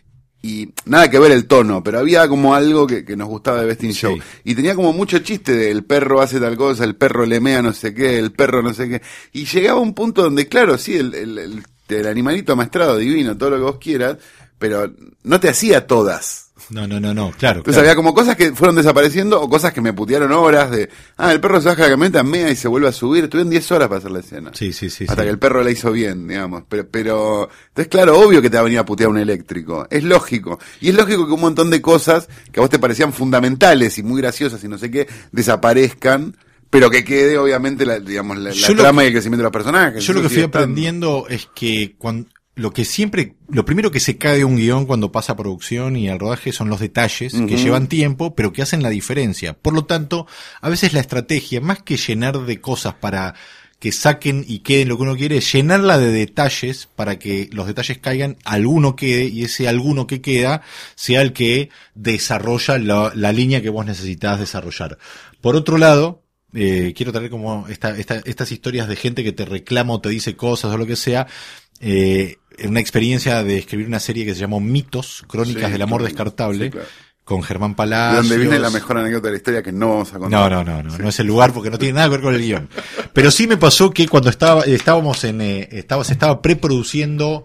Y 0.48 0.70
nada 0.86 1.10
que 1.10 1.18
ver 1.18 1.32
el 1.32 1.48
tono, 1.48 1.84
pero 1.84 1.98
había 1.98 2.28
como 2.28 2.54
algo 2.54 2.86
que, 2.86 3.04
que 3.04 3.16
nos 3.16 3.28
gustaba 3.28 3.62
de 3.62 3.66
Best 3.66 3.84
in 3.84 3.94
Sí. 3.94 4.00
Show. 4.02 4.20
Y 4.44 4.54
tenía 4.54 4.76
como 4.76 4.94
mucho 4.94 5.18
chiste 5.18 5.54
de 5.56 5.72
el 5.72 5.84
perro 5.84 6.22
hace 6.22 6.40
tal 6.40 6.56
cosa, 6.56 6.84
el 6.84 6.96
perro 6.96 7.26
lemea 7.26 7.64
no 7.64 7.74
sé 7.74 7.96
qué, 7.96 8.20
el 8.20 8.32
perro 8.32 8.62
no 8.62 8.72
sé 8.72 8.88
qué. 8.88 9.02
Y 9.34 9.46
llegaba 9.46 9.80
un 9.80 9.96
punto 9.96 10.22
donde, 10.22 10.48
claro, 10.48 10.78
sí, 10.78 10.98
el, 10.98 11.16
el, 11.16 11.38
el, 11.40 11.64
el 11.88 12.08
animalito 12.08 12.54
amaestrado, 12.54 12.98
divino, 12.98 13.36
todo 13.36 13.50
lo 13.50 13.56
que 13.58 13.64
vos 13.64 13.78
quieras, 13.80 14.18
pero 14.60 14.94
no 15.24 15.40
te 15.40 15.50
hacía 15.50 15.88
todas. 15.88 16.45
No, 16.70 16.88
no, 16.88 17.00
no, 17.00 17.14
no, 17.14 17.32
claro. 17.32 17.60
Entonces 17.60 17.76
claro. 17.76 17.90
había 17.90 17.96
como 17.96 18.14
cosas 18.14 18.36
que 18.36 18.54
fueron 18.54 18.76
desapareciendo 18.76 19.42
o 19.42 19.50
cosas 19.50 19.74
que 19.74 19.82
me 19.82 19.94
putearon 19.94 20.32
horas 20.32 20.72
de, 20.72 20.90
ah, 21.18 21.32
el 21.32 21.40
perro 21.40 21.62
se 21.62 21.70
baja 21.70 21.84
la 21.84 21.90
camioneta, 21.90 22.24
mea 22.24 22.50
y 22.50 22.56
se 22.56 22.68
vuelve 22.68 22.88
a 22.88 22.92
subir. 22.92 23.30
Tuvieron 23.30 23.50
10 23.50 23.72
horas 23.72 23.88
para 23.88 24.00
hacer 24.00 24.12
la 24.12 24.20
escena. 24.20 24.52
Sí, 24.54 24.74
sí, 24.74 24.90
sí. 24.90 25.06
Hasta 25.08 25.22
sí. 25.22 25.26
que 25.26 25.30
el 25.30 25.40
perro 25.40 25.64
la 25.64 25.72
hizo 25.72 25.92
bien, 25.92 26.28
digamos. 26.28 26.64
Pero, 26.68 26.88
pero, 26.90 27.50
entonces 27.68 27.88
claro, 27.90 28.20
obvio 28.20 28.42
que 28.42 28.50
te 28.50 28.58
va 28.58 28.62
a 28.62 28.64
venir 28.64 28.80
a 28.80 28.86
putear 28.86 29.10
un 29.10 29.18
eléctrico. 29.18 29.88
Es 29.90 30.04
lógico. 30.04 30.60
Y 30.82 30.90
es 30.90 30.96
lógico 30.96 31.28
que 31.28 31.34
un 31.34 31.42
montón 31.42 31.70
de 31.70 31.82
cosas 31.82 32.28
que 32.52 32.60
a 32.60 32.62
vos 32.62 32.70
te 32.70 32.80
parecían 32.80 33.14
fundamentales 33.14 33.98
y 33.98 34.04
muy 34.04 34.22
graciosas 34.22 34.64
y 34.64 34.68
no 34.68 34.78
sé 34.78 34.90
qué, 34.90 35.08
desaparezcan. 35.32 36.36
Pero 36.70 36.90
que 36.90 37.06
quede, 37.06 37.38
obviamente, 37.38 37.86
la, 37.86 38.00
digamos, 38.00 38.38
la, 38.38 38.52
trama 38.76 39.04
y 39.04 39.08
el 39.08 39.14
crecimiento 39.14 39.42
de 39.42 39.44
los 39.44 39.52
personajes. 39.52 40.04
Yo 40.04 40.14
lo 40.14 40.22
que 40.22 40.30
fui 40.30 40.40
estando. 40.40 40.60
aprendiendo 40.60 41.26
es 41.30 41.48
que 41.54 41.96
cuando, 41.98 42.28
lo 42.56 42.72
que 42.72 42.86
siempre, 42.86 43.36
lo 43.50 43.66
primero 43.66 43.92
que 43.92 44.00
se 44.00 44.18
cae 44.18 44.38
de 44.38 44.46
un 44.46 44.56
guion 44.56 44.86
cuando 44.86 45.12
pasa 45.12 45.34
a 45.34 45.38
producción 45.38 45.98
y 45.98 46.08
al 46.08 46.20
rodaje 46.20 46.54
son 46.54 46.70
los 46.70 46.80
detalles 46.80 47.34
que 47.34 47.58
llevan 47.58 47.88
tiempo, 47.88 48.34
pero 48.34 48.54
que 48.54 48.62
hacen 48.62 48.82
la 48.82 48.90
diferencia. 48.90 49.54
Por 49.54 49.74
lo 49.74 49.86
tanto, 49.86 50.26
a 50.62 50.70
veces 50.70 50.94
la 50.94 51.02
estrategia, 51.02 51.60
más 51.60 51.84
que 51.84 51.98
llenar 51.98 52.40
de 52.40 52.62
cosas 52.62 52.94
para 52.94 53.36
que 53.80 53.92
saquen 53.92 54.46
y 54.48 54.60
queden 54.60 54.88
lo 54.88 54.96
que 54.96 55.04
uno 55.04 55.18
quiere, 55.18 55.38
es 55.38 55.52
llenarla 55.52 55.98
de 55.98 56.12
detalles 56.12 56.88
para 56.96 57.20
que 57.20 57.50
los 57.52 57.68
detalles 57.68 57.98
caigan, 57.98 58.38
alguno 58.46 58.96
quede 58.96 59.26
y 59.26 59.44
ese 59.44 59.68
alguno 59.68 60.08
que 60.08 60.22
queda 60.22 60.62
sea 60.96 61.22
el 61.22 61.34
que 61.34 61.70
desarrolla 61.94 62.80
la, 62.80 63.12
la 63.14 63.34
línea 63.34 63.62
que 63.62 63.70
vos 63.70 63.86
necesitas 63.86 64.40
desarrollar. 64.40 64.98
Por 65.42 65.58
otro 65.58 65.78
lado, 65.78 66.25
eh, 66.56 66.94
quiero 66.96 67.12
traer 67.12 67.30
como 67.30 67.68
esta, 67.68 67.96
esta- 67.98 68.22
estas 68.26 68.52
historias 68.52 68.88
de 68.88 68.96
gente 68.96 69.24
que 69.24 69.32
te 69.34 69.46
reclama 69.46 69.94
o 69.94 70.02
te 70.02 70.10
dice 70.10 70.36
cosas 70.36 70.74
o 70.74 70.78
lo 70.78 70.86
que 70.88 70.96
sea. 70.96 71.28
Eh, 71.82 72.38
una 72.68 72.80
experiencia 72.80 73.44
de 73.44 73.58
escribir 73.58 73.86
una 73.88 74.00
serie 74.00 74.26
que 74.26 74.34
se 74.34 74.40
llamó 74.40 74.60
Mitos, 74.62 75.24
Crónicas 75.28 75.66
Sí, 75.66 75.72
del 75.74 75.82
Amor. 75.82 76.02
Descartable, 76.04 76.66
Sí, 76.66 76.72
claro. 76.72 76.88
con 77.26 77.44
Germán 77.44 77.76
Palacios. 77.76 78.30
donde 78.30 78.38
viene 78.42 78.60
la 78.60 78.70
mejor 78.70 78.98
anécdota 78.98 79.28
de 79.28 79.32
la 79.34 79.38
historia 79.38 79.62
que 79.62 79.72
no 79.74 79.90
vamos 79.90 80.14
a 80.14 80.20
contar. 80.20 80.40
No, 80.40 80.50
no, 80.50 80.64
no, 80.64 80.82
no, 80.84 80.98
no 80.98 81.10
es 81.10 81.20
el 81.20 81.28
lugar 81.28 81.52
porque 81.52 81.70
no 81.70 81.78
tiene 81.78 81.96
nada 81.96 82.06
que 82.08 82.12
ver 82.12 82.22
con 82.22 82.34
el 82.36 82.42
guion. 82.42 82.70
Pero 83.12 83.30
sí 83.32 83.46
me 83.48 83.58
pasó 83.58 83.92
que 83.92 84.08
cuando 84.08 84.30
estaba, 84.30 84.62
estábamos 84.62 85.24
en, 85.26 85.42
eh, 85.42 85.68
estaba, 85.72 86.04
se 86.06 86.14
estaba 86.14 86.42
preproduciendo 86.42 87.44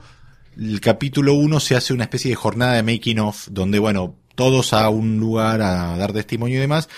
el 0.56 0.80
capítulo 0.80 1.34
1, 1.34 1.58
se 1.60 1.74
hace 1.76 1.92
una 1.92 2.04
especie 2.04 2.28
de 2.30 2.34
jornada 2.36 2.74
de 2.74 2.82
making 2.82 3.18
of, 3.20 3.48
donde 3.50 3.78
bueno, 3.78 4.16
todos 4.34 4.72
a 4.72 4.88
un 4.90 5.18
lugar 5.18 5.60
a 5.62 5.96
dar 5.96 6.12
testimonio 6.12 6.56
y 6.58 6.60
demás. 6.60 6.88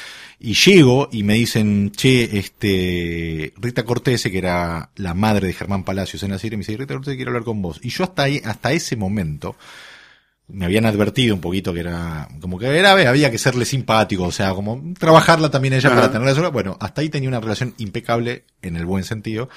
Y 0.45 0.55
llego 0.55 1.09
y 1.13 1.23
me 1.23 1.35
dicen, 1.35 1.93
che, 1.93 2.37
este, 2.37 3.55
Rita 3.59 3.85
Cortese, 3.85 4.29
que 4.29 4.39
era 4.39 4.91
la 4.97 5.15
madre 5.15 5.47
de 5.47 5.53
Germán 5.53 5.85
Palacios 5.85 6.21
en 6.25 6.33
la 6.33 6.39
serie, 6.41 6.57
me 6.57 6.63
dice, 6.63 6.77
Rita 6.77 6.95
Cortese 6.95 7.15
quiere 7.15 7.29
hablar 7.29 7.45
con 7.45 7.63
vos. 7.63 7.79
Y 7.81 7.91
yo 7.91 8.03
hasta 8.03 8.25
ahí, 8.25 8.43
hasta 8.45 8.73
ese 8.73 8.97
momento, 8.97 9.55
me 10.49 10.65
habían 10.65 10.85
advertido 10.85 11.37
un 11.37 11.41
poquito 11.41 11.73
que 11.73 11.79
era, 11.79 12.29
como 12.41 12.59
que 12.59 12.67
era, 12.67 12.91
había 12.91 13.31
que 13.31 13.39
serle 13.39 13.65
simpático, 13.65 14.25
o 14.25 14.33
sea, 14.33 14.53
como 14.53 14.83
trabajarla 14.99 15.49
también 15.49 15.75
ella 15.75 15.91
para 15.91 16.11
tenerla 16.11 16.35
sola. 16.35 16.49
Bueno, 16.49 16.77
hasta 16.81 17.03
ahí 17.03 17.09
tenía 17.09 17.29
una 17.29 17.39
relación 17.39 17.75
impecable 17.79 18.45
en 18.63 18.75
el 18.75 18.85
buen 18.85 19.05
sentido. 19.05 19.49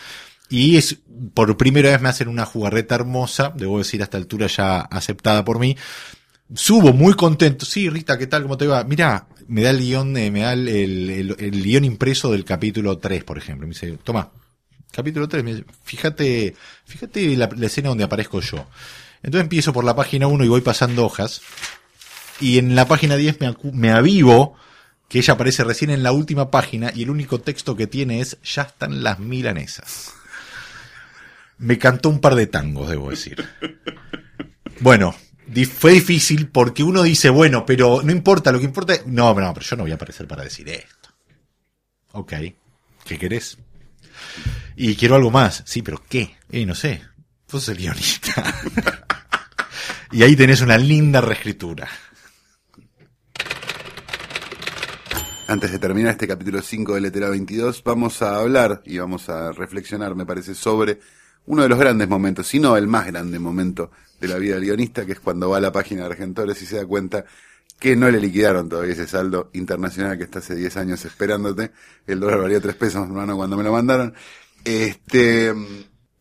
Y 0.49 0.77
es, 0.77 0.99
por 1.33 1.57
primera 1.57 1.89
vez 1.89 1.99
me 1.99 2.09
hacen 2.09 2.27
una 2.27 2.45
jugarreta 2.45 2.93
hermosa, 2.93 3.51
debo 3.55 3.79
decir 3.79 4.01
a 4.01 4.03
esta 4.03 4.17
altura 4.17 4.45
ya 4.45 4.81
aceptada 4.81 5.43
por 5.43 5.57
mí. 5.57 5.75
Subo 6.53 6.93
muy 6.93 7.15
contento. 7.15 7.65
Sí, 7.65 7.89
Rita, 7.89 8.19
¿qué 8.19 8.27
tal? 8.27 8.43
¿Cómo 8.43 8.55
te 8.55 8.67
va? 8.67 8.83
Mirá, 8.83 9.27
me 9.47 9.61
da 9.63 9.69
el 9.71 9.79
guion, 9.79 10.13
de- 10.13 10.31
me 10.31 10.41
da 10.41 10.53
el, 10.53 10.67
el, 10.67 11.35
el- 11.39 11.63
guion 11.63 11.85
impreso 11.85 12.31
del 12.31 12.45
capítulo 12.45 12.97
3, 12.97 13.23
por 13.23 13.37
ejemplo. 13.37 13.67
Me 13.67 13.73
dice, 13.73 13.97
toma, 14.03 14.31
capítulo 14.91 15.27
3, 15.27 15.43
me 15.43 15.53
dice, 15.55 15.65
fíjate, 15.83 16.55
fíjate 16.85 17.35
la, 17.37 17.49
la 17.55 17.65
escena 17.65 17.89
donde 17.89 18.03
aparezco 18.03 18.41
yo. 18.41 18.67
Entonces 19.23 19.43
empiezo 19.43 19.73
por 19.73 19.83
la 19.83 19.95
página 19.95 20.27
1 20.27 20.43
y 20.43 20.47
voy 20.47 20.61
pasando 20.61 21.05
hojas. 21.05 21.41
Y 22.39 22.57
en 22.57 22.75
la 22.75 22.87
página 22.87 23.15
10 23.15 23.39
me, 23.41 23.55
me 23.73 23.91
avivo 23.91 24.55
que 25.07 25.19
ella 25.19 25.33
aparece 25.35 25.63
recién 25.63 25.89
en 25.91 26.03
la 26.03 26.11
última 26.11 26.51
página 26.51 26.91
y 26.93 27.03
el 27.03 27.09
único 27.09 27.39
texto 27.39 27.75
que 27.75 27.87
tiene 27.87 28.19
es 28.21 28.37
ya 28.43 28.63
están 28.63 29.03
las 29.03 29.19
milanesas. 29.19 30.11
Me 31.57 31.77
cantó 31.77 32.09
un 32.09 32.19
par 32.19 32.35
de 32.35 32.47
tangos, 32.47 32.89
debo 32.89 33.09
decir. 33.09 33.47
Bueno, 34.81 35.15
fue 35.65 35.93
difícil 35.93 36.49
porque 36.49 36.83
uno 36.83 37.03
dice, 37.03 37.29
bueno, 37.29 37.65
pero 37.65 38.01
no 38.03 38.11
importa, 38.11 38.51
lo 38.51 38.59
que 38.59 38.65
importa 38.65 38.93
es... 38.93 39.05
No, 39.05 39.33
no, 39.33 39.53
pero 39.53 39.65
yo 39.65 39.75
no 39.75 39.83
voy 39.83 39.91
a 39.91 39.95
aparecer 39.95 40.27
para 40.27 40.43
decir 40.43 40.67
esto. 40.69 41.09
Ok, 42.13 42.33
¿qué 43.03 43.19
querés? 43.19 43.57
Y 44.75 44.95
quiero 44.95 45.15
algo 45.15 45.31
más. 45.31 45.63
Sí, 45.65 45.81
pero 45.81 46.01
¿qué? 46.09 46.35
Eh, 46.49 46.65
no 46.65 46.75
sé. 46.75 47.01
Vos 47.51 47.63
sos 47.63 47.69
el 47.69 47.77
guionista. 47.77 48.43
y 50.11 50.23
ahí 50.23 50.35
tenés 50.35 50.61
una 50.61 50.77
linda 50.77 51.21
reescritura. 51.21 51.87
Antes 55.47 55.71
de 55.71 55.79
terminar 55.79 56.11
este 56.11 56.27
capítulo 56.27 56.59
5 56.59 56.95
de 56.95 57.01
Letera 57.01 57.29
22, 57.29 57.83
vamos 57.83 58.21
a 58.23 58.37
hablar 58.37 58.81
y 58.83 58.97
vamos 58.97 59.29
a 59.29 59.51
reflexionar, 59.51 60.15
me 60.15 60.25
parece, 60.25 60.55
sobre 60.55 60.99
uno 61.45 61.61
de 61.61 61.69
los 61.69 61.77
grandes 61.77 62.09
momentos, 62.09 62.47
si 62.47 62.59
no 62.59 62.75
el 62.75 62.87
más 62.87 63.05
grande 63.05 63.37
momento 63.37 63.91
de 64.19 64.27
la 64.27 64.37
vida 64.37 64.55
del 64.55 64.65
guionista, 64.65 65.05
que 65.05 65.13
es 65.13 65.19
cuando 65.19 65.49
va 65.49 65.57
a 65.57 65.61
la 65.61 65.71
página 65.71 66.01
de 66.01 66.07
Argentores 66.07 66.61
y 66.61 66.65
se 66.65 66.77
da 66.77 66.85
cuenta 66.85 67.25
que 67.79 67.95
no 67.95 68.09
le 68.09 68.19
liquidaron 68.19 68.69
todavía 68.69 68.93
ese 68.93 69.07
saldo 69.07 69.49
internacional 69.53 70.17
que 70.17 70.23
está 70.23 70.39
hace 70.39 70.55
10 70.55 70.77
años 70.77 71.05
esperándote. 71.05 71.71
El 72.07 72.19
dólar 72.19 72.41
valía 72.41 72.61
3 72.61 72.75
pesos, 72.75 73.03
hermano, 73.05 73.35
cuando 73.35 73.57
me 73.57 73.63
lo 73.63 73.71
mandaron. 73.71 74.13
Este, 74.63 75.53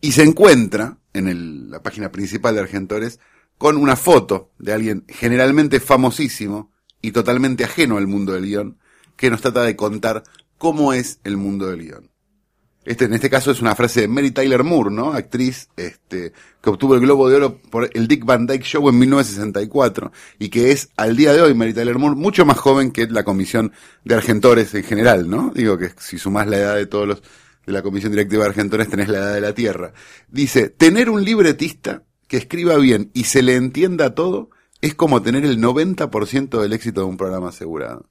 y 0.01 0.13
se 0.13 0.23
encuentra 0.23 0.99
en 1.13 1.71
la 1.71 1.83
página 1.83 2.11
principal 2.11 2.55
de 2.55 2.63
Argentores 2.63 3.21
con 3.57 3.77
una 3.77 3.97
foto 3.97 4.51
de 4.59 4.73
alguien 4.73 5.05
generalmente 5.09 5.81
famosísimo 5.81 6.73
y 7.01 7.13
totalmente 7.13 7.65
ajeno 7.65 7.99
al 7.99 8.07
mundo 8.07 8.33
del 8.33 8.47
guion, 8.47 8.79
que 9.17 9.31
nos 9.31 9.41
trata 9.41 9.63
de 9.63 9.77
contar 9.77 10.25
cómo 10.59 10.93
es 10.93 11.21
el 11.23 11.37
mundo 11.37 11.67
del 11.67 11.83
guion. 11.83 12.14
Este, 12.85 13.07
en 13.07 13.15
este 13.15 13.31
caso 13.31 13.51
es 13.51 13.61
una 13.61 13.75
frase 13.75 14.03
de 14.03 14.09
Mary 14.09 14.31
Tyler 14.31 14.63
Moore, 14.63 14.91
¿no? 14.91 15.13
Actriz, 15.13 15.69
este, 15.77 16.33
que 16.63 16.71
obtuvo 16.71 16.95
el 16.95 17.01
Globo 17.01 17.29
de 17.29 17.37
Oro 17.37 17.59
por 17.71 17.91
el 17.93 18.07
Dick 18.09 18.25
Van 18.25 18.47
Dyke 18.47 18.65
Show 18.65 18.89
en 18.89 18.99
1964 18.99 20.13
y 20.39 20.49
que 20.49 20.73
es 20.73 20.91
al 20.97 21.17
día 21.17 21.33
de 21.33 21.41
hoy 21.41 21.55
Mary 21.55 21.73
Tyler 21.73 21.99
Moore 21.99 22.17
mucho 22.17 22.45
más 22.45 22.59
joven 22.59 22.91
que 22.91 23.07
la 23.07 23.25
comisión 23.25 23.73
de 24.05 24.15
Argentores 24.15 24.75
en 24.75 24.85
general, 24.85 25.31
¿no? 25.31 25.53
Digo 25.55 25.79
que 25.79 25.91
si 25.99 26.19
sumás 26.19 26.47
la 26.47 26.59
edad 26.59 26.77
de 26.77 26.87
todos 26.87 27.09
los 27.09 27.23
de 27.67 27.73
la 27.73 27.83
Comisión 27.83 28.13
Directiva 28.13 28.45
de 28.45 28.51
Argentones, 28.51 28.89
tenés 28.89 29.09
la 29.09 29.19
edad 29.19 29.35
de 29.35 29.41
la 29.41 29.55
Tierra. 29.55 29.95
Dice, 30.29 30.69
tener 30.69 31.09
un 31.09 31.25
libretista 31.25 32.03
que 32.29 32.37
escriba 32.37 32.77
bien 32.77 33.11
y 33.15 33.25
se 33.25 33.43
le 33.43 33.57
entienda 33.57 34.15
todo 34.15 34.51
es 34.81 34.95
como 34.95 35.23
tener 35.23 35.45
el 35.47 35.59
90% 35.59 36.61
del 36.61 36.73
éxito 36.73 37.01
de 37.01 37.07
un 37.07 37.17
programa 37.17 37.49
asegurado. 37.49 38.07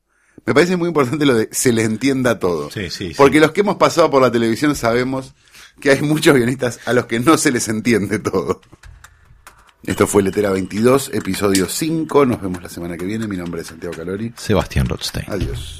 Me 0.45 0.53
parece 0.53 0.75
muy 0.75 0.89
importante 0.89 1.25
lo 1.25 1.35
de 1.35 1.49
se 1.51 1.71
le 1.71 1.83
entienda 1.83 2.39
todo. 2.39 2.69
Sí, 2.69 2.89
sí, 2.89 3.09
sí. 3.09 3.13
Porque 3.15 3.39
los 3.39 3.51
que 3.51 3.61
hemos 3.61 3.77
pasado 3.77 4.09
por 4.11 4.21
la 4.21 4.31
televisión 4.31 4.75
sabemos 4.75 5.33
que 5.79 5.91
hay 5.91 6.01
muchos 6.01 6.35
guionistas 6.35 6.79
a 6.85 6.93
los 6.93 7.05
que 7.05 7.19
no 7.19 7.37
se 7.37 7.51
les 7.51 7.67
entiende 7.67 8.19
todo. 8.19 8.61
Esto 9.83 10.07
fue 10.07 10.23
Letera 10.23 10.51
22, 10.51 11.11
episodio 11.13 11.67
5. 11.67 12.25
Nos 12.25 12.41
vemos 12.41 12.63
la 12.63 12.69
semana 12.69 12.97
que 12.97 13.05
viene. 13.05 13.27
Mi 13.27 13.37
nombre 13.37 13.61
es 13.61 13.67
Santiago 13.67 13.95
Calori. 13.95 14.33
Sebastián 14.37 14.87
Rothstein. 14.87 15.25
Adiós. 15.29 15.79